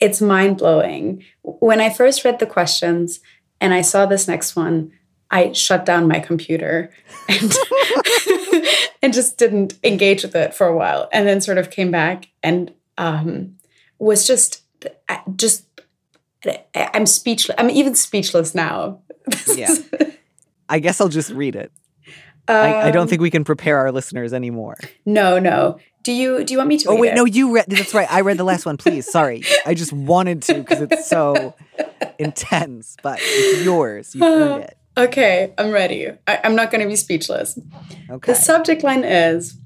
it's 0.00 0.20
mind 0.20 0.58
blowing. 0.58 1.24
When 1.42 1.80
I 1.80 1.90
first 1.90 2.24
read 2.24 2.38
the 2.38 2.46
questions 2.46 3.20
and 3.60 3.74
I 3.74 3.82
saw 3.82 4.06
this 4.06 4.28
next 4.28 4.54
one, 4.56 4.92
I 5.30 5.52
shut 5.52 5.84
down 5.84 6.08
my 6.08 6.20
computer 6.20 6.90
and, 7.28 7.52
and 9.02 9.12
just 9.12 9.36
didn't 9.36 9.74
engage 9.84 10.22
with 10.22 10.34
it 10.34 10.54
for 10.54 10.66
a 10.66 10.76
while, 10.76 11.08
and 11.12 11.26
then 11.26 11.40
sort 11.40 11.58
of 11.58 11.70
came 11.70 11.90
back 11.90 12.28
and 12.42 12.72
um, 12.96 13.56
was 13.98 14.26
just 14.26 14.62
I- 15.08 15.22
just 15.36 15.64
I'm 16.74 17.04
speechless. 17.06 17.54
I'm 17.58 17.68
even 17.70 17.94
speechless 17.94 18.54
now. 18.54 19.00
Yeah. 19.54 19.74
i 20.70 20.78
guess 20.78 21.02
i'll 21.02 21.08
just 21.10 21.28
read 21.32 21.54
it 21.54 21.70
I, 22.48 22.88
I 22.88 22.90
don't 22.90 23.02
Um, 23.02 23.08
think 23.08 23.20
we 23.20 23.30
can 23.30 23.44
prepare 23.44 23.76
our 23.76 23.92
listeners 23.92 24.32
anymore 24.32 24.76
No, 25.04 25.38
no. 25.38 25.78
Do 26.08 26.14
you 26.14 26.42
do 26.42 26.54
you 26.54 26.58
want 26.58 26.68
me 26.68 26.78
to? 26.78 26.88
Oh 26.88 26.96
wait, 26.96 27.10
it? 27.10 27.16
no, 27.16 27.26
you 27.26 27.54
read. 27.54 27.66
That's 27.68 27.92
right. 27.92 28.10
I 28.10 28.22
read 28.22 28.38
the 28.38 28.44
last 28.44 28.64
one. 28.64 28.78
Please, 28.78 29.04
sorry. 29.12 29.42
I 29.66 29.74
just 29.74 29.92
wanted 29.92 30.40
to 30.44 30.54
because 30.54 30.80
it's 30.80 31.06
so 31.06 31.54
intense. 32.18 32.96
But 33.02 33.18
it's 33.20 33.62
yours. 33.62 34.14
You 34.14 34.24
earned 34.24 34.64
it. 34.64 34.78
Okay, 34.96 35.52
I'm 35.56 35.70
ready. 35.70 36.08
I, 36.26 36.40
I'm 36.42 36.56
not 36.56 36.72
going 36.72 36.80
to 36.80 36.88
be 36.88 36.96
speechless. 36.96 37.56
Okay. 38.10 38.32
The 38.32 38.34
subject 38.34 38.82
line 38.82 39.04
is 39.04 39.56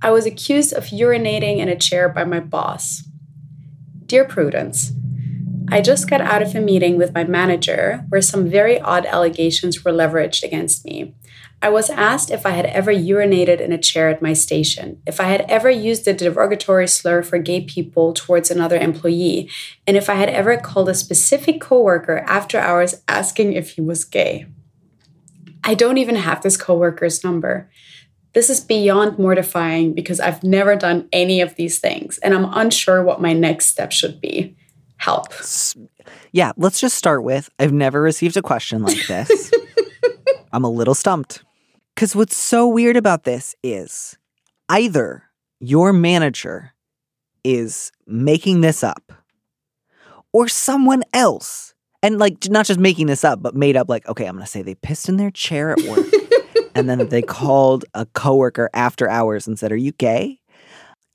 I 0.00 0.10
was 0.10 0.26
accused 0.26 0.72
of 0.72 0.86
urinating 0.86 1.58
in 1.58 1.68
a 1.68 1.76
chair 1.76 2.08
by 2.08 2.24
my 2.24 2.40
boss. 2.40 3.04
Dear 4.06 4.24
Prudence, 4.24 4.92
I 5.68 5.82
just 5.82 6.10
got 6.10 6.20
out 6.20 6.42
of 6.42 6.56
a 6.56 6.60
meeting 6.60 6.96
with 6.96 7.14
my 7.14 7.22
manager 7.22 8.04
where 8.08 8.22
some 8.22 8.48
very 8.48 8.80
odd 8.80 9.06
allegations 9.06 9.84
were 9.84 9.92
leveraged 9.92 10.42
against 10.42 10.84
me. 10.84 11.14
I 11.62 11.68
was 11.68 11.88
asked 11.90 12.32
if 12.32 12.44
I 12.44 12.50
had 12.50 12.66
ever 12.66 12.92
urinated 12.92 13.60
in 13.60 13.70
a 13.70 13.78
chair 13.78 14.08
at 14.08 14.20
my 14.20 14.32
station, 14.32 15.00
if 15.06 15.20
I 15.20 15.24
had 15.24 15.42
ever 15.42 15.70
used 15.70 16.08
a 16.08 16.12
derogatory 16.12 16.88
slur 16.88 17.22
for 17.22 17.38
gay 17.38 17.60
people 17.60 18.12
towards 18.12 18.50
another 18.50 18.76
employee, 18.76 19.48
and 19.86 19.96
if 19.96 20.10
I 20.10 20.16
had 20.16 20.28
ever 20.28 20.56
called 20.56 20.88
a 20.88 20.94
specific 20.94 21.60
coworker 21.60 22.24
after 22.26 22.58
hours 22.58 23.00
asking 23.06 23.52
if 23.52 23.70
he 23.70 23.80
was 23.80 24.04
gay. 24.04 24.46
I 25.62 25.74
don't 25.74 25.98
even 25.98 26.16
have 26.16 26.42
this 26.42 26.56
coworker's 26.56 27.22
number. 27.22 27.70
This 28.32 28.50
is 28.50 28.58
beyond 28.58 29.16
mortifying 29.16 29.92
because 29.92 30.18
I've 30.18 30.42
never 30.42 30.74
done 30.74 31.08
any 31.12 31.40
of 31.40 31.54
these 31.54 31.78
things 31.78 32.18
and 32.18 32.34
I'm 32.34 32.52
unsure 32.52 33.04
what 33.04 33.22
my 33.22 33.34
next 33.34 33.66
step 33.66 33.92
should 33.92 34.20
be. 34.20 34.56
Help. 34.96 35.28
Yeah, 36.32 36.52
let's 36.56 36.80
just 36.80 36.96
start 36.96 37.22
with 37.22 37.50
I've 37.60 37.72
never 37.72 38.02
received 38.02 38.36
a 38.36 38.42
question 38.42 38.82
like 38.82 39.06
this. 39.06 39.52
I'm 40.52 40.64
a 40.64 40.70
little 40.70 40.94
stumped. 40.94 41.44
Because 41.94 42.16
what's 42.16 42.36
so 42.36 42.66
weird 42.66 42.96
about 42.96 43.24
this 43.24 43.54
is 43.62 44.16
either 44.68 45.24
your 45.60 45.92
manager 45.92 46.72
is 47.44 47.92
making 48.06 48.60
this 48.60 48.82
up 48.82 49.12
or 50.32 50.48
someone 50.48 51.02
else. 51.12 51.74
And 52.02 52.18
like 52.18 52.48
not 52.50 52.66
just 52.66 52.80
making 52.80 53.06
this 53.06 53.22
up, 53.24 53.42
but 53.42 53.54
made 53.54 53.76
up 53.76 53.88
like, 53.88 54.08
okay, 54.08 54.26
I'm 54.26 54.34
gonna 54.34 54.46
say 54.46 54.62
they 54.62 54.74
pissed 54.74 55.08
in 55.08 55.18
their 55.18 55.30
chair 55.30 55.70
at 55.70 55.80
work. 55.82 56.06
and 56.74 56.88
then 56.88 57.08
they 57.08 57.22
called 57.22 57.84
a 57.94 58.06
coworker 58.06 58.68
after 58.74 59.08
hours 59.08 59.46
and 59.46 59.58
said, 59.58 59.70
Are 59.70 59.76
you 59.76 59.92
gay? 59.92 60.40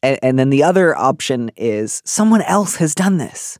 And, 0.02 0.18
and 0.22 0.40
then 0.40 0.50
the 0.50 0.64
other 0.64 0.96
option 0.96 1.52
is 1.58 2.02
someone 2.06 2.42
else 2.44 2.76
has 2.76 2.94
done 2.96 3.18
this 3.18 3.58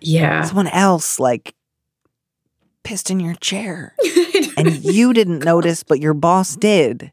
Yeah. 0.00 0.44
someone 0.44 0.68
else 0.68 1.18
like 1.18 1.54
pissed 2.84 3.10
in 3.10 3.20
your 3.20 3.34
chair 3.34 3.94
and 4.56 4.84
you 4.84 5.12
didn't 5.12 5.44
notice 5.44 5.82
but 5.82 6.00
your 6.00 6.14
boss 6.14 6.56
did 6.56 7.12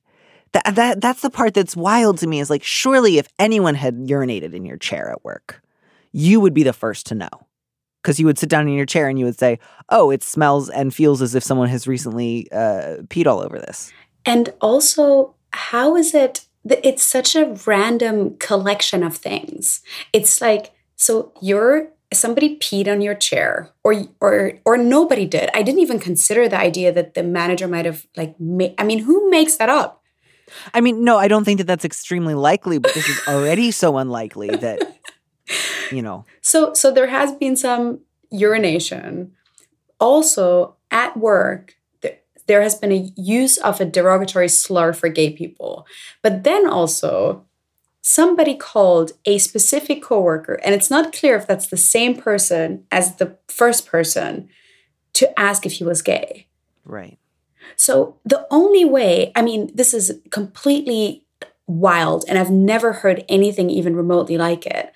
that, 0.53 0.75
that 0.75 1.01
that's 1.01 1.21
the 1.21 1.29
part 1.29 1.53
that's 1.53 1.75
wild 1.75 2.17
to 2.17 2.27
me 2.27 2.39
is 2.39 2.49
like 2.49 2.63
surely 2.63 3.17
if 3.17 3.27
anyone 3.37 3.75
had 3.75 3.95
urinated 3.95 4.53
in 4.53 4.65
your 4.65 4.77
chair 4.77 5.09
at 5.11 5.23
work 5.23 5.61
you 6.11 6.39
would 6.39 6.53
be 6.53 6.63
the 6.63 6.73
first 6.73 7.05
to 7.07 7.15
know 7.15 7.29
because 8.07 8.21
you 8.21 8.25
would 8.25 8.39
sit 8.39 8.47
down 8.47 8.69
in 8.69 8.73
your 8.73 8.85
chair 8.85 9.09
and 9.09 9.19
you 9.19 9.25
would 9.25 9.37
say, 9.37 9.59
"Oh, 9.89 10.11
it 10.11 10.23
smells 10.23 10.69
and 10.69 10.95
feels 10.95 11.21
as 11.21 11.35
if 11.35 11.43
someone 11.43 11.67
has 11.67 11.87
recently 11.87 12.49
uh, 12.53 13.03
peed 13.09 13.27
all 13.27 13.41
over 13.41 13.59
this." 13.59 13.91
And 14.25 14.53
also, 14.61 15.35
how 15.51 15.97
is 15.97 16.15
it? 16.15 16.45
that 16.63 16.85
It's 16.87 17.03
such 17.03 17.35
a 17.35 17.55
random 17.65 18.37
collection 18.37 19.03
of 19.03 19.15
things. 19.17 19.81
It's 20.13 20.41
like 20.41 20.71
so 20.95 21.33
you're 21.41 21.89
somebody 22.13 22.57
peed 22.57 22.87
on 22.87 23.01
your 23.01 23.15
chair 23.15 23.71
or 23.83 24.05
or 24.21 24.53
or 24.65 24.77
nobody 24.77 25.25
did. 25.25 25.49
I 25.53 25.61
didn't 25.61 25.81
even 25.81 25.99
consider 25.99 26.47
the 26.47 26.57
idea 26.57 26.91
that 26.93 27.13
the 27.13 27.23
manager 27.23 27.67
might 27.67 27.85
have 27.85 28.05
like 28.15 28.35
ma- 28.39 28.73
i 28.77 28.83
mean 28.83 28.99
who 28.99 29.29
makes 29.29 29.57
that 29.57 29.69
up? 29.69 30.03
I 30.73 30.79
mean, 30.79 31.03
no, 31.03 31.17
I 31.17 31.27
don't 31.27 31.43
think 31.43 31.57
that 31.57 31.67
that's 31.67 31.83
extremely 31.83 32.33
likely, 32.33 32.77
but 32.77 32.93
this 32.93 33.09
is 33.09 33.19
already 33.27 33.71
so 33.83 33.97
unlikely 33.97 34.49
that 34.49 34.79
you 35.91 36.01
know. 36.01 36.25
so 36.41 36.73
so 36.73 36.91
there 36.91 37.07
has 37.07 37.33
been 37.33 37.55
some 37.55 37.99
urination. 38.31 39.33
Also 39.99 40.75
at 40.91 41.17
work 41.17 41.75
there, 42.01 42.19
there 42.47 42.61
has 42.61 42.75
been 42.75 42.91
a 42.91 43.11
use 43.17 43.57
of 43.57 43.81
a 43.81 43.85
derogatory 43.85 44.47
slur 44.47 44.93
for 44.93 45.09
gay 45.09 45.31
people. 45.31 45.85
But 46.21 46.43
then 46.43 46.67
also 46.67 47.46
somebody 48.07 48.55
called 48.55 49.11
a 49.25 49.37
specific 49.37 50.01
coworker 50.01 50.55
and 50.63 50.73
it's 50.73 50.89
not 50.89 51.11
clear 51.11 51.35
if 51.35 51.45
that's 51.45 51.67
the 51.67 51.75
same 51.95 52.15
person 52.15 52.85
as 52.89 53.15
the 53.15 53.37
first 53.49 53.85
person 53.85 54.47
to 55.13 55.37
ask 55.37 55.65
if 55.65 55.73
he 55.73 55.83
was 55.83 56.01
gay 56.01 56.47
Right. 56.85 57.17
so 57.75 58.17
the 58.23 58.47
only 58.49 58.85
way, 58.85 59.31
I 59.35 59.41
mean, 59.41 59.71
this 59.75 59.93
is 59.93 60.05
completely 60.31 61.25
wild, 61.67 62.23
and 62.29 62.37
I've 62.39 62.49
never 62.51 62.93
heard 62.93 63.25
anything 63.27 63.69
even 63.69 63.93
remotely 63.95 64.37
like 64.37 64.65
it. 64.65 64.93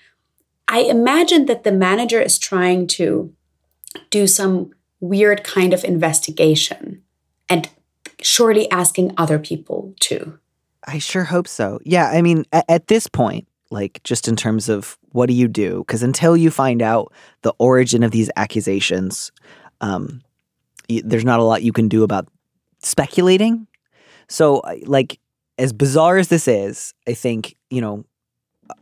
I 0.69 0.79
imagine 0.83 1.47
that 1.47 1.63
the 1.65 1.71
manager 1.73 2.21
is 2.21 2.39
trying 2.39 2.87
to 2.95 3.33
do 4.09 4.25
some 4.25 4.71
weird 5.01 5.43
kind 5.43 5.73
of 5.73 5.83
investigation 5.83 7.01
and 7.49 7.67
surely 8.21 8.71
asking 8.71 9.13
other 9.17 9.37
people 9.37 9.93
too. 9.99 10.39
I 10.87 10.97
sure 10.99 11.23
hope 11.23 11.47
so. 11.47 11.79
Yeah, 11.85 12.07
I 12.09 12.21
mean, 12.21 12.45
at, 12.51 12.65
at 12.67 12.87
this 12.87 13.07
point, 13.07 13.47
like 13.69 14.01
just 14.03 14.27
in 14.27 14.35
terms 14.35 14.69
of 14.69 14.97
what 15.11 15.27
do 15.27 15.33
you 15.33 15.47
do? 15.47 15.79
Because 15.79 16.03
until 16.03 16.35
you 16.35 16.51
find 16.51 16.81
out 16.81 17.13
the 17.41 17.53
origin 17.59 18.03
of 18.03 18.11
these 18.11 18.29
accusations, 18.35 19.31
um, 19.81 20.21
y- 20.89 21.01
there's 21.03 21.25
not 21.25 21.39
a 21.39 21.43
lot 21.43 21.63
you 21.63 21.71
can 21.73 21.87
do 21.87 22.03
about 22.03 22.27
speculating. 22.79 23.67
So, 24.27 24.61
like, 24.85 25.19
as 25.57 25.73
bizarre 25.73 26.17
as 26.17 26.29
this 26.29 26.47
is, 26.47 26.93
I 27.07 27.13
think 27.13 27.55
you 27.69 27.81
know. 27.81 28.05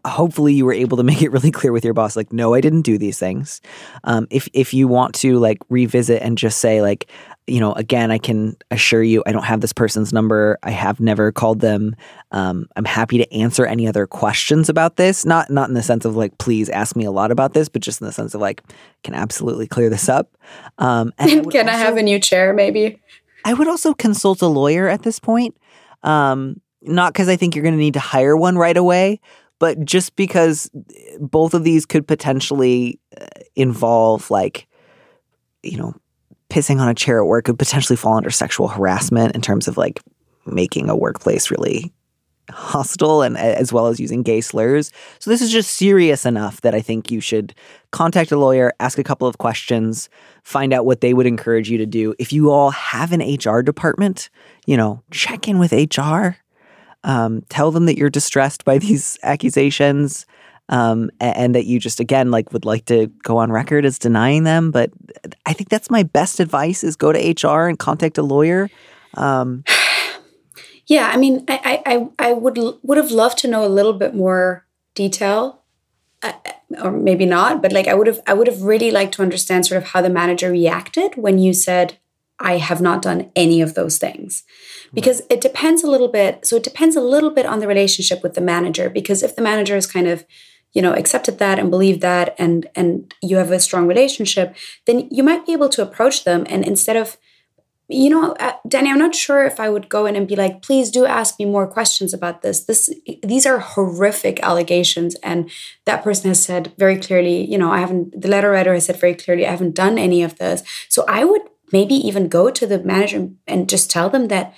Hopefully, 0.06 0.54
you 0.54 0.66
were 0.66 0.74
able 0.74 0.98
to 0.98 1.04
make 1.12 1.24
it 1.24 1.32
really 1.32 1.50
clear 1.50 1.72
with 1.72 1.84
your 1.84 1.96
boss, 1.96 2.16
like, 2.16 2.32
no, 2.32 2.54
I 2.54 2.62
didn't 2.62 2.84
do 2.84 3.00
these 3.00 3.18
things. 3.18 3.60
Um, 4.04 4.28
if 4.30 4.48
if 4.54 4.72
you 4.72 4.88
want 4.88 5.16
to 5.16 5.40
like 5.40 5.58
revisit 5.70 6.22
and 6.22 6.38
just 6.38 6.60
say 6.60 6.84
like, 6.84 7.10
you 7.50 7.60
know, 7.60 7.74
again, 7.74 8.12
I 8.12 8.18
can 8.18 8.56
assure 8.72 9.04
you, 9.04 9.24
I 9.26 9.32
don't 9.32 9.44
have 9.44 9.62
this 9.62 9.74
person's 9.74 10.14
number. 10.14 10.58
I 10.64 10.72
have 10.72 11.00
never 11.00 11.32
called 11.32 11.60
them. 11.60 11.96
Um, 12.32 12.68
I'm 12.76 12.86
happy 12.86 13.18
to 13.18 13.34
answer 13.34 13.66
any 13.66 13.88
other 13.88 14.06
questions 14.08 14.70
about 14.70 14.96
this. 14.96 15.26
Not 15.26 15.50
not 15.50 15.70
in 15.70 15.76
the 15.76 15.84
sense 15.84 16.06
of 16.06 16.16
like, 16.16 16.38
please 16.38 16.70
ask 16.70 16.96
me 16.96 17.06
a 17.06 17.12
lot 17.12 17.32
about 17.32 17.54
this, 17.54 17.70
but 17.70 17.82
just 17.82 18.02
in 18.02 18.08
the 18.08 18.14
sense 18.14 18.34
of 18.34 18.42
like, 18.42 18.62
can 19.04 19.14
absolutely 19.14 19.68
clear 19.68 19.90
this 19.90 20.10
up. 20.10 20.36
Um, 20.78 21.14
Can 21.20 21.70
I 21.70 21.76
have 21.76 21.98
a 21.98 22.04
new 22.04 22.20
chair, 22.20 22.54
maybe? 22.54 23.00
I 23.46 23.54
would 23.54 23.68
also 23.68 23.94
consult 23.94 24.42
a 24.42 24.48
lawyer 24.48 24.88
at 24.88 25.04
this 25.04 25.20
point. 25.20 25.56
Um, 26.04 26.62
not 26.82 27.14
because 27.14 27.30
I 27.30 27.36
think 27.36 27.56
you're 27.56 27.64
going 27.64 27.76
to 27.76 27.80
need 27.80 27.94
to 27.96 28.00
hire 28.00 28.36
one 28.38 28.58
right 28.58 28.78
away, 28.78 29.20
but 29.60 29.84
just 29.84 30.16
because 30.16 30.70
both 31.20 31.54
of 31.54 31.64
these 31.64 31.86
could 31.86 32.08
potentially 32.08 33.00
uh, 33.20 33.26
involve 33.56 34.32
like, 34.32 34.68
you 35.62 35.78
know, 35.78 35.94
pissing 36.50 36.80
on 36.80 36.90
a 36.90 36.96
chair 36.96 37.22
at 37.22 37.28
work 37.28 37.46
could 37.46 37.60
potentially 37.60 37.98
fall 37.98 38.16
under 38.16 38.30
sexual 38.30 38.68
harassment 38.68 39.36
in 39.36 39.42
terms 39.42 39.68
of 39.68 39.78
like 39.78 40.02
making 40.46 40.90
a 40.90 40.96
workplace 40.96 41.52
really 41.52 41.94
hostile 42.52 43.22
and 43.22 43.38
as 43.38 43.72
well 43.72 43.88
as 43.88 44.00
using 44.00 44.24
gay 44.24 44.42
slurs. 44.42 44.92
So 45.20 45.30
this 45.30 45.42
is 45.42 45.52
just 45.52 45.76
serious 45.76 46.26
enough 46.26 46.62
that 46.62 46.74
I 46.74 46.82
think 46.82 47.12
you 47.12 47.22
should 47.22 47.54
contact 47.92 48.32
a 48.32 48.38
lawyer, 48.38 48.74
ask 48.80 48.98
a 48.98 49.04
couple 49.04 49.28
of 49.28 49.38
questions, 49.38 50.10
find 50.44 50.74
out 50.74 50.86
what 50.86 51.02
they 51.02 51.14
would 51.14 51.28
encourage 51.28 51.70
you 51.70 51.78
to 51.78 51.86
do. 51.86 52.16
If 52.20 52.34
you 52.34 52.52
all 52.52 52.72
have 52.72 53.12
an 53.12 53.22
HR 53.22 53.62
department, 53.62 54.30
you 54.66 54.78
know, 54.78 55.04
check 55.12 55.48
in 55.48 55.60
with 55.60 55.72
HR. 55.72 56.38
Um, 57.06 57.44
tell 57.48 57.72
them 57.72 57.86
that 57.86 57.98
you're 57.98 58.10
distressed 58.10 58.66
by 58.66 58.78
these 58.78 59.18
accusations. 59.24 60.26
Um, 60.72 61.10
and 61.20 61.56
that 61.56 61.66
you 61.66 61.80
just 61.80 62.00
again 62.00 62.30
like 62.30 62.54
would 62.54 62.64
like 62.64 62.86
to 62.86 63.08
go 63.24 63.38
on 63.38 63.52
record 63.52 63.86
as 63.86 63.98
denying 63.98 64.44
them, 64.44 64.70
but 64.70 64.92
I 65.48 65.54
think 65.54 65.70
that's 65.70 65.90
my 65.90 66.04
best 66.04 66.40
advice: 66.40 66.84
is 66.84 66.96
go 66.96 67.12
to 67.12 67.48
HR 67.48 67.68
and 67.68 67.80
contact 67.80 68.20
a 68.20 68.24
lawyer. 68.24 68.70
Um, 69.16 69.64
Yeah, 70.90 71.12
I 71.14 71.18
mean, 71.18 71.46
I 71.48 71.84
I, 71.86 72.08
I 72.18 72.34
would 72.34 72.58
would 72.82 72.98
have 72.98 73.12
loved 73.12 73.38
to 73.40 73.48
know 73.48 73.64
a 73.64 73.70
little 73.70 73.94
bit 73.94 74.16
more 74.16 74.66
detail, 74.96 75.62
uh, 76.24 76.34
or 76.84 76.92
maybe 76.92 77.28
not. 77.28 77.62
But 77.62 77.72
like, 77.72 77.88
I 77.88 77.94
would 77.94 78.08
have 78.08 78.20
I 78.26 78.34
would 78.34 78.48
have 78.48 78.64
really 78.64 78.90
liked 78.90 79.14
to 79.14 79.22
understand 79.22 79.68
sort 79.68 79.78
of 79.78 79.90
how 79.90 80.02
the 80.02 80.10
manager 80.10 80.50
reacted 80.50 81.16
when 81.16 81.38
you 81.38 81.54
said, 81.54 82.00
"I 82.40 82.58
have 82.58 82.82
not 82.82 83.04
done 83.04 83.32
any 83.36 83.62
of 83.62 83.76
those 83.76 84.00
things," 84.00 84.44
because 84.92 85.22
it 85.30 85.42
depends 85.42 85.84
a 85.84 85.92
little 85.92 86.08
bit. 86.08 86.48
So 86.48 86.56
it 86.56 86.64
depends 86.64 86.96
a 86.96 87.02
little 87.02 87.30
bit 87.30 87.46
on 87.46 87.60
the 87.60 87.68
relationship 87.68 88.24
with 88.24 88.34
the 88.34 88.42
manager. 88.42 88.90
Because 88.90 89.22
if 89.22 89.36
the 89.36 89.44
manager 89.44 89.78
is 89.78 89.86
kind 89.86 90.08
of 90.08 90.26
you 90.74 90.82
know 90.82 90.94
accepted 90.94 91.40
that 91.40 91.60
and 91.60 91.70
believed 91.70 92.02
that 92.02 92.36
and 92.38 92.68
and 92.76 93.14
you 93.22 93.38
have 93.38 93.52
a 93.52 93.60
strong 93.60 93.88
relationship 93.88 94.56
then 94.86 95.08
you 95.12 95.24
might 95.24 95.46
be 95.46 95.54
able 95.54 95.70
to 95.70 95.82
approach 95.82 96.24
them 96.24 96.46
and 96.50 96.66
instead 96.66 96.96
of 96.96 97.18
you 97.90 98.10
know 98.10 98.34
uh, 98.34 98.54
danny 98.68 98.90
i'm 98.90 99.00
not 99.00 99.16
sure 99.16 99.44
if 99.46 99.60
i 99.60 99.68
would 99.68 99.90
go 99.90 100.06
in 100.06 100.16
and 100.16 100.28
be 100.28 100.36
like 100.36 100.62
please 100.62 100.92
do 100.92 101.06
ask 101.06 101.40
me 101.40 101.46
more 101.46 101.68
questions 101.68 102.14
about 102.14 102.42
this. 102.42 102.66
This 102.66 102.94
these 103.24 103.46
are 103.48 103.58
horrific 103.60 104.42
allegations 104.44 105.16
and 105.24 105.50
that 105.86 106.04
person 106.04 106.30
has 106.30 106.42
said 106.42 106.72
very 106.78 106.98
clearly 106.98 107.44
you 107.44 107.58
know 107.58 107.72
i 107.72 107.80
haven't 107.80 108.22
the 108.22 108.28
letter 108.28 108.52
writer 108.52 108.74
has 108.74 108.86
said 108.86 108.98
very 108.98 109.16
clearly 109.16 109.48
i 109.48 109.52
haven't 109.52 109.76
done 109.76 109.98
any 109.98 110.22
of 110.22 110.38
this. 110.38 110.64
So 110.88 111.04
i 111.08 111.26
would 111.26 111.42
maybe 111.72 111.96
even 111.96 112.28
go 112.28 112.52
to 112.52 112.68
the 112.68 112.80
manager 112.80 113.30
and 113.48 113.70
just 113.70 113.90
tell 113.90 114.10
them 114.10 114.28
that 114.28 114.54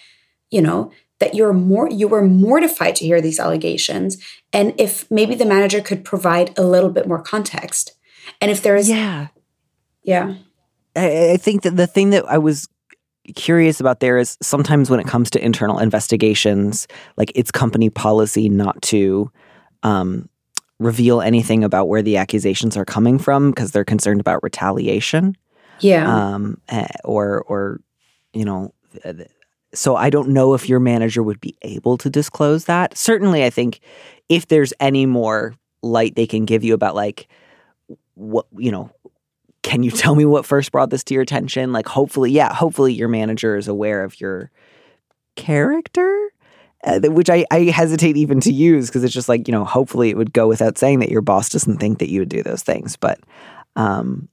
you 0.49 0.61
know 0.61 0.91
that 1.21 1.35
you're 1.35 1.53
more 1.53 1.89
you 1.89 2.07
were 2.07 2.23
mortified 2.23 2.97
to 2.97 3.05
hear 3.05 3.21
these 3.21 3.39
allegations. 3.39 4.17
And 4.51 4.73
if 4.77 5.09
maybe 5.09 5.35
the 5.35 5.45
manager 5.45 5.79
could 5.79 6.03
provide 6.03 6.57
a 6.57 6.63
little 6.63 6.89
bit 6.89 7.07
more 7.07 7.21
context. 7.21 7.93
And 8.41 8.51
if 8.51 8.61
there's 8.61 8.89
yeah, 8.89 9.27
yeah. 10.03 10.35
I, 10.95 11.31
I 11.31 11.37
think 11.37 11.61
that 11.61 11.77
the 11.77 11.87
thing 11.87 12.09
that 12.09 12.25
I 12.25 12.37
was 12.37 12.67
curious 13.35 13.79
about 13.79 13.99
there 13.99 14.17
is 14.17 14.37
sometimes 14.41 14.89
when 14.89 14.99
it 14.99 15.07
comes 15.07 15.29
to 15.29 15.45
internal 15.45 15.79
investigations, 15.79 16.87
like 17.17 17.31
it's 17.35 17.51
company 17.51 17.89
policy 17.89 18.49
not 18.49 18.81
to 18.81 19.31
um, 19.83 20.27
reveal 20.79 21.21
anything 21.21 21.63
about 21.63 21.87
where 21.87 22.01
the 22.01 22.17
accusations 22.17 22.75
are 22.75 22.85
coming 22.85 23.19
from 23.19 23.51
because 23.51 23.71
they're 23.71 23.85
concerned 23.85 24.19
about 24.19 24.43
retaliation, 24.43 25.37
yeah. 25.79 26.33
Um, 26.33 26.59
eh, 26.67 26.87
or 27.03 27.41
or 27.43 27.79
you 28.33 28.43
know. 28.43 28.73
So 29.73 29.95
I 29.95 30.09
don't 30.09 30.29
know 30.29 30.53
if 30.53 30.67
your 30.67 30.79
manager 30.79 31.23
would 31.23 31.39
be 31.39 31.55
able 31.61 31.97
to 31.99 32.09
disclose 32.09 32.65
that. 32.65 32.97
Certainly, 32.97 33.45
I 33.45 33.49
think 33.49 33.79
if 34.29 34.47
there's 34.47 34.73
any 34.79 35.05
more 35.05 35.55
light 35.81 36.15
they 36.15 36.27
can 36.27 36.45
give 36.45 36.63
you 36.63 36.73
about 36.73 36.93
like 36.93 37.27
what 38.15 38.45
you 38.57 38.71
know 38.71 38.91
can 39.63 39.83
you 39.83 39.91
tell 39.91 40.15
me 40.15 40.25
what 40.25 40.45
first 40.45 40.71
brought 40.71 40.89
this 40.89 41.03
to 41.05 41.13
your 41.13 41.23
attention? 41.23 41.71
Like, 41.71 41.87
hopefully, 41.87 42.31
yeah, 42.31 42.53
hopefully 42.53 42.93
your 42.93 43.07
manager 43.07 43.55
is 43.55 43.67
aware 43.67 44.03
of 44.03 44.19
your 44.19 44.51
character, 45.35 46.29
uh, 46.83 46.99
which 47.03 47.29
I, 47.29 47.45
I 47.51 47.65
hesitate 47.65 48.17
even 48.17 48.39
to 48.41 48.53
use 48.53 48.87
because 48.87 49.03
it's 49.03 49.13
just 49.13 49.29
like, 49.29 49.47
you 49.47 49.51
know, 49.51 49.63
hopefully 49.63 50.09
it 50.09 50.17
would 50.17 50.33
go 50.33 50.47
without 50.47 50.77
saying 50.77 50.99
that 50.99 51.09
your 51.09 51.21
boss 51.21 51.49
doesn't 51.49 51.77
think 51.77 51.99
that 51.99 52.09
you 52.09 52.19
would 52.19 52.29
do 52.29 52.43
those 52.43 52.63
things. 52.63 52.97
But 52.97 53.19
um, 53.75 54.27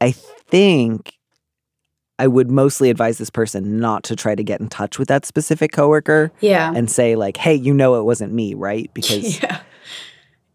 I 0.00 0.12
think 0.12 1.15
I 2.18 2.26
would 2.26 2.50
mostly 2.50 2.88
advise 2.90 3.18
this 3.18 3.30
person 3.30 3.78
not 3.78 4.02
to 4.04 4.16
try 4.16 4.34
to 4.34 4.42
get 4.42 4.60
in 4.60 4.68
touch 4.68 4.98
with 4.98 5.08
that 5.08 5.26
specific 5.26 5.72
coworker 5.72 6.32
yeah 6.40 6.72
and 6.74 6.90
say, 6.90 7.14
like, 7.16 7.36
hey, 7.36 7.54
you 7.54 7.74
know, 7.74 7.94
it 7.96 8.04
wasn't 8.04 8.32
me, 8.32 8.54
right? 8.54 8.90
Because 8.94 9.42
yeah. 9.42 9.60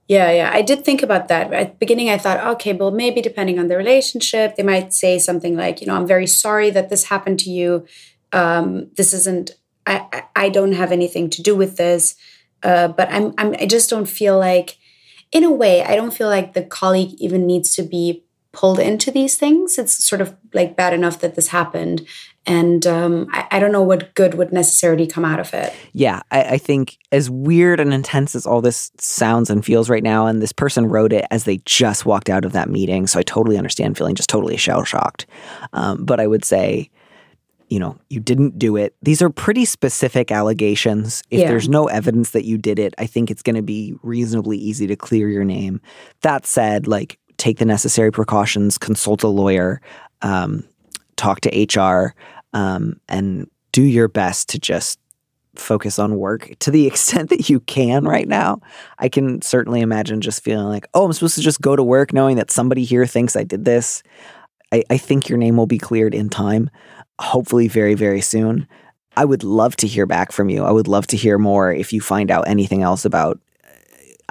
Yeah, 0.07 0.29
yeah. 0.31 0.51
I 0.53 0.61
did 0.61 0.83
think 0.83 1.03
about 1.03 1.29
that. 1.29 1.53
At 1.53 1.71
the 1.73 1.77
beginning, 1.77 2.09
I 2.09 2.17
thought, 2.17 2.45
okay, 2.55 2.73
well, 2.73 2.91
maybe 2.91 3.21
depending 3.21 3.57
on 3.59 3.69
the 3.69 3.77
relationship, 3.77 4.57
they 4.57 4.63
might 4.63 4.93
say 4.93 5.17
something 5.19 5.55
like, 5.55 5.79
you 5.79 5.87
know, 5.87 5.95
I'm 5.95 6.05
very 6.07 6.27
sorry 6.27 6.69
that 6.71 6.89
this 6.89 7.05
happened 7.05 7.39
to 7.41 7.49
you. 7.49 7.85
Um, 8.33 8.89
this 8.97 9.13
isn't, 9.13 9.51
I, 9.87 10.05
I- 10.11 10.23
I 10.35 10.49
don't 10.49 10.73
have 10.73 10.91
anything 10.91 11.29
to 11.29 11.41
do 11.41 11.55
with 11.55 11.77
this. 11.77 12.15
Uh, 12.63 12.87
but 12.89 13.09
I'm, 13.11 13.33
I'm, 13.37 13.53
I 13.59 13.65
just 13.67 13.89
don't 13.89 14.07
feel 14.09 14.37
like, 14.37 14.77
in 15.31 15.43
a 15.45 15.51
way, 15.51 15.81
I 15.83 15.95
don't 15.95 16.13
feel 16.13 16.27
like 16.27 16.53
the 16.53 16.63
colleague 16.63 17.13
even 17.19 17.45
needs 17.47 17.73
to 17.75 17.83
be 17.83 18.25
pulled 18.53 18.79
into 18.79 19.11
these 19.11 19.37
things. 19.37 19.77
It's 19.77 20.03
sort 20.05 20.21
of 20.21 20.35
like 20.53 20.75
bad 20.75 20.93
enough 20.93 21.19
that 21.21 21.35
this 21.35 21.47
happened. 21.49 22.05
And 22.45 22.85
um, 22.87 23.27
I, 23.31 23.47
I 23.51 23.59
don't 23.59 23.71
know 23.71 23.83
what 23.83 24.13
good 24.15 24.33
would 24.33 24.51
necessarily 24.51 25.05
come 25.05 25.23
out 25.23 25.39
of 25.39 25.53
it. 25.53 25.73
Yeah, 25.93 26.21
I, 26.31 26.43
I 26.43 26.57
think 26.57 26.97
as 27.11 27.29
weird 27.29 27.79
and 27.79 27.93
intense 27.93 28.35
as 28.35 28.45
all 28.47 28.61
this 28.61 28.91
sounds 28.97 29.49
and 29.49 29.63
feels 29.63 29.89
right 29.89 30.03
now, 30.03 30.25
and 30.25 30.41
this 30.41 30.51
person 30.51 30.87
wrote 30.87 31.13
it 31.13 31.25
as 31.29 31.43
they 31.43 31.61
just 31.65 32.05
walked 32.05 32.29
out 32.29 32.43
of 32.43 32.51
that 32.53 32.67
meeting. 32.69 33.05
So 33.07 33.19
I 33.19 33.23
totally 33.23 33.57
understand 33.57 33.95
feeling 33.97 34.15
just 34.15 34.29
totally 34.29 34.57
shell 34.57 34.83
shocked. 34.83 35.27
Um, 35.73 36.03
but 36.03 36.19
I 36.19 36.25
would 36.27 36.43
say, 36.43 36.89
you 37.69 37.79
know, 37.79 37.95
you 38.09 38.19
didn't 38.19 38.59
do 38.59 38.75
it. 38.75 38.95
These 39.01 39.21
are 39.21 39.29
pretty 39.29 39.63
specific 39.63 40.29
allegations. 40.29 41.23
If 41.29 41.39
Yeah. 41.39 41.47
there's 41.47 41.69
no 41.69 41.85
evidence 41.87 42.31
that 42.31 42.43
you 42.43 42.57
did 42.57 42.79
it, 42.79 42.93
I 42.97 43.05
think 43.05 43.31
it's 43.31 43.41
going 43.41 43.55
to 43.55 43.61
be 43.61 43.93
reasonably 44.03 44.57
easy 44.57 44.87
to 44.87 44.97
clear 44.97 45.29
your 45.29 45.45
name. 45.45 45.79
That 46.19 46.45
said, 46.45 46.85
like, 46.85 47.17
take 47.41 47.57
the 47.57 47.65
necessary 47.65 48.11
precautions, 48.11 48.77
consult 48.77 49.23
a 49.23 49.27
lawyer, 49.27 49.81
um, 50.21 50.63
talk 51.15 51.41
to 51.41 51.49
HR, 51.79 52.13
um, 52.53 52.99
and 53.09 53.49
do 53.71 53.81
your 53.81 54.07
best 54.07 54.47
to 54.49 54.59
just 54.59 54.99
focus 55.55 55.97
on 55.97 56.17
work 56.17 56.53
to 56.59 56.69
the 56.69 56.85
extent 56.87 57.31
that 57.31 57.49
you 57.49 57.59
can 57.61 58.05
right 58.05 58.27
now. 58.27 58.61
I 58.99 59.09
can 59.09 59.41
certainly 59.41 59.81
imagine 59.81 60.21
just 60.21 60.43
feeling 60.43 60.67
like, 60.67 60.85
oh, 60.93 61.05
I'm 61.05 61.13
supposed 61.13 61.33
to 61.33 61.41
just 61.41 61.61
go 61.61 61.75
to 61.75 61.81
work 61.81 62.13
knowing 62.13 62.35
that 62.35 62.51
somebody 62.51 62.83
here 62.83 63.07
thinks 63.07 63.35
I 63.35 63.43
did 63.43 63.65
this. 63.65 64.03
I, 64.71 64.83
I 64.91 64.97
think 64.97 65.27
your 65.27 65.39
name 65.39 65.57
will 65.57 65.65
be 65.65 65.79
cleared 65.79 66.13
in 66.13 66.29
time, 66.29 66.69
hopefully, 67.19 67.67
very, 67.67 67.95
very 67.95 68.21
soon. 68.21 68.67
I 69.17 69.25
would 69.25 69.43
love 69.43 69.75
to 69.77 69.87
hear 69.87 70.05
back 70.05 70.31
from 70.31 70.49
you. 70.49 70.63
I 70.63 70.71
would 70.71 70.87
love 70.87 71.07
to 71.07 71.17
hear 71.17 71.39
more 71.39 71.73
if 71.73 71.91
you 71.91 72.01
find 72.01 72.29
out 72.29 72.47
anything 72.47 72.83
else 72.83 73.03
about 73.03 73.39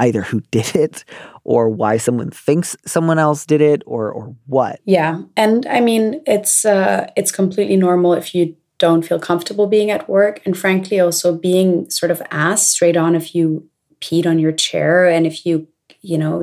either 0.00 0.22
who 0.22 0.40
did 0.50 0.74
it 0.74 1.04
or 1.44 1.68
why 1.68 1.98
someone 1.98 2.30
thinks 2.30 2.76
someone 2.86 3.18
else 3.18 3.46
did 3.46 3.60
it 3.60 3.82
or 3.86 4.10
or 4.12 4.34
what. 4.46 4.80
Yeah, 4.84 5.22
and 5.36 5.66
I 5.66 5.80
mean 5.80 6.22
it's 6.26 6.64
uh, 6.64 7.06
it's 7.16 7.32
completely 7.32 7.76
normal 7.76 8.14
if 8.14 8.34
you 8.34 8.56
don't 8.78 9.02
feel 9.06 9.20
comfortable 9.20 9.66
being 9.66 9.90
at 9.90 10.08
work, 10.08 10.40
and 10.46 10.56
frankly, 10.56 10.98
also 11.00 11.36
being 11.36 11.88
sort 11.90 12.10
of 12.10 12.22
asked 12.30 12.70
straight 12.70 12.96
on 12.96 13.14
if 13.14 13.34
you 13.34 13.68
peed 14.00 14.26
on 14.26 14.38
your 14.38 14.52
chair 14.52 15.06
and 15.06 15.26
if 15.26 15.44
you 15.46 15.66
you 16.00 16.16
know 16.18 16.42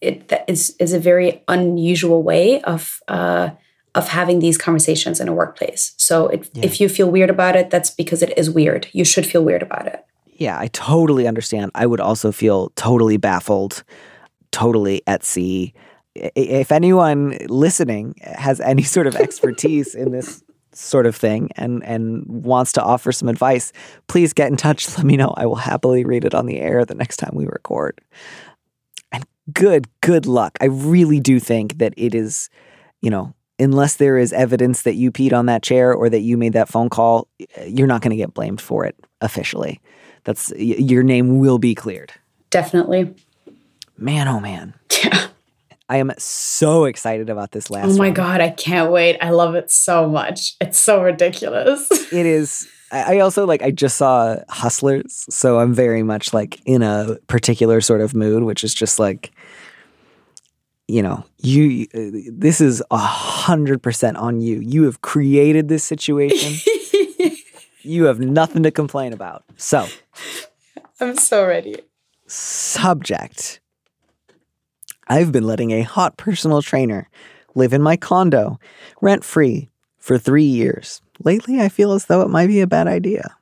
it 0.00 0.28
that 0.28 0.44
is 0.48 0.76
is 0.78 0.92
a 0.92 0.98
very 0.98 1.42
unusual 1.48 2.22
way 2.22 2.60
of 2.62 3.00
uh, 3.08 3.50
of 3.94 4.08
having 4.08 4.38
these 4.40 4.58
conversations 4.58 5.20
in 5.20 5.28
a 5.28 5.32
workplace. 5.32 5.94
So 5.96 6.28
it, 6.28 6.48
Yeah. 6.54 6.64
if 6.66 6.80
you 6.80 6.88
feel 6.88 7.10
weird 7.10 7.30
about 7.30 7.56
it, 7.56 7.70
that's 7.70 7.90
because 7.90 8.22
it 8.22 8.32
is 8.36 8.48
weird. 8.50 8.86
You 8.92 9.04
should 9.04 9.26
feel 9.26 9.44
weird 9.44 9.62
about 9.62 9.86
it. 9.86 10.04
Yeah, 10.40 10.58
I 10.58 10.68
totally 10.68 11.28
understand. 11.28 11.70
I 11.74 11.84
would 11.84 12.00
also 12.00 12.32
feel 12.32 12.70
totally 12.70 13.18
baffled, 13.18 13.84
totally 14.52 15.02
at 15.06 15.22
sea. 15.22 15.74
If 16.14 16.72
anyone 16.72 17.36
listening 17.48 18.14
has 18.22 18.58
any 18.58 18.82
sort 18.82 19.06
of 19.06 19.14
expertise 19.16 19.94
in 19.94 20.12
this 20.12 20.42
sort 20.72 21.04
of 21.04 21.14
thing 21.14 21.50
and 21.56 21.84
and 21.84 22.24
wants 22.26 22.72
to 22.72 22.82
offer 22.82 23.12
some 23.12 23.28
advice, 23.28 23.70
please 24.08 24.32
get 24.32 24.48
in 24.48 24.56
touch. 24.56 24.96
Let 24.96 25.04
me 25.04 25.18
know. 25.18 25.34
I 25.36 25.44
will 25.44 25.56
happily 25.56 26.06
read 26.06 26.24
it 26.24 26.34
on 26.34 26.46
the 26.46 26.58
air 26.58 26.86
the 26.86 26.94
next 26.94 27.18
time 27.18 27.32
we 27.34 27.44
record. 27.44 28.00
And 29.12 29.26
good, 29.52 29.88
good 30.00 30.24
luck. 30.24 30.56
I 30.62 30.66
really 30.66 31.20
do 31.20 31.38
think 31.38 31.78
that 31.78 31.92
it 31.98 32.14
is, 32.14 32.48
you 33.02 33.10
know, 33.10 33.34
unless 33.58 33.96
there 33.96 34.16
is 34.16 34.32
evidence 34.32 34.82
that 34.82 34.94
you 34.94 35.12
peed 35.12 35.34
on 35.34 35.44
that 35.46 35.62
chair 35.62 35.92
or 35.92 36.08
that 36.08 36.20
you 36.20 36.38
made 36.38 36.54
that 36.54 36.70
phone 36.70 36.88
call, 36.88 37.28
you're 37.66 37.86
not 37.86 38.00
going 38.00 38.12
to 38.12 38.16
get 38.16 38.32
blamed 38.32 38.60
for 38.60 38.86
it 38.86 38.96
officially. 39.20 39.82
That's 40.24 40.50
y- 40.52 40.58
your 40.78 41.02
name 41.02 41.38
will 41.38 41.58
be 41.58 41.74
cleared. 41.74 42.12
Definitely. 42.50 43.14
Man, 43.96 44.28
oh 44.28 44.40
man. 44.40 44.74
Yeah. 45.04 45.26
I 45.88 45.96
am 45.96 46.12
so 46.18 46.84
excited 46.84 47.28
about 47.30 47.50
this 47.52 47.68
last 47.70 47.94
Oh 47.94 47.98
my 47.98 48.06
one. 48.08 48.14
god, 48.14 48.40
I 48.40 48.50
can't 48.50 48.92
wait. 48.92 49.18
I 49.20 49.30
love 49.30 49.54
it 49.56 49.70
so 49.70 50.08
much. 50.08 50.54
It's 50.60 50.78
so 50.78 51.02
ridiculous. 51.02 51.88
It 52.12 52.26
is 52.26 52.68
I 52.92 53.20
also 53.20 53.46
like 53.46 53.62
I 53.62 53.70
just 53.70 53.96
saw 53.96 54.36
Hustlers, 54.48 55.24
so 55.30 55.60
I'm 55.60 55.72
very 55.74 56.02
much 56.02 56.32
like 56.34 56.60
in 56.64 56.82
a 56.82 57.18
particular 57.28 57.80
sort 57.80 58.00
of 58.00 58.14
mood, 58.14 58.42
which 58.42 58.64
is 58.64 58.74
just 58.74 58.98
like 58.98 59.30
you 60.88 61.02
know, 61.02 61.24
you 61.38 61.86
this 62.32 62.60
is 62.60 62.82
a 62.90 62.96
hundred 62.98 63.80
percent 63.80 64.16
on 64.16 64.40
you. 64.40 64.58
You 64.60 64.82
have 64.84 65.02
created 65.02 65.68
this 65.68 65.84
situation. 65.84 66.54
you 67.82 68.04
have 68.04 68.20
nothing 68.20 68.62
to 68.64 68.70
complain 68.70 69.12
about. 69.12 69.44
So, 69.56 69.86
I'm 71.00 71.16
so 71.16 71.46
ready. 71.46 71.76
subject. 72.26 73.60
I've 75.08 75.32
been 75.32 75.44
letting 75.46 75.72
a 75.72 75.82
hot 75.82 76.16
personal 76.16 76.62
trainer 76.62 77.08
live 77.54 77.72
in 77.72 77.82
my 77.82 77.96
condo 77.96 78.58
rent 79.00 79.24
free 79.24 79.68
for 79.98 80.18
three 80.18 80.44
years. 80.44 81.02
Lately, 81.24 81.60
I 81.60 81.68
feel 81.68 81.92
as 81.92 82.06
though 82.06 82.22
it 82.22 82.28
might 82.28 82.46
be 82.46 82.60
a 82.60 82.66
bad 82.66 82.86
idea. 82.86 83.36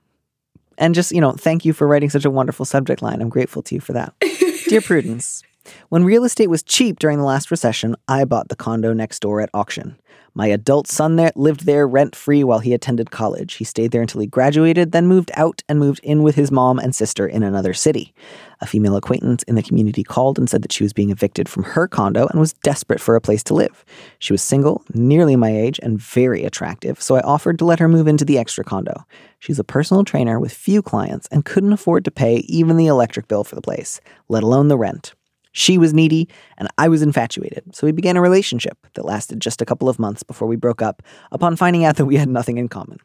And 0.78 0.94
just, 0.94 1.12
you 1.12 1.20
know, 1.20 1.32
thank 1.32 1.64
you 1.64 1.72
for 1.72 1.86
writing 1.86 2.08
such 2.08 2.24
a 2.24 2.30
wonderful 2.30 2.64
subject 2.64 3.02
line. 3.02 3.20
I'm 3.20 3.28
grateful 3.28 3.62
to 3.62 3.74
you 3.74 3.80
for 3.80 3.92
that. 3.92 4.14
Dear 4.68 4.80
Prudence, 4.80 5.42
when 5.88 6.04
real 6.04 6.24
estate 6.24 6.50
was 6.50 6.62
cheap 6.62 6.98
during 6.98 7.18
the 7.18 7.24
last 7.24 7.50
recession, 7.50 7.96
I 8.06 8.24
bought 8.24 8.48
the 8.48 8.56
condo 8.56 8.92
next 8.92 9.20
door 9.20 9.40
at 9.40 9.50
auction. 9.54 9.96
My 10.38 10.46
adult 10.46 10.86
son 10.86 11.16
there 11.16 11.32
lived 11.34 11.66
there 11.66 11.88
rent 11.88 12.14
free 12.14 12.44
while 12.44 12.60
he 12.60 12.72
attended 12.72 13.10
college. 13.10 13.54
He 13.54 13.64
stayed 13.64 13.90
there 13.90 14.02
until 14.02 14.20
he 14.20 14.28
graduated, 14.28 14.92
then 14.92 15.08
moved 15.08 15.32
out 15.34 15.64
and 15.68 15.80
moved 15.80 15.98
in 16.04 16.22
with 16.22 16.36
his 16.36 16.52
mom 16.52 16.78
and 16.78 16.94
sister 16.94 17.26
in 17.26 17.42
another 17.42 17.74
city. 17.74 18.14
A 18.60 18.66
female 18.66 18.94
acquaintance 18.94 19.42
in 19.44 19.56
the 19.56 19.64
community 19.64 20.04
called 20.04 20.38
and 20.38 20.48
said 20.48 20.62
that 20.62 20.70
she 20.70 20.84
was 20.84 20.92
being 20.92 21.10
evicted 21.10 21.48
from 21.48 21.64
her 21.64 21.88
condo 21.88 22.28
and 22.28 22.38
was 22.38 22.52
desperate 22.52 23.00
for 23.00 23.16
a 23.16 23.20
place 23.20 23.42
to 23.44 23.54
live. 23.54 23.84
She 24.20 24.32
was 24.32 24.40
single, 24.40 24.84
nearly 24.94 25.34
my 25.34 25.50
age, 25.50 25.80
and 25.82 26.00
very 26.00 26.44
attractive, 26.44 27.02
so 27.02 27.16
I 27.16 27.20
offered 27.22 27.58
to 27.58 27.64
let 27.64 27.80
her 27.80 27.88
move 27.88 28.06
into 28.06 28.24
the 28.24 28.38
extra 28.38 28.62
condo. 28.62 29.04
She's 29.40 29.58
a 29.58 29.64
personal 29.64 30.04
trainer 30.04 30.38
with 30.38 30.52
few 30.52 30.82
clients 30.82 31.26
and 31.32 31.44
couldn't 31.44 31.72
afford 31.72 32.04
to 32.04 32.12
pay 32.12 32.36
even 32.46 32.76
the 32.76 32.86
electric 32.86 33.26
bill 33.26 33.42
for 33.42 33.56
the 33.56 33.60
place, 33.60 34.00
let 34.28 34.44
alone 34.44 34.68
the 34.68 34.78
rent. 34.78 35.14
She 35.58 35.76
was 35.76 35.92
needy, 35.92 36.28
and 36.56 36.68
I 36.78 36.86
was 36.86 37.02
infatuated, 37.02 37.74
so 37.74 37.84
we 37.84 37.90
began 37.90 38.16
a 38.16 38.20
relationship 38.20 38.78
that 38.94 39.04
lasted 39.04 39.40
just 39.40 39.60
a 39.60 39.64
couple 39.64 39.88
of 39.88 39.98
months 39.98 40.22
before 40.22 40.46
we 40.46 40.54
broke 40.54 40.80
up 40.80 41.02
upon 41.32 41.56
finding 41.56 41.84
out 41.84 41.96
that 41.96 42.06
we 42.06 42.14
had 42.14 42.28
nothing 42.28 42.58
in 42.58 42.68
common. 42.68 42.98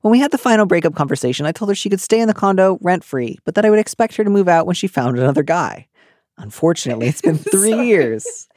When 0.00 0.10
we 0.10 0.18
had 0.18 0.30
the 0.30 0.38
final 0.38 0.64
breakup 0.64 0.94
conversation, 0.94 1.44
I 1.44 1.52
told 1.52 1.68
her 1.68 1.74
she 1.74 1.90
could 1.90 2.00
stay 2.00 2.18
in 2.18 2.28
the 2.28 2.34
condo 2.34 2.78
rent 2.80 3.04
free, 3.04 3.36
but 3.44 3.56
that 3.56 3.66
I 3.66 3.70
would 3.70 3.78
expect 3.78 4.16
her 4.16 4.24
to 4.24 4.30
move 4.30 4.48
out 4.48 4.64
when 4.64 4.74
she 4.74 4.86
found 4.86 5.18
another 5.18 5.42
guy. 5.42 5.86
Unfortunately, 6.38 7.08
it's 7.08 7.20
been 7.20 7.36
three 7.52 7.84
years 7.84 8.48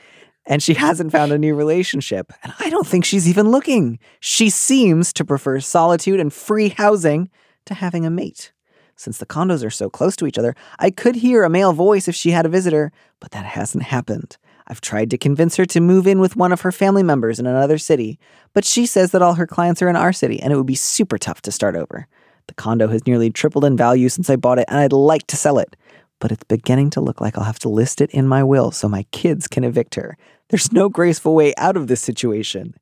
and 0.46 0.64
she 0.64 0.74
hasn't 0.74 1.12
found 1.12 1.34
a 1.34 1.38
new 1.38 1.56
relationship, 1.56 2.32
and 2.42 2.54
I 2.60 2.70
don't 2.70 2.88
think 2.88 3.04
she's 3.04 3.28
even 3.28 3.50
looking. 3.50 4.00
She 4.22 4.50
seems 4.50 5.12
to 5.12 5.26
prefer 5.26 5.60
solitude 5.60 6.22
and 6.22 6.32
free 6.32 6.70
housing 6.70 7.30
to 7.66 7.74
having 7.74 8.06
a 8.06 8.10
mate. 8.10 8.54
Since 8.96 9.18
the 9.18 9.26
condos 9.26 9.66
are 9.66 9.70
so 9.70 9.90
close 9.90 10.16
to 10.18 10.26
each 10.26 10.38
other, 10.38 10.56
I 10.80 10.90
could 10.90 11.16
hear 11.16 11.44
a 11.44 11.50
male 11.50 11.74
voice 11.74 12.08
if 12.08 12.16
she 12.16 12.32
had 12.32 12.46
a 12.46 12.50
visitor, 12.50 12.92
but 13.20 13.32
that 13.32 13.46
hasn't 13.46 13.84
happened. 13.84 14.38
I've 14.68 14.82
tried 14.82 15.12
to 15.12 15.18
convince 15.18 15.58
her 15.58 15.66
to 15.66 15.80
move 15.80 16.08
in 16.08 16.20
with 16.20 16.36
one 16.36 16.52
of 16.52 16.62
her 16.62 16.72
family 16.72 17.04
members 17.04 17.40
in 17.40 17.46
another 17.46 17.78
city, 17.78 18.18
but 18.54 18.66
she 18.66 18.86
says 18.86 19.12
that 19.12 19.22
all 19.22 19.36
her 19.36 19.46
clients 19.46 19.82
are 19.82 19.90
in 19.90 19.96
our 19.96 20.14
city 20.14 20.40
and 20.42 20.52
it 20.52 20.56
would 20.56 20.66
be 20.66 20.76
super 20.76 21.18
tough 21.18 21.42
to 21.44 21.52
start 21.52 21.76
over. 21.76 22.08
The 22.48 22.54
condo 22.56 22.88
has 22.88 23.06
nearly 23.06 23.30
tripled 23.30 23.66
in 23.66 23.78
value 23.78 24.10
since 24.10 24.30
I 24.30 24.38
bought 24.38 24.60
it 24.60 24.66
and 24.68 24.78
I'd 24.80 24.94
like 24.94 25.28
to 25.28 25.36
sell 25.36 25.60
it, 25.60 25.76
but 26.20 26.32
it's 26.32 26.44
beginning 26.46 26.90
to 26.92 27.02
look 27.02 27.22
like 27.22 27.38
I'll 27.38 27.44
have 27.44 27.60
to 27.60 27.70
list 27.70 28.02
it 28.02 28.10
in 28.12 28.28
my 28.28 28.44
will 28.44 28.72
so 28.72 28.88
my 28.88 29.04
kids 29.12 29.48
can 29.48 29.64
evict 29.64 29.96
her. 29.96 30.18
There's 30.50 30.72
no 30.72 30.90
graceful 30.90 31.36
way 31.36 31.54
out 31.58 31.78
of 31.78 31.88
this 31.88 32.02
situation. 32.02 32.76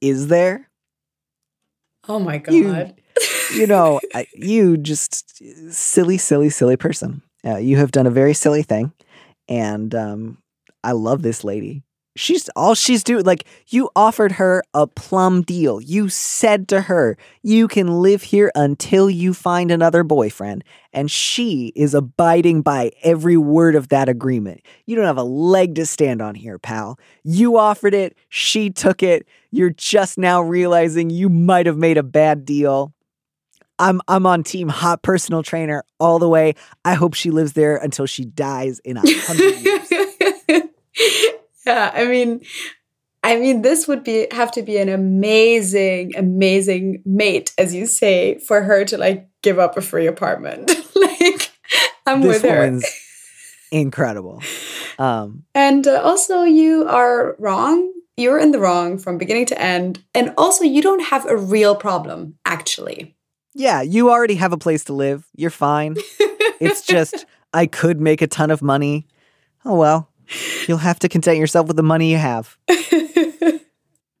Is 0.00 0.28
there? 0.28 0.70
Oh 2.08 2.18
my 2.20 2.38
god. 2.38 2.54
You- 2.54 2.94
you 3.54 3.66
know, 3.66 4.00
you 4.34 4.76
just 4.76 5.42
silly, 5.72 6.18
silly, 6.18 6.50
silly 6.50 6.76
person. 6.76 7.22
Uh, 7.44 7.56
you 7.56 7.76
have 7.76 7.92
done 7.92 8.06
a 8.06 8.10
very 8.10 8.34
silly 8.34 8.62
thing, 8.62 8.92
and 9.48 9.94
um, 9.94 10.38
I 10.82 10.92
love 10.92 11.22
this 11.22 11.44
lady. 11.44 11.82
She's 12.16 12.48
all 12.56 12.74
she's 12.74 13.04
doing. 13.04 13.24
Like 13.24 13.44
you 13.68 13.90
offered 13.94 14.32
her 14.32 14.64
a 14.74 14.88
plum 14.88 15.42
deal. 15.42 15.80
You 15.80 16.08
said 16.08 16.66
to 16.68 16.80
her, 16.82 17.16
"You 17.44 17.68
can 17.68 18.02
live 18.02 18.22
here 18.24 18.50
until 18.56 19.08
you 19.08 19.32
find 19.32 19.70
another 19.70 20.02
boyfriend," 20.02 20.64
and 20.92 21.08
she 21.08 21.72
is 21.76 21.94
abiding 21.94 22.62
by 22.62 22.90
every 23.04 23.36
word 23.36 23.76
of 23.76 23.88
that 23.90 24.08
agreement. 24.08 24.62
You 24.84 24.96
don't 24.96 25.04
have 25.04 25.16
a 25.16 25.22
leg 25.22 25.76
to 25.76 25.86
stand 25.86 26.20
on 26.20 26.34
here, 26.34 26.58
pal. 26.58 26.98
You 27.22 27.56
offered 27.56 27.94
it. 27.94 28.16
She 28.28 28.68
took 28.68 29.00
it. 29.04 29.28
You're 29.52 29.70
just 29.70 30.18
now 30.18 30.42
realizing 30.42 31.10
you 31.10 31.28
might 31.28 31.66
have 31.66 31.78
made 31.78 31.98
a 31.98 32.02
bad 32.02 32.44
deal. 32.44 32.92
I'm 33.78 34.00
I'm 34.08 34.26
on 34.26 34.42
team 34.42 34.68
hot 34.68 35.02
personal 35.02 35.42
trainer 35.42 35.84
all 35.98 36.18
the 36.18 36.28
way. 36.28 36.54
I 36.84 36.94
hope 36.94 37.14
she 37.14 37.30
lives 37.30 37.52
there 37.52 37.76
until 37.76 38.06
she 38.06 38.24
dies 38.24 38.80
in 38.80 38.96
a 38.96 39.02
hundred 39.04 39.58
years. 40.48 40.62
yeah, 41.66 41.90
I 41.94 42.04
mean, 42.06 42.40
I 43.22 43.36
mean, 43.36 43.62
this 43.62 43.86
would 43.88 44.04
be 44.04 44.26
have 44.32 44.50
to 44.52 44.62
be 44.62 44.78
an 44.78 44.88
amazing, 44.88 46.16
amazing 46.16 47.02
mate, 47.04 47.52
as 47.58 47.74
you 47.74 47.86
say, 47.86 48.38
for 48.38 48.62
her 48.62 48.84
to 48.86 48.98
like 48.98 49.28
give 49.42 49.58
up 49.58 49.76
a 49.76 49.80
free 49.80 50.06
apartment. 50.06 50.68
like, 50.94 51.50
I'm 52.06 52.20
this 52.22 52.42
with 52.42 52.50
her. 52.50 52.80
incredible. 53.70 54.42
Um, 54.98 55.44
And 55.54 55.86
uh, 55.86 56.00
also, 56.02 56.42
you 56.42 56.86
are 56.88 57.36
wrong 57.38 57.92
you're 58.18 58.38
in 58.38 58.50
the 58.50 58.58
wrong 58.58 58.98
from 58.98 59.16
beginning 59.16 59.46
to 59.46 59.62
end. 59.62 60.02
And 60.12 60.34
also, 60.36 60.64
you 60.64 60.82
don't 60.82 61.04
have 61.04 61.24
a 61.26 61.36
real 61.36 61.76
problem, 61.76 62.34
actually. 62.44 63.16
Yeah, 63.58 63.82
you 63.82 64.08
already 64.08 64.36
have 64.36 64.52
a 64.52 64.56
place 64.56 64.84
to 64.84 64.92
live. 64.92 65.26
You're 65.36 65.50
fine. 65.50 65.96
it's 66.60 66.86
just, 66.86 67.26
I 67.52 67.66
could 67.66 68.00
make 68.00 68.22
a 68.22 68.28
ton 68.28 68.52
of 68.52 68.62
money. 68.62 69.06
Oh, 69.64 69.74
well, 69.74 70.08
you'll 70.68 70.78
have 70.78 71.00
to 71.00 71.08
content 71.08 71.38
yourself 71.38 71.66
with 71.66 71.76
the 71.76 71.82
money 71.82 72.12
you 72.12 72.18
have. 72.18 72.56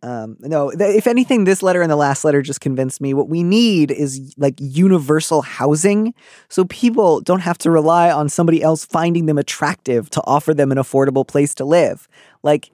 Um, 0.00 0.36
no, 0.38 0.70
th- 0.70 0.96
if 0.96 1.08
anything, 1.08 1.42
this 1.42 1.60
letter 1.60 1.82
and 1.82 1.90
the 1.90 1.96
last 1.96 2.24
letter 2.24 2.40
just 2.40 2.60
convinced 2.60 3.00
me 3.00 3.14
what 3.14 3.28
we 3.28 3.42
need 3.42 3.90
is 3.90 4.32
like 4.38 4.54
universal 4.58 5.42
housing 5.42 6.14
so 6.48 6.64
people 6.66 7.20
don't 7.20 7.40
have 7.40 7.58
to 7.58 7.70
rely 7.72 8.08
on 8.08 8.28
somebody 8.28 8.62
else 8.62 8.84
finding 8.84 9.26
them 9.26 9.38
attractive 9.38 10.08
to 10.10 10.22
offer 10.24 10.54
them 10.54 10.70
an 10.70 10.78
affordable 10.78 11.26
place 11.26 11.52
to 11.56 11.64
live. 11.64 12.06
Like, 12.44 12.70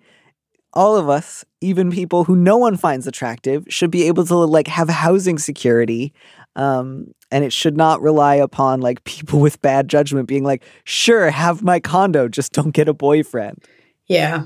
all 0.74 0.96
of 0.96 1.08
us, 1.08 1.44
even 1.60 1.90
people 1.90 2.24
who 2.24 2.36
no 2.36 2.58
one 2.58 2.76
finds 2.76 3.06
attractive, 3.06 3.64
should 3.68 3.90
be 3.90 4.06
able 4.06 4.26
to 4.26 4.34
like 4.34 4.68
have 4.68 4.88
housing 4.90 5.38
security. 5.38 6.12
Um, 6.56 7.12
and 7.30 7.44
it 7.44 7.52
should 7.52 7.76
not 7.76 8.00
rely 8.00 8.36
upon 8.36 8.80
like 8.80 9.02
people 9.04 9.40
with 9.40 9.60
bad 9.60 9.88
judgment 9.88 10.28
being 10.28 10.44
like, 10.44 10.62
sure, 10.84 11.30
have 11.30 11.62
my 11.62 11.80
condo, 11.80 12.28
just 12.28 12.52
don't 12.52 12.70
get 12.70 12.88
a 12.88 12.94
boyfriend. 12.94 13.64
Yeah, 14.06 14.44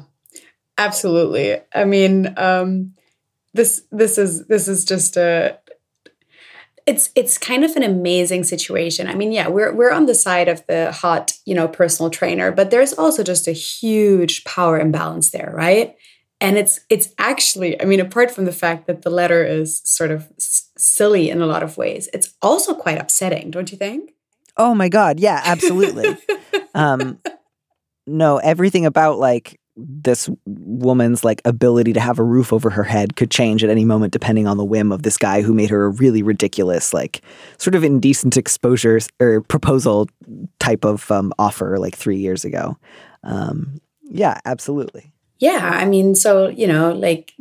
absolutely. 0.78 1.60
I 1.74 1.84
mean, 1.84 2.32
um, 2.36 2.94
this 3.54 3.82
this 3.90 4.18
is 4.18 4.46
this 4.46 4.68
is 4.68 4.84
just 4.84 5.16
a 5.16 5.58
it's 6.88 7.10
it's 7.14 7.36
kind 7.36 7.64
of 7.64 7.76
an 7.76 7.82
amazing 7.82 8.44
situation. 8.44 9.08
I 9.08 9.14
mean, 9.14 9.30
yeah, 9.30 9.48
we're 9.48 9.74
we're 9.74 9.92
on 9.92 10.06
the 10.06 10.14
side 10.14 10.48
of 10.48 10.66
the 10.66 10.90
hot, 10.90 11.32
you 11.44 11.54
know, 11.54 11.68
personal 11.68 12.08
trainer, 12.08 12.50
but 12.50 12.70
there's 12.70 12.94
also 12.94 13.22
just 13.22 13.46
a 13.46 13.52
huge 13.52 14.42
power 14.44 14.80
imbalance 14.80 15.30
there, 15.30 15.52
right? 15.54 15.94
And 16.40 16.56
it's 16.56 16.80
it's 16.88 17.10
actually, 17.18 17.80
I 17.80 17.84
mean, 17.84 18.00
apart 18.00 18.30
from 18.30 18.46
the 18.46 18.52
fact 18.52 18.86
that 18.86 19.02
the 19.02 19.10
letter 19.10 19.44
is 19.44 19.82
sort 19.84 20.10
of 20.10 20.30
silly 20.78 21.30
in 21.30 21.40
a 21.40 21.46
lot 21.46 21.62
of 21.62 21.76
ways, 21.76 22.08
it's 22.12 22.34
also 22.42 22.74
quite 22.74 22.98
upsetting, 22.98 23.50
don't 23.50 23.70
you 23.70 23.78
think? 23.78 24.14
Oh 24.56 24.74
my 24.74 24.88
god, 24.88 25.20
yeah, 25.20 25.40
absolutely. 25.44 26.16
um, 26.74 27.18
no, 28.06 28.38
everything 28.38 28.86
about 28.86 29.18
like 29.18 29.60
this 29.76 30.28
woman's 30.44 31.22
like 31.22 31.40
ability 31.44 31.92
to 31.92 32.00
have 32.00 32.18
a 32.18 32.24
roof 32.24 32.52
over 32.52 32.68
her 32.68 32.82
head 32.82 33.14
could 33.14 33.30
change 33.30 33.62
at 33.62 33.70
any 33.70 33.84
moment 33.84 34.12
depending 34.12 34.46
on 34.46 34.56
the 34.56 34.64
whim 34.64 34.90
of 34.90 35.04
this 35.04 35.16
guy 35.16 35.40
who 35.40 35.54
made 35.54 35.70
her 35.70 35.84
a 35.84 35.90
really 35.90 36.20
ridiculous 36.20 36.92
like 36.92 37.22
sort 37.58 37.76
of 37.76 37.84
indecent 37.84 38.36
exposure 38.36 38.98
or 39.20 39.40
proposal 39.42 40.08
type 40.58 40.84
of 40.84 41.08
um, 41.12 41.32
offer 41.38 41.78
like 41.78 41.94
three 41.94 42.18
years 42.18 42.44
ago 42.44 42.76
um, 43.22 43.80
yeah 44.10 44.40
absolutely 44.44 45.12
Yeah, 45.40 45.70
I 45.72 45.84
mean, 45.84 46.16
so 46.16 46.48
you 46.48 46.66
know, 46.66 46.92
like, 46.92 47.32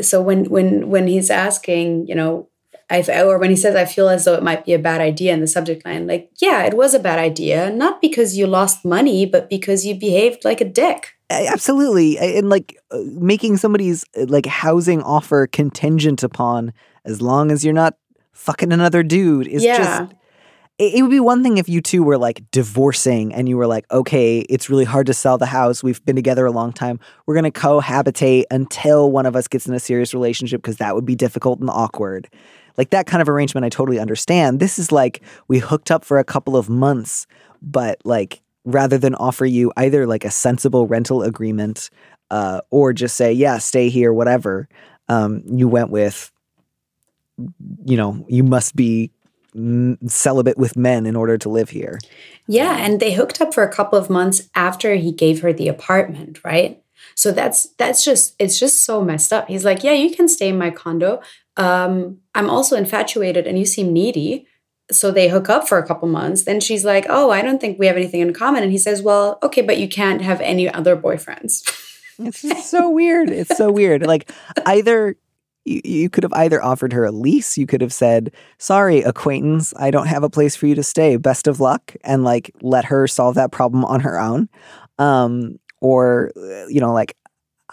so 0.00 0.22
when 0.22 0.48
when 0.48 0.88
when 0.88 1.06
he's 1.06 1.28
asking, 1.28 2.06
you 2.06 2.14
know, 2.14 2.48
I 2.90 3.02
or 3.22 3.38
when 3.38 3.50
he 3.50 3.56
says, 3.56 3.74
"I 3.74 3.84
feel 3.84 4.08
as 4.08 4.24
though 4.24 4.34
it 4.34 4.42
might 4.42 4.64
be 4.64 4.74
a 4.74 4.78
bad 4.78 5.00
idea" 5.00 5.32
in 5.32 5.40
the 5.40 5.46
subject 5.46 5.84
line, 5.84 6.06
like, 6.06 6.30
yeah, 6.40 6.64
it 6.64 6.74
was 6.74 6.94
a 6.94 6.98
bad 6.98 7.18
idea, 7.18 7.70
not 7.70 8.00
because 8.00 8.36
you 8.36 8.46
lost 8.46 8.84
money, 8.84 9.26
but 9.26 9.48
because 9.48 9.84
you 9.86 9.94
behaved 9.98 10.44
like 10.44 10.60
a 10.60 10.64
dick. 10.64 11.14
Absolutely 11.30 12.18
and 12.18 12.50
like 12.50 12.78
uh, 12.90 12.98
making 13.18 13.56
somebody's 13.56 14.04
uh, 14.16 14.26
like 14.28 14.44
housing 14.46 15.02
offer 15.02 15.46
contingent 15.46 16.22
upon 16.22 16.72
as 17.06 17.22
long 17.22 17.50
as 17.50 17.64
you're 17.64 17.74
not 17.74 17.96
fucking 18.32 18.72
another 18.72 19.02
dude 19.02 19.48
is 19.48 19.64
Yeah. 19.64 19.76
just 19.78 20.12
it, 20.78 20.94
it 20.96 21.02
would 21.02 21.10
be 21.10 21.20
one 21.20 21.42
thing 21.42 21.56
if 21.56 21.68
you 21.68 21.80
two 21.80 22.02
were 22.02 22.18
like 22.18 22.42
divorcing 22.50 23.32
and 23.32 23.48
you 23.48 23.56
were 23.56 23.66
like 23.66 23.86
okay 23.90 24.40
it's 24.50 24.68
really 24.68 24.84
hard 24.84 25.06
to 25.06 25.14
sell 25.14 25.38
the 25.38 25.46
house 25.46 25.82
we've 25.82 26.04
been 26.04 26.14
together 26.14 26.44
a 26.44 26.52
long 26.52 26.72
time 26.72 27.00
we're 27.26 27.34
going 27.34 27.50
to 27.50 27.60
cohabitate 27.60 28.44
until 28.50 29.10
one 29.10 29.24
of 29.24 29.34
us 29.34 29.48
gets 29.48 29.66
in 29.66 29.72
a 29.74 29.80
serious 29.80 30.12
relationship 30.12 30.60
because 30.60 30.76
that 30.76 30.94
would 30.94 31.06
be 31.06 31.16
difficult 31.16 31.58
and 31.58 31.70
awkward 31.70 32.28
like 32.76 32.90
that 32.90 33.06
kind 33.06 33.22
of 33.22 33.28
arrangement 33.28 33.64
i 33.64 33.68
totally 33.68 33.98
understand 33.98 34.60
this 34.60 34.78
is 34.78 34.92
like 34.92 35.22
we 35.48 35.58
hooked 35.58 35.90
up 35.90 36.04
for 36.04 36.18
a 36.18 36.24
couple 36.24 36.56
of 36.56 36.68
months 36.68 37.26
but 37.62 38.00
like 38.04 38.42
rather 38.64 38.98
than 38.98 39.14
offer 39.16 39.46
you 39.46 39.72
either 39.76 40.06
like 40.06 40.24
a 40.24 40.30
sensible 40.30 40.86
rental 40.86 41.22
agreement 41.22 41.90
uh, 42.30 42.60
or 42.70 42.92
just 42.92 43.16
say 43.16 43.32
yeah 43.32 43.58
stay 43.58 43.88
here 43.88 44.12
whatever 44.12 44.68
um, 45.08 45.42
you 45.46 45.68
went 45.68 45.90
with 45.90 46.32
you 47.84 47.96
know 47.96 48.24
you 48.28 48.42
must 48.42 48.74
be 48.74 49.10
celibate 50.08 50.58
with 50.58 50.76
men 50.76 51.06
in 51.06 51.14
order 51.14 51.38
to 51.38 51.48
live 51.48 51.70
here 51.70 51.98
Yeah, 52.46 52.76
and 52.78 53.00
they 53.00 53.14
hooked 53.14 53.40
up 53.40 53.54
for 53.54 53.62
a 53.62 53.72
couple 53.72 53.98
of 53.98 54.10
months 54.10 54.48
after 54.54 54.96
he 54.96 55.12
gave 55.12 55.40
her 55.40 55.52
the 55.52 55.68
apartment, 55.68 56.44
right? 56.44 56.82
So 57.14 57.32
that's 57.32 57.68
that's 57.78 58.04
just 58.04 58.34
it's 58.38 58.58
just 58.58 58.84
so 58.84 59.02
messed 59.02 59.32
up. 59.32 59.48
He's 59.48 59.64
like, 59.64 59.82
"Yeah, 59.82 59.92
you 59.92 60.14
can 60.14 60.28
stay 60.28 60.48
in 60.48 60.58
my 60.58 60.70
condo. 60.70 61.20
Um, 61.56 62.18
I'm 62.34 62.50
also 62.50 62.76
infatuated 62.76 63.46
and 63.46 63.58
you 63.58 63.66
seem 63.66 63.92
needy." 63.92 64.46
So 64.92 65.10
they 65.10 65.28
hook 65.28 65.48
up 65.48 65.66
for 65.66 65.78
a 65.78 65.86
couple 65.86 66.08
months. 66.08 66.42
Then 66.42 66.60
she's 66.60 66.84
like, 66.84 67.06
"Oh, 67.08 67.30
I 67.30 67.42
don't 67.42 67.60
think 67.60 67.78
we 67.78 67.86
have 67.86 67.96
anything 67.96 68.20
in 68.20 68.32
common." 68.32 68.62
And 68.62 68.72
he 68.72 68.78
says, 68.78 69.02
"Well, 69.02 69.38
okay, 69.42 69.62
but 69.62 69.78
you 69.78 69.88
can't 69.88 70.20
have 70.22 70.40
any 70.40 70.68
other 70.68 70.96
boyfriends." 70.96 71.62
it's 72.18 72.70
so 72.70 72.88
weird 72.88 73.28
it's 73.28 73.56
so 73.56 73.70
weird 73.70 74.06
like 74.06 74.30
either 74.66 75.16
you, 75.64 75.80
you 75.84 76.10
could 76.10 76.22
have 76.22 76.32
either 76.34 76.62
offered 76.62 76.92
her 76.92 77.04
a 77.04 77.10
lease 77.10 77.58
you 77.58 77.66
could 77.66 77.80
have 77.80 77.92
said 77.92 78.30
sorry 78.58 79.02
acquaintance 79.02 79.74
i 79.78 79.90
don't 79.90 80.06
have 80.06 80.22
a 80.22 80.30
place 80.30 80.54
for 80.54 80.66
you 80.66 80.74
to 80.74 80.82
stay 80.82 81.16
best 81.16 81.48
of 81.48 81.58
luck 81.60 81.94
and 82.04 82.22
like 82.22 82.52
let 82.62 82.84
her 82.84 83.08
solve 83.08 83.34
that 83.34 83.50
problem 83.50 83.84
on 83.84 84.00
her 84.00 84.18
own 84.18 84.48
um 84.98 85.58
or 85.80 86.30
uh, 86.36 86.66
you 86.66 86.80
know 86.80 86.92
like 86.92 87.16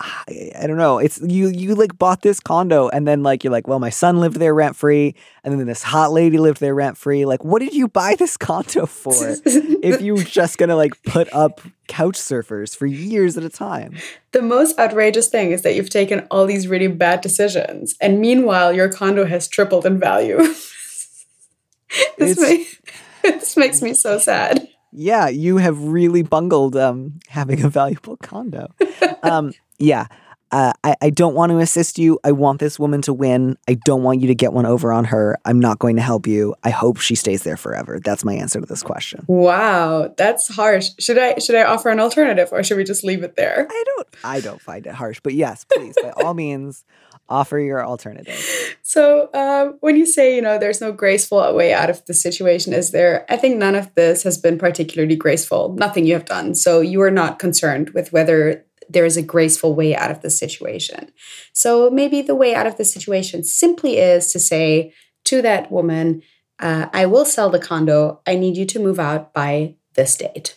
I, 0.02 0.52
I 0.60 0.68
don't 0.68 0.78
know. 0.78 0.98
It's 0.98 1.22
you. 1.22 1.50
You 1.50 1.76
like 1.76 1.98
bought 1.98 2.22
this 2.22 2.40
condo, 2.40 2.90
and 2.90 3.08
then 3.08 3.24
like 3.24 3.44
you're 3.44 3.52
like, 3.52 3.68
well, 3.68 3.80
my 3.80 3.90
son 3.90 4.20
lived 4.20 4.38
there 4.38 4.54
rent 4.54 4.76
free, 4.76 5.16
and 5.44 5.60
then 5.60 5.68
this 5.68 5.84
hot 5.84 6.12
lady 6.12 6.38
lived 6.38 6.60
there 6.60 6.76
rent 6.76 6.98
free. 6.98 7.26
Like, 7.26 7.44
what 7.44 7.60
did 7.60 7.74
you 7.74 7.88
buy 7.88 8.16
this 8.16 8.38
condo 8.38 8.86
for? 8.86 9.14
if 9.46 10.02
you 10.02 10.16
were 10.16 10.24
just 10.24 10.58
gonna 10.58 10.76
like 10.76 11.02
put 11.04 11.32
up 11.34 11.62
couch 11.88 12.16
surfers 12.16 12.76
for 12.76 12.86
years 12.86 13.38
at 13.38 13.44
a 13.44 13.50
time. 13.50 13.98
the 14.32 14.42
most 14.42 14.80
outrageous 14.80 15.28
thing 15.28 15.52
is 15.52 15.62
that 15.62 15.76
you've 15.76 15.90
taken 15.90 16.26
all 16.32 16.46
these 16.46 16.68
really 16.68 16.88
bad 16.88 17.22
decisions, 17.22 17.96
and 18.02 18.20
meanwhile, 18.20 18.74
your 18.74 18.90
condo 18.90 19.26
has 19.26 19.48
tripled 19.48 19.86
in 19.86 20.00
value. 20.00 20.38
this, 22.18 22.40
make, 22.40 22.80
this 23.24 23.58
makes 23.58 23.82
me 23.82 23.94
so 23.94 24.18
sad. 24.18 24.68
Yeah, 24.92 25.28
you 25.30 25.58
have 25.58 25.82
really 25.82 26.22
bungled 26.22 26.76
um, 26.76 27.20
having 27.28 27.64
a 27.64 27.70
valuable 27.70 28.18
condo. 28.18 28.74
um, 29.24 29.54
yeah, 29.80 30.08
uh, 30.52 30.74
I, 30.84 30.96
I 31.02 31.10
don't 31.10 31.34
want 31.34 31.52
to 31.52 31.60
assist 31.60 31.98
you. 31.98 32.20
I 32.24 32.34
want 32.34 32.60
this 32.60 32.78
woman 32.78 33.02
to 33.04 33.14
win. 33.14 33.58
I 33.70 33.76
don't 33.86 34.04
want 34.04 34.20
you 34.20 34.28
to 34.28 34.36
get 34.36 34.52
one 34.52 34.66
over 34.66 34.92
on 34.92 35.06
her. 35.06 35.38
I'm 35.46 35.60
not 35.60 35.80
going 35.80 35.96
to 35.96 36.02
help 36.02 36.28
you. 36.28 36.56
I 36.64 36.72
hope 36.72 36.98
she 36.98 37.16
stays 37.16 37.44
there 37.44 37.56
forever. 37.56 38.00
That's 38.04 38.26
my 38.26 38.34
answer 38.34 38.60
to 38.60 38.66
this 38.66 38.84
question. 38.84 39.24
Wow, 39.28 40.14
that's 40.18 40.54
harsh. 40.54 40.90
Should 41.00 41.18
I 41.18 41.36
should 41.40 41.56
I 41.56 41.64
offer 41.64 41.90
an 41.90 42.00
alternative 42.00 42.50
or 42.52 42.64
should 42.64 42.78
we 42.78 42.84
just 42.84 43.04
leave 43.04 43.24
it 43.24 43.38
there? 43.38 43.66
I 43.70 43.84
don't. 43.96 44.08
I 44.24 44.42
don't 44.42 44.62
find 44.62 44.86
it 44.86 44.94
harsh, 44.94 45.22
but 45.24 45.34
yes, 45.34 45.66
please, 45.74 45.96
by 46.02 46.12
all 46.12 46.34
means, 46.36 46.84
offer 47.32 47.60
your 47.60 47.86
alternative. 47.86 48.78
So 48.84 49.30
um, 49.34 49.78
when 49.80 49.96
you 49.96 50.06
say 50.06 50.36
you 50.36 50.42
know 50.42 50.58
there's 50.58 50.82
no 50.82 50.92
graceful 50.92 51.56
way 51.56 51.74
out 51.74 51.90
of 51.90 52.04
the 52.06 52.14
situation, 52.14 52.74
is 52.74 52.92
there? 52.92 53.26
I 53.30 53.38
think 53.38 53.58
none 53.58 53.76
of 53.76 53.94
this 53.96 54.24
has 54.24 54.38
been 54.38 54.58
particularly 54.58 55.16
graceful. 55.16 55.74
Nothing 55.78 56.06
you 56.06 56.14
have 56.14 56.26
done. 56.26 56.56
So 56.56 56.82
you 56.82 57.02
are 57.02 57.12
not 57.12 57.40
concerned 57.40 57.92
with 57.92 58.12
whether 58.12 58.66
there 58.90 59.06
is 59.06 59.18
a 59.18 59.22
graceful 59.22 59.74
way 59.74 59.96
out 59.96 60.12
of 60.12 60.22
the 60.22 60.30
situation. 60.30 61.12
So 61.54 61.90
maybe 61.90 62.22
the 62.22 62.36
way 62.36 62.54
out 62.54 62.68
of 62.68 62.78
the 62.78 62.86
situation 62.86 63.44
simply 63.44 63.98
is 63.98 64.32
to 64.34 64.40
say 64.40 64.94
to 65.26 65.42
that 65.42 65.72
woman, 65.72 66.22
uh, 66.60 66.88
"I 66.92 67.06
will 67.06 67.26
sell 67.26 67.50
the 67.50 67.60
condo. 67.60 68.22
I 68.28 68.36
need 68.36 68.58
you 68.58 68.66
to 68.66 68.80
move 68.80 69.00
out 69.00 69.34
by 69.34 69.76
this 69.96 70.18
date." 70.18 70.56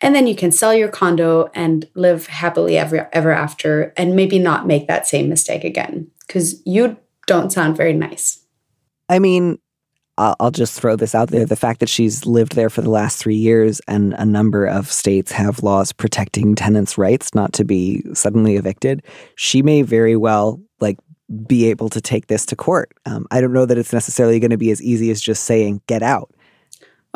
And 0.00 0.14
then 0.14 0.26
you 0.26 0.34
can 0.34 0.52
sell 0.52 0.74
your 0.74 0.88
condo 0.88 1.50
and 1.54 1.88
live 1.94 2.26
happily 2.26 2.76
ever, 2.76 3.08
ever 3.12 3.32
after, 3.32 3.92
and 3.96 4.16
maybe 4.16 4.38
not 4.38 4.66
make 4.66 4.86
that 4.86 5.06
same 5.06 5.28
mistake 5.28 5.64
again 5.64 6.10
because 6.26 6.60
you 6.66 6.96
don't 7.26 7.52
sound 7.52 7.76
very 7.76 7.92
nice. 7.92 8.44
I 9.08 9.18
mean, 9.18 9.58
I'll, 10.16 10.52
just 10.52 10.78
throw 10.78 10.94
this 10.94 11.14
out 11.14 11.30
there. 11.30 11.44
The 11.44 11.56
fact 11.56 11.80
that 11.80 11.88
she's 11.88 12.24
lived 12.24 12.54
there 12.54 12.70
for 12.70 12.82
the 12.82 12.90
last 12.90 13.18
three 13.18 13.34
years 13.34 13.80
and 13.88 14.14
a 14.14 14.24
number 14.24 14.64
of 14.64 14.90
states 14.90 15.32
have 15.32 15.62
laws 15.64 15.92
protecting 15.92 16.54
tenants' 16.54 16.96
rights 16.96 17.34
not 17.34 17.52
to 17.54 17.64
be 17.64 18.04
suddenly 18.14 18.56
evicted, 18.56 19.02
she 19.34 19.60
may 19.60 19.82
very 19.82 20.16
well 20.16 20.60
like 20.80 20.98
be 21.46 21.68
able 21.68 21.88
to 21.88 22.00
take 22.00 22.28
this 22.28 22.46
to 22.46 22.56
court. 22.56 22.92
Um, 23.06 23.26
I 23.32 23.40
don't 23.40 23.52
know 23.52 23.66
that 23.66 23.78
it's 23.78 23.92
necessarily 23.92 24.38
going 24.38 24.52
to 24.52 24.56
be 24.56 24.70
as 24.70 24.82
easy 24.82 25.10
as 25.10 25.20
just 25.20 25.44
saying 25.44 25.80
get 25.86 26.02
out. 26.02 26.32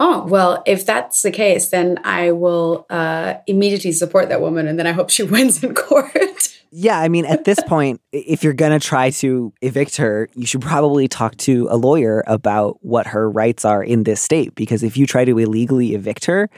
Oh, 0.00 0.24
well, 0.26 0.62
if 0.64 0.86
that's 0.86 1.22
the 1.22 1.32
case, 1.32 1.70
then 1.70 1.98
I 2.04 2.30
will 2.30 2.86
uh, 2.88 3.34
immediately 3.48 3.90
support 3.90 4.28
that 4.28 4.40
woman 4.40 4.68
and 4.68 4.78
then 4.78 4.86
I 4.86 4.92
hope 4.92 5.10
she 5.10 5.22
wins 5.24 5.62
in 5.62 5.74
court. 5.74 6.54
Yeah, 6.70 7.00
I 7.00 7.08
mean, 7.08 7.24
at 7.24 7.44
this 7.44 7.58
point, 7.66 8.00
if 8.12 8.44
you're 8.44 8.52
going 8.52 8.78
to 8.78 8.86
try 8.86 9.10
to 9.10 9.52
evict 9.62 9.96
her, 9.96 10.28
you 10.34 10.46
should 10.46 10.60
probably 10.60 11.08
talk 11.08 11.36
to 11.38 11.66
a 11.70 11.76
lawyer 11.76 12.22
about 12.26 12.78
what 12.82 13.06
her 13.08 13.28
rights 13.28 13.64
are 13.64 13.82
in 13.82 14.04
this 14.04 14.20
state. 14.20 14.54
Because 14.54 14.82
if 14.82 14.96
you 14.96 15.06
try 15.06 15.24
to 15.24 15.38
illegally 15.38 15.94
evict 15.94 16.26
her, 16.26 16.50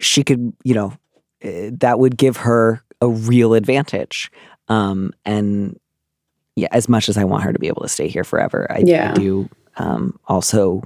she 0.00 0.24
could, 0.24 0.52
you 0.64 0.74
know, 0.74 0.92
eh, 1.42 1.70
that 1.74 1.98
would 1.98 2.16
give 2.16 2.38
her 2.38 2.82
a 3.00 3.08
real 3.08 3.54
advantage. 3.54 4.30
Um, 4.68 5.12
and 5.24 5.78
yeah, 6.56 6.68
as 6.72 6.88
much 6.88 7.08
as 7.08 7.16
I 7.16 7.24
want 7.24 7.44
her 7.44 7.52
to 7.52 7.58
be 7.58 7.68
able 7.68 7.82
to 7.82 7.88
stay 7.88 8.08
here 8.08 8.24
forever, 8.24 8.66
I, 8.70 8.78
I 8.78 9.12
do 9.12 9.48
um, 9.76 10.18
also 10.26 10.82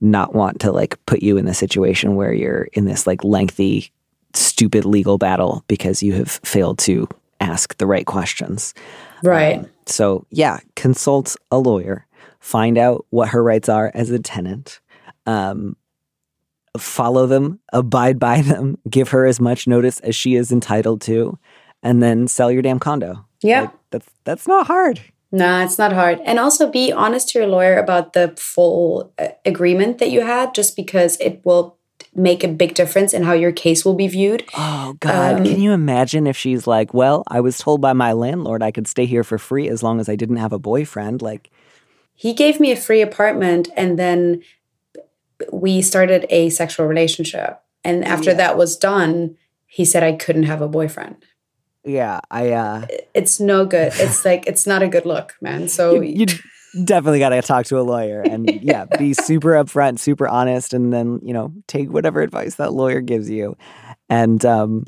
not 0.00 0.34
want 0.34 0.60
to 0.60 0.72
like 0.72 0.98
put 1.06 1.22
you 1.22 1.36
in 1.36 1.46
the 1.46 1.54
situation 1.54 2.16
where 2.16 2.32
you're 2.32 2.68
in 2.72 2.84
this 2.84 3.06
like 3.06 3.24
lengthy, 3.24 3.90
stupid 4.34 4.84
legal 4.84 5.18
battle 5.18 5.64
because 5.68 6.02
you 6.02 6.12
have 6.14 6.30
failed 6.42 6.78
to 6.80 7.08
ask 7.40 7.76
the 7.78 7.86
right 7.86 8.06
questions. 8.06 8.74
Right. 9.22 9.64
So, 9.86 10.26
yeah, 10.30 10.58
consult 10.74 11.36
a 11.50 11.58
lawyer, 11.58 12.06
find 12.40 12.76
out 12.76 13.06
what 13.10 13.28
her 13.28 13.42
rights 13.42 13.68
are 13.68 13.90
as 13.94 14.10
a 14.10 14.18
tenant, 14.18 14.80
um, 15.26 15.76
follow 16.76 17.26
them, 17.26 17.60
abide 17.72 18.18
by 18.18 18.42
them, 18.42 18.78
give 18.88 19.10
her 19.10 19.26
as 19.26 19.40
much 19.40 19.66
notice 19.66 20.00
as 20.00 20.14
she 20.14 20.34
is 20.34 20.52
entitled 20.52 21.00
to, 21.02 21.38
and 21.82 22.02
then 22.02 22.28
sell 22.28 22.50
your 22.50 22.62
damn 22.62 22.78
condo. 22.78 23.24
yeah. 23.42 23.62
Like, 23.62 23.70
that's 23.90 24.08
that's 24.24 24.48
not 24.48 24.66
hard. 24.66 25.00
Nah, 25.32 25.64
it's 25.64 25.78
not 25.78 25.92
hard. 25.92 26.20
And 26.24 26.38
also 26.38 26.70
be 26.70 26.92
honest 26.92 27.30
to 27.30 27.38
your 27.40 27.48
lawyer 27.48 27.76
about 27.78 28.12
the 28.12 28.34
full 28.38 29.12
uh, 29.18 29.28
agreement 29.44 29.98
that 29.98 30.10
you 30.10 30.20
had, 30.22 30.54
just 30.54 30.76
because 30.76 31.16
it 31.20 31.40
will 31.44 31.76
make 32.14 32.42
a 32.42 32.48
big 32.48 32.74
difference 32.74 33.12
in 33.12 33.24
how 33.24 33.32
your 33.32 33.52
case 33.52 33.84
will 33.84 33.94
be 33.94 34.08
viewed. 34.08 34.44
Oh 34.56 34.96
God! 35.00 35.40
Um, 35.40 35.44
Can 35.44 35.60
you 35.60 35.72
imagine 35.72 36.26
if 36.26 36.36
she's 36.36 36.66
like, 36.66 36.94
"Well, 36.94 37.24
I 37.28 37.40
was 37.40 37.58
told 37.58 37.80
by 37.80 37.92
my 37.92 38.12
landlord 38.12 38.62
I 38.62 38.70
could 38.70 38.86
stay 38.86 39.04
here 39.04 39.24
for 39.24 39.36
free 39.36 39.68
as 39.68 39.82
long 39.82 40.00
as 40.00 40.08
I 40.08 40.16
didn't 40.16 40.36
have 40.36 40.52
a 40.52 40.58
boyfriend." 40.58 41.20
Like, 41.22 41.50
He 42.14 42.32
gave 42.32 42.60
me 42.60 42.70
a 42.72 42.76
free 42.76 43.02
apartment 43.02 43.68
and 43.76 43.98
then 43.98 44.42
we 45.52 45.82
started 45.82 46.24
a 46.30 46.48
sexual 46.50 46.86
relationship. 46.86 47.60
And 47.84 48.04
after 48.04 48.30
Yeah. 48.30 48.36
that 48.36 48.56
was 48.56 48.76
done, 48.76 49.36
he 49.66 49.84
said 49.84 50.02
I 50.02 50.12
couldn't 50.12 50.44
have 50.44 50.62
a 50.62 50.68
boyfriend. 50.68 51.16
Yeah, 51.86 52.20
I 52.30 52.50
uh, 52.50 52.86
It's 53.14 53.40
no 53.40 53.64
good. 53.64 53.92
It's 53.96 54.24
like, 54.24 54.46
it's 54.46 54.66
not 54.66 54.82
a 54.82 54.88
good 54.88 55.06
look, 55.06 55.36
man. 55.40 55.68
So, 55.68 56.00
you, 56.00 56.26
you 56.74 56.84
definitely 56.84 57.20
got 57.20 57.30
to 57.30 57.40
talk 57.42 57.66
to 57.66 57.78
a 57.78 57.82
lawyer 57.82 58.20
and 58.20 58.50
yeah, 58.62 58.84
be 58.98 59.14
super 59.14 59.50
upfront, 59.52 59.98
super 59.98 60.28
honest, 60.28 60.74
and 60.74 60.92
then 60.92 61.20
you 61.22 61.32
know 61.32 61.52
take 61.66 61.90
whatever 61.90 62.22
advice 62.22 62.56
that 62.56 62.72
lawyer 62.72 63.00
gives 63.00 63.30
you, 63.30 63.56
and 64.08 64.44
um, 64.44 64.84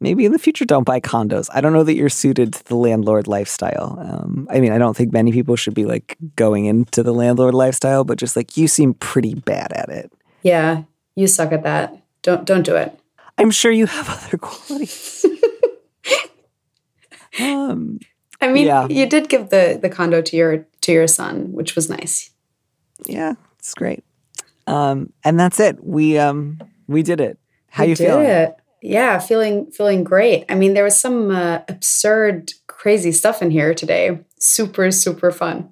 maybe 0.00 0.24
in 0.24 0.32
the 0.32 0.38
future 0.38 0.64
don't 0.64 0.84
buy 0.84 1.00
condos. 1.00 1.48
I 1.54 1.60
don't 1.60 1.72
know 1.72 1.84
that 1.84 1.94
you're 1.94 2.08
suited 2.08 2.52
to 2.54 2.64
the 2.64 2.76
landlord 2.76 3.28
lifestyle. 3.28 3.96
Um, 4.00 4.48
I 4.50 4.60
mean, 4.60 4.72
I 4.72 4.78
don't 4.78 4.96
think 4.96 5.12
many 5.12 5.32
people 5.32 5.56
should 5.56 5.74
be 5.74 5.84
like 5.84 6.16
going 6.36 6.66
into 6.66 7.02
the 7.02 7.12
landlord 7.12 7.54
lifestyle, 7.54 8.04
but 8.04 8.18
just 8.18 8.36
like 8.36 8.56
you 8.56 8.68
seem 8.68 8.94
pretty 8.94 9.34
bad 9.34 9.72
at 9.72 9.88
it. 9.88 10.12
yeah, 10.42 10.82
you 11.14 11.26
suck 11.26 11.52
at 11.52 11.62
that. 11.64 12.00
Don't, 12.22 12.44
don't 12.44 12.62
do 12.62 12.76
it. 12.76 12.98
I'm 13.38 13.50
sure 13.50 13.70
you 13.70 13.86
have 13.86 14.08
other 14.26 14.38
qualities. 14.38 15.24
Um, 17.40 17.98
I 18.40 18.48
mean, 18.48 18.66
Yeah. 18.66 18.86
you 18.88 19.06
did 19.06 19.28
give 19.28 19.50
the, 19.50 19.78
the 19.80 19.88
condo 19.88 20.22
to 20.22 20.36
your, 20.36 20.66
to 20.82 20.92
your 20.92 21.06
son, 21.06 21.52
which 21.52 21.74
was 21.74 21.88
nice. 21.90 22.30
yeah, 23.06 23.34
it's 23.58 23.74
great. 23.74 24.04
Um, 24.66 25.12
and 25.24 25.38
that's 25.40 25.58
it. 25.60 25.82
We 25.82 26.18
um, 26.18 26.58
we 26.88 27.02
did 27.02 27.20
it. 27.20 27.38
How 27.70 27.84
You 27.84 27.90
you 27.90 27.96
feeling? 27.96 28.26
it. 28.26 28.54
Yeah, 28.82 29.18
feeling 29.18 29.70
feeling 29.70 30.04
great. 30.04 30.44
I 30.48 30.54
mean, 30.54 30.74
there 30.74 30.84
was 30.84 30.98
some 31.00 31.30
uh, 31.30 31.60
absurd, 31.68 32.52
crazy 32.66 33.10
stuff 33.12 33.40
in 33.42 33.50
here 33.50 33.72
today. 33.74 34.20
Super, 34.38 34.90
super 34.90 35.30
fun. 35.32 35.70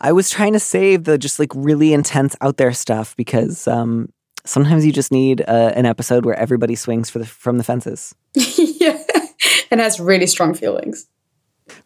I 0.00 0.12
was 0.12 0.28
trying 0.28 0.52
to 0.52 0.60
save 0.60 1.04
the 1.04 1.16
just 1.18 1.38
like 1.38 1.50
really 1.54 1.92
intense 1.94 2.36
out 2.42 2.58
there 2.58 2.72
stuff 2.74 3.16
because 3.16 3.66
um, 3.66 4.12
sometimes 4.44 4.84
you 4.84 4.92
just 4.92 5.10
need 5.10 5.40
uh, 5.48 5.72
an 5.74 5.86
episode 5.86 6.26
where 6.26 6.36
everybody 6.38 6.74
swings 6.74 7.08
for 7.08 7.18
the 7.18 7.26
from 7.26 7.56
the 7.56 7.64
fences. 7.64 8.14
yeah, 8.34 9.02
and 9.70 9.80
has 9.80 10.00
really 10.00 10.26
strong 10.26 10.54
feelings. 10.54 11.06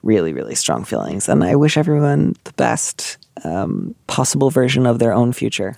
Really, 0.03 0.33
really 0.33 0.55
strong 0.55 0.85
feelings, 0.85 1.29
and 1.29 1.43
I 1.43 1.57
wish 1.57 1.77
everyone 1.77 2.35
the 2.45 2.53
best 2.53 3.17
um, 3.45 3.95
possible 4.07 4.51
version 4.51 4.87
of 4.87 4.99
their 4.99 5.13
own 5.13 5.33
future. 5.33 5.77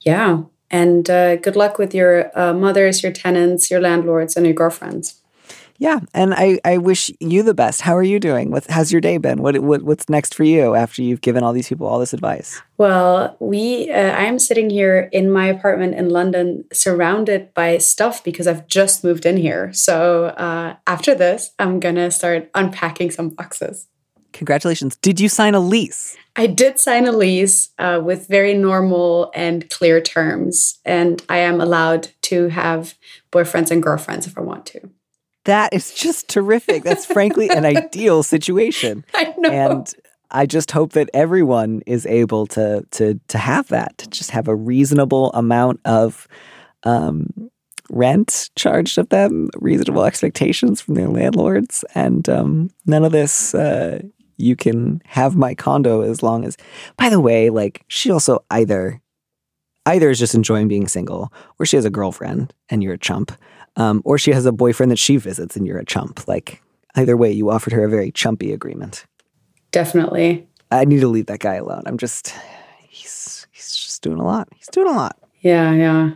Yeah, 0.00 0.42
and 0.70 1.10
uh, 1.10 1.36
good 1.36 1.56
luck 1.56 1.78
with 1.78 1.92
your 1.94 2.30
uh, 2.38 2.52
mothers, 2.52 3.02
your 3.02 3.12
tenants, 3.12 3.70
your 3.70 3.80
landlords, 3.80 4.36
and 4.36 4.46
your 4.46 4.54
girlfriends. 4.54 5.19
Yeah, 5.80 6.00
and 6.12 6.34
I, 6.34 6.60
I 6.62 6.76
wish 6.76 7.10
you 7.20 7.42
the 7.42 7.54
best. 7.54 7.80
How 7.80 7.96
are 7.96 8.02
you 8.02 8.20
doing? 8.20 8.50
What 8.50 8.66
how's 8.68 8.92
your 8.92 9.00
day 9.00 9.16
been? 9.16 9.40
What, 9.40 9.58
what 9.60 9.82
what's 9.82 10.10
next 10.10 10.34
for 10.34 10.44
you 10.44 10.74
after 10.74 11.00
you've 11.00 11.22
given 11.22 11.42
all 11.42 11.54
these 11.54 11.70
people 11.70 11.86
all 11.86 11.98
this 11.98 12.12
advice? 12.12 12.60
Well, 12.76 13.34
we 13.40 13.90
uh, 13.90 14.12
I 14.12 14.24
am 14.24 14.38
sitting 14.38 14.68
here 14.68 15.08
in 15.10 15.32
my 15.32 15.46
apartment 15.46 15.94
in 15.94 16.10
London, 16.10 16.64
surrounded 16.70 17.54
by 17.54 17.78
stuff 17.78 18.22
because 18.22 18.46
I've 18.46 18.66
just 18.66 19.02
moved 19.02 19.24
in 19.24 19.38
here. 19.38 19.72
So 19.72 20.26
uh, 20.26 20.76
after 20.86 21.14
this, 21.14 21.52
I'm 21.58 21.80
gonna 21.80 22.10
start 22.10 22.50
unpacking 22.54 23.10
some 23.10 23.30
boxes. 23.30 23.88
Congratulations! 24.34 24.96
Did 24.96 25.18
you 25.18 25.30
sign 25.30 25.54
a 25.54 25.60
lease? 25.60 26.14
I 26.36 26.46
did 26.46 26.78
sign 26.78 27.06
a 27.06 27.12
lease 27.12 27.70
uh, 27.78 28.02
with 28.04 28.28
very 28.28 28.52
normal 28.52 29.32
and 29.34 29.68
clear 29.70 30.02
terms, 30.02 30.78
and 30.84 31.22
I 31.30 31.38
am 31.38 31.58
allowed 31.58 32.08
to 32.24 32.48
have 32.48 32.96
boyfriends 33.32 33.70
and 33.70 33.82
girlfriends 33.82 34.26
if 34.26 34.36
I 34.36 34.42
want 34.42 34.66
to. 34.66 34.90
That 35.44 35.72
is 35.72 35.94
just 35.94 36.28
terrific. 36.28 36.82
That's 36.82 37.06
frankly 37.06 37.48
an 37.48 37.64
ideal 37.76 38.22
situation. 38.22 39.04
I 39.14 39.34
know. 39.38 39.50
and 39.50 39.94
I 40.30 40.46
just 40.46 40.70
hope 40.70 40.92
that 40.92 41.10
everyone 41.12 41.82
is 41.86 42.06
able 42.06 42.46
to 42.48 42.84
to 42.92 43.18
to 43.28 43.38
have 43.38 43.68
that 43.68 43.98
to 43.98 44.08
just 44.08 44.30
have 44.30 44.48
a 44.48 44.54
reasonable 44.54 45.32
amount 45.32 45.80
of 45.84 46.28
um, 46.84 47.50
rent 47.90 48.50
charged 48.54 48.98
of 48.98 49.08
them, 49.08 49.50
reasonable 49.56 50.04
expectations 50.04 50.80
from 50.80 50.94
their 50.94 51.08
landlords, 51.08 51.84
and 51.94 52.28
um, 52.28 52.70
none 52.86 53.04
of 53.04 53.12
this. 53.12 53.54
Uh, 53.54 54.02
you 54.36 54.56
can 54.56 55.02
have 55.04 55.36
my 55.36 55.54
condo 55.54 56.00
as 56.00 56.22
long 56.22 56.44
as. 56.44 56.56
By 56.96 57.10
the 57.10 57.20
way, 57.20 57.50
like 57.50 57.84
she 57.88 58.10
also 58.10 58.42
either 58.50 59.02
either 59.86 60.10
is 60.10 60.18
just 60.18 60.34
enjoying 60.34 60.68
being 60.68 60.88
single, 60.88 61.32
or 61.58 61.66
she 61.66 61.76
has 61.76 61.84
a 61.84 61.90
girlfriend 61.90 62.52
and 62.68 62.82
you're 62.82 62.94
a 62.94 62.98
chump, 62.98 63.32
um, 63.76 64.02
or 64.04 64.18
she 64.18 64.32
has 64.32 64.46
a 64.46 64.52
boyfriend 64.52 64.90
that 64.92 64.98
she 64.98 65.16
visits 65.16 65.56
and 65.56 65.66
you're 65.66 65.78
a 65.78 65.84
chump. 65.84 66.26
Like 66.28 66.62
either 66.96 67.16
way, 67.16 67.30
you 67.32 67.50
offered 67.50 67.72
her 67.72 67.84
a 67.84 67.88
very 67.90 68.10
chumpy 68.12 68.52
agreement. 68.52 69.06
Definitely. 69.70 70.46
I 70.70 70.84
need 70.84 71.00
to 71.00 71.08
leave 71.08 71.26
that 71.26 71.40
guy 71.40 71.54
alone. 71.56 71.82
I'm 71.86 71.98
just 71.98 72.34
he's 72.88 73.46
he's 73.52 73.74
just 73.76 74.02
doing 74.02 74.18
a 74.18 74.24
lot. 74.24 74.48
He's 74.56 74.68
doing 74.68 74.88
a 74.88 74.96
lot. 74.96 75.16
Yeah, 75.40 75.72
yeah, 75.72 76.10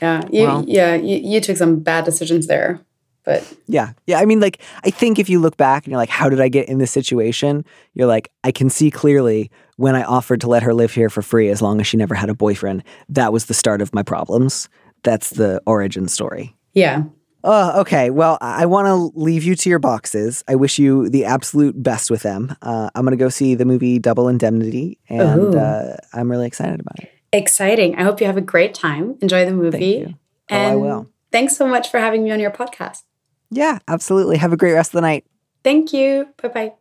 yeah. 0.00 0.22
You, 0.30 0.42
Well- 0.44 0.64
yeah, 0.66 0.94
you, 0.94 1.16
you 1.18 1.40
took 1.40 1.56
some 1.56 1.80
bad 1.80 2.04
decisions 2.04 2.46
there, 2.46 2.80
but 3.24 3.56
Yeah. 3.66 3.92
Yeah. 4.06 4.18
I 4.18 4.24
mean, 4.24 4.40
like, 4.40 4.60
I 4.84 4.90
think 4.90 5.18
if 5.18 5.28
you 5.28 5.38
look 5.40 5.56
back 5.56 5.84
and 5.84 5.90
you're 5.92 5.98
like, 6.00 6.08
how 6.08 6.28
did 6.28 6.40
I 6.40 6.48
get 6.48 6.68
in 6.68 6.78
this 6.78 6.90
situation? 6.90 7.64
You're 7.94 8.06
like, 8.08 8.30
I 8.44 8.52
can 8.52 8.68
see 8.70 8.90
clearly 8.90 9.50
when 9.76 9.94
I 9.94 10.02
offered 10.02 10.40
to 10.42 10.48
let 10.48 10.62
her 10.62 10.74
live 10.74 10.92
here 10.92 11.08
for 11.10 11.22
free 11.22 11.48
as 11.48 11.62
long 11.62 11.80
as 11.80 11.86
she 11.86 11.96
never 11.96 12.14
had 12.14 12.28
a 12.28 12.34
boyfriend. 12.34 12.82
That 13.08 13.32
was 13.32 13.46
the 13.46 13.54
start 13.54 13.80
of 13.82 13.94
my 13.94 14.02
problems. 14.02 14.68
That's 15.02 15.30
the 15.30 15.60
origin 15.66 16.08
story. 16.08 16.56
yeah, 16.74 17.04
Oh, 17.44 17.80
okay. 17.80 18.10
Well, 18.10 18.38
I 18.40 18.66
want 18.66 18.86
to 18.86 19.18
leave 19.18 19.42
you 19.42 19.56
to 19.56 19.68
your 19.68 19.80
boxes. 19.80 20.44
I 20.46 20.54
wish 20.54 20.78
you 20.78 21.08
the 21.08 21.24
absolute 21.24 21.82
best 21.82 22.08
with 22.08 22.22
them. 22.22 22.54
Uh, 22.62 22.88
I'm 22.94 23.02
going 23.04 23.18
to 23.18 23.24
go 23.24 23.28
see 23.30 23.56
the 23.56 23.64
movie 23.64 23.98
Double 23.98 24.28
Indemnity, 24.28 25.00
and 25.08 25.52
uh, 25.56 25.96
I'm 26.12 26.30
really 26.30 26.46
excited 26.46 26.78
about 26.78 27.00
it. 27.00 27.10
exciting. 27.32 27.96
I 27.96 28.04
hope 28.04 28.20
you 28.20 28.28
have 28.28 28.36
a 28.36 28.40
great 28.40 28.74
time. 28.74 29.16
Enjoy 29.20 29.44
the 29.44 29.50
movie. 29.52 30.02
Thank 30.04 30.08
you. 30.08 30.14
Oh, 30.52 30.56
I 30.56 30.76
will. 30.76 31.08
Thanks 31.32 31.56
so 31.56 31.66
much 31.66 31.90
for 31.90 31.98
having 31.98 32.22
me 32.22 32.30
on 32.30 32.38
your 32.38 32.52
podcast. 32.52 33.02
Yeah, 33.52 33.78
absolutely. 33.86 34.38
Have 34.38 34.52
a 34.54 34.56
great 34.56 34.72
rest 34.72 34.90
of 34.90 34.94
the 34.94 35.02
night. 35.02 35.26
Thank 35.62 35.92
you. 35.92 36.26
Bye 36.42 36.48
bye. 36.48 36.72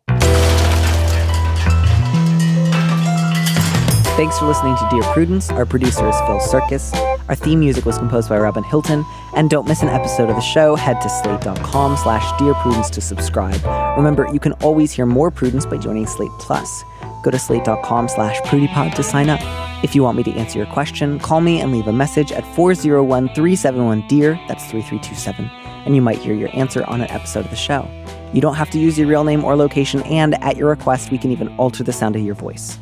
Thanks 4.15 4.39
for 4.39 4.45
listening 4.45 4.77
to 4.77 4.87
Dear 4.89 5.03
Prudence. 5.13 5.49
Our 5.49 5.65
producer 5.65 6.07
is 6.07 6.15
Phil 6.21 6.39
Surkis. 6.39 6.93
Our 7.27 7.35
theme 7.35 7.59
music 7.59 7.85
was 7.85 7.97
composed 7.97 8.29
by 8.29 8.37
Robin 8.39 8.63
Hilton. 8.63 9.03
And 9.35 9.49
don't 9.49 9.67
miss 9.67 9.81
an 9.81 9.89
episode 9.89 10.29
of 10.29 10.35
the 10.35 10.41
show. 10.41 10.75
Head 10.75 11.01
to 11.01 11.09
slate.com 11.09 11.97
slash 11.97 12.39
Dear 12.39 12.53
Prudence 12.55 12.89
to 12.91 13.01
subscribe. 13.01 13.61
Remember, 13.97 14.29
you 14.31 14.39
can 14.39 14.53
always 14.53 14.91
hear 14.93 15.05
more 15.05 15.29
Prudence 15.29 15.65
by 15.65 15.77
joining 15.77 16.07
Slate 16.07 16.31
Plus. 16.39 16.83
Go 17.23 17.31
to 17.31 17.39
slate.com 17.39 18.07
slash 18.07 18.39
prudypod 18.41 18.95
to 18.95 19.03
sign 19.03 19.29
up. 19.29 19.41
If 19.83 19.93
you 19.95 20.03
want 20.03 20.17
me 20.17 20.23
to 20.23 20.31
answer 20.33 20.57
your 20.57 20.67
question, 20.67 21.19
call 21.19 21.41
me 21.41 21.59
and 21.59 21.71
leave 21.73 21.87
a 21.87 21.93
message 21.93 22.31
at 22.31 22.43
401-371-DEAR. 22.55 24.39
That's 24.47 24.65
3327. 24.65 25.60
And 25.85 25.95
you 25.95 26.01
might 26.01 26.19
hear 26.19 26.33
your 26.33 26.49
answer 26.53 26.83
on 26.85 27.01
an 27.01 27.09
episode 27.09 27.45
of 27.45 27.49
the 27.49 27.55
show. 27.55 27.89
You 28.33 28.41
don't 28.41 28.55
have 28.55 28.69
to 28.71 28.79
use 28.79 28.97
your 28.97 29.07
real 29.07 29.23
name 29.23 29.43
or 29.43 29.55
location, 29.55 30.01
and 30.03 30.41
at 30.43 30.57
your 30.57 30.69
request, 30.69 31.11
we 31.11 31.17
can 31.17 31.31
even 31.31 31.49
alter 31.57 31.83
the 31.83 31.93
sound 31.93 32.15
of 32.15 32.21
your 32.21 32.35
voice. 32.35 32.77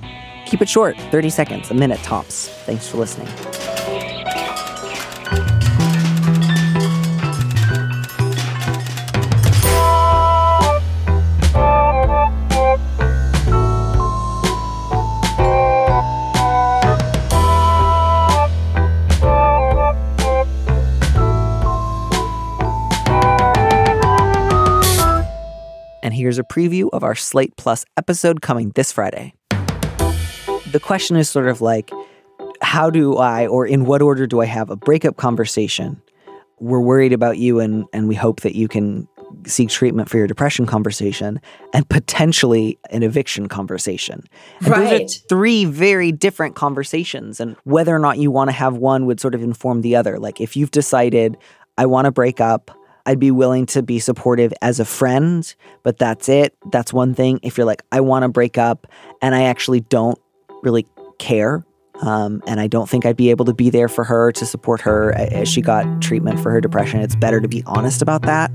Keep 0.45 0.61
it 0.61 0.69
short, 0.69 0.99
30 1.11 1.29
seconds, 1.29 1.71
a 1.71 1.73
minute 1.73 1.99
tops. 1.99 2.49
Thanks 2.65 2.87
for 2.87 2.97
listening. 2.97 3.27
A 26.39 26.43
preview 26.43 26.89
of 26.93 27.03
our 27.03 27.15
Slate 27.15 27.55
Plus 27.57 27.85
episode 27.97 28.41
coming 28.41 28.71
this 28.75 28.91
Friday. 28.91 29.33
The 30.71 30.79
question 30.81 31.15
is 31.17 31.29
sort 31.29 31.47
of 31.47 31.61
like, 31.61 31.91
how 32.61 32.89
do 32.89 33.17
I, 33.17 33.47
or 33.47 33.65
in 33.65 33.85
what 33.85 34.01
order 34.01 34.27
do 34.27 34.41
I 34.41 34.45
have 34.45 34.69
a 34.69 34.75
breakup 34.75 35.17
conversation? 35.17 36.01
We're 36.59 36.81
worried 36.81 37.13
about 37.13 37.37
you 37.37 37.59
and, 37.59 37.85
and 37.93 38.07
we 38.07 38.15
hope 38.15 38.41
that 38.41 38.55
you 38.55 38.67
can 38.67 39.07
seek 39.45 39.69
treatment 39.69 40.09
for 40.09 40.17
your 40.17 40.27
depression 40.27 40.65
conversation 40.65 41.39
and 41.73 41.87
potentially 41.87 42.77
an 42.89 43.03
eviction 43.03 43.47
conversation. 43.47 44.23
And 44.59 44.67
those 44.67 44.77
are 44.77 44.81
Right. 44.81 45.11
three 45.29 45.65
very 45.65 46.11
different 46.11 46.55
conversations. 46.55 47.39
And 47.39 47.55
whether 47.63 47.95
or 47.95 47.99
not 47.99 48.17
you 48.17 48.31
want 48.31 48.49
to 48.49 48.51
have 48.53 48.75
one 48.77 49.05
would 49.05 49.19
sort 49.19 49.35
of 49.35 49.41
inform 49.43 49.81
the 49.81 49.95
other. 49.95 50.19
Like 50.19 50.41
if 50.41 50.57
you've 50.57 50.71
decided, 50.71 51.37
I 51.77 51.85
want 51.85 52.05
to 52.05 52.11
break 52.11 52.41
up, 52.41 52.71
I'd 53.09 53.19
be 53.19 53.31
willing 53.31 53.65
to 53.67 53.81
be 53.81 53.97
supportive 53.97 54.53
as 54.61 54.79
a 54.79 54.85
friend, 54.85 55.51
but 55.81 55.97
that's 55.97 56.29
it. 56.29 56.55
That's 56.71 56.93
one 56.93 57.15
thing. 57.15 57.39
If 57.41 57.57
you're 57.57 57.65
like, 57.65 57.81
I 57.91 58.01
want 58.01 58.21
to 58.21 58.29
break 58.29 58.59
up 58.59 58.85
and 59.19 59.33
I 59.33 59.45
actually 59.45 59.79
don't 59.79 60.19
really 60.61 60.85
care. 61.17 61.65
Um, 62.01 62.43
and 62.45 62.59
I 62.59 62.67
don't 62.67 62.87
think 62.87 63.07
I'd 63.07 63.17
be 63.17 63.31
able 63.31 63.45
to 63.45 63.53
be 63.53 63.71
there 63.71 63.87
for 63.87 64.03
her 64.03 64.31
to 64.33 64.45
support 64.45 64.81
her 64.81 65.11
as 65.15 65.49
she 65.49 65.59
got 65.59 66.03
treatment 66.03 66.39
for 66.39 66.51
her 66.51 66.61
depression. 66.61 66.99
It's 66.99 67.15
better 67.15 67.41
to 67.41 67.47
be 67.47 67.63
honest 67.65 68.03
about 68.03 68.21
that. 68.21 68.51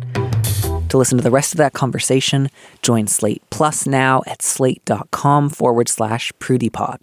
To 0.91 0.99
listen 0.99 1.19
to 1.19 1.25
the 1.25 1.33
rest 1.33 1.53
of 1.53 1.59
that 1.59 1.73
conversation, 1.73 2.49
join 2.81 3.09
Slate 3.09 3.43
Plus 3.51 3.89
now 3.89 4.23
at 4.29 4.41
slate.com 4.41 5.51
forward 5.51 5.89
slash 5.89 6.31
prudypod. 6.35 7.03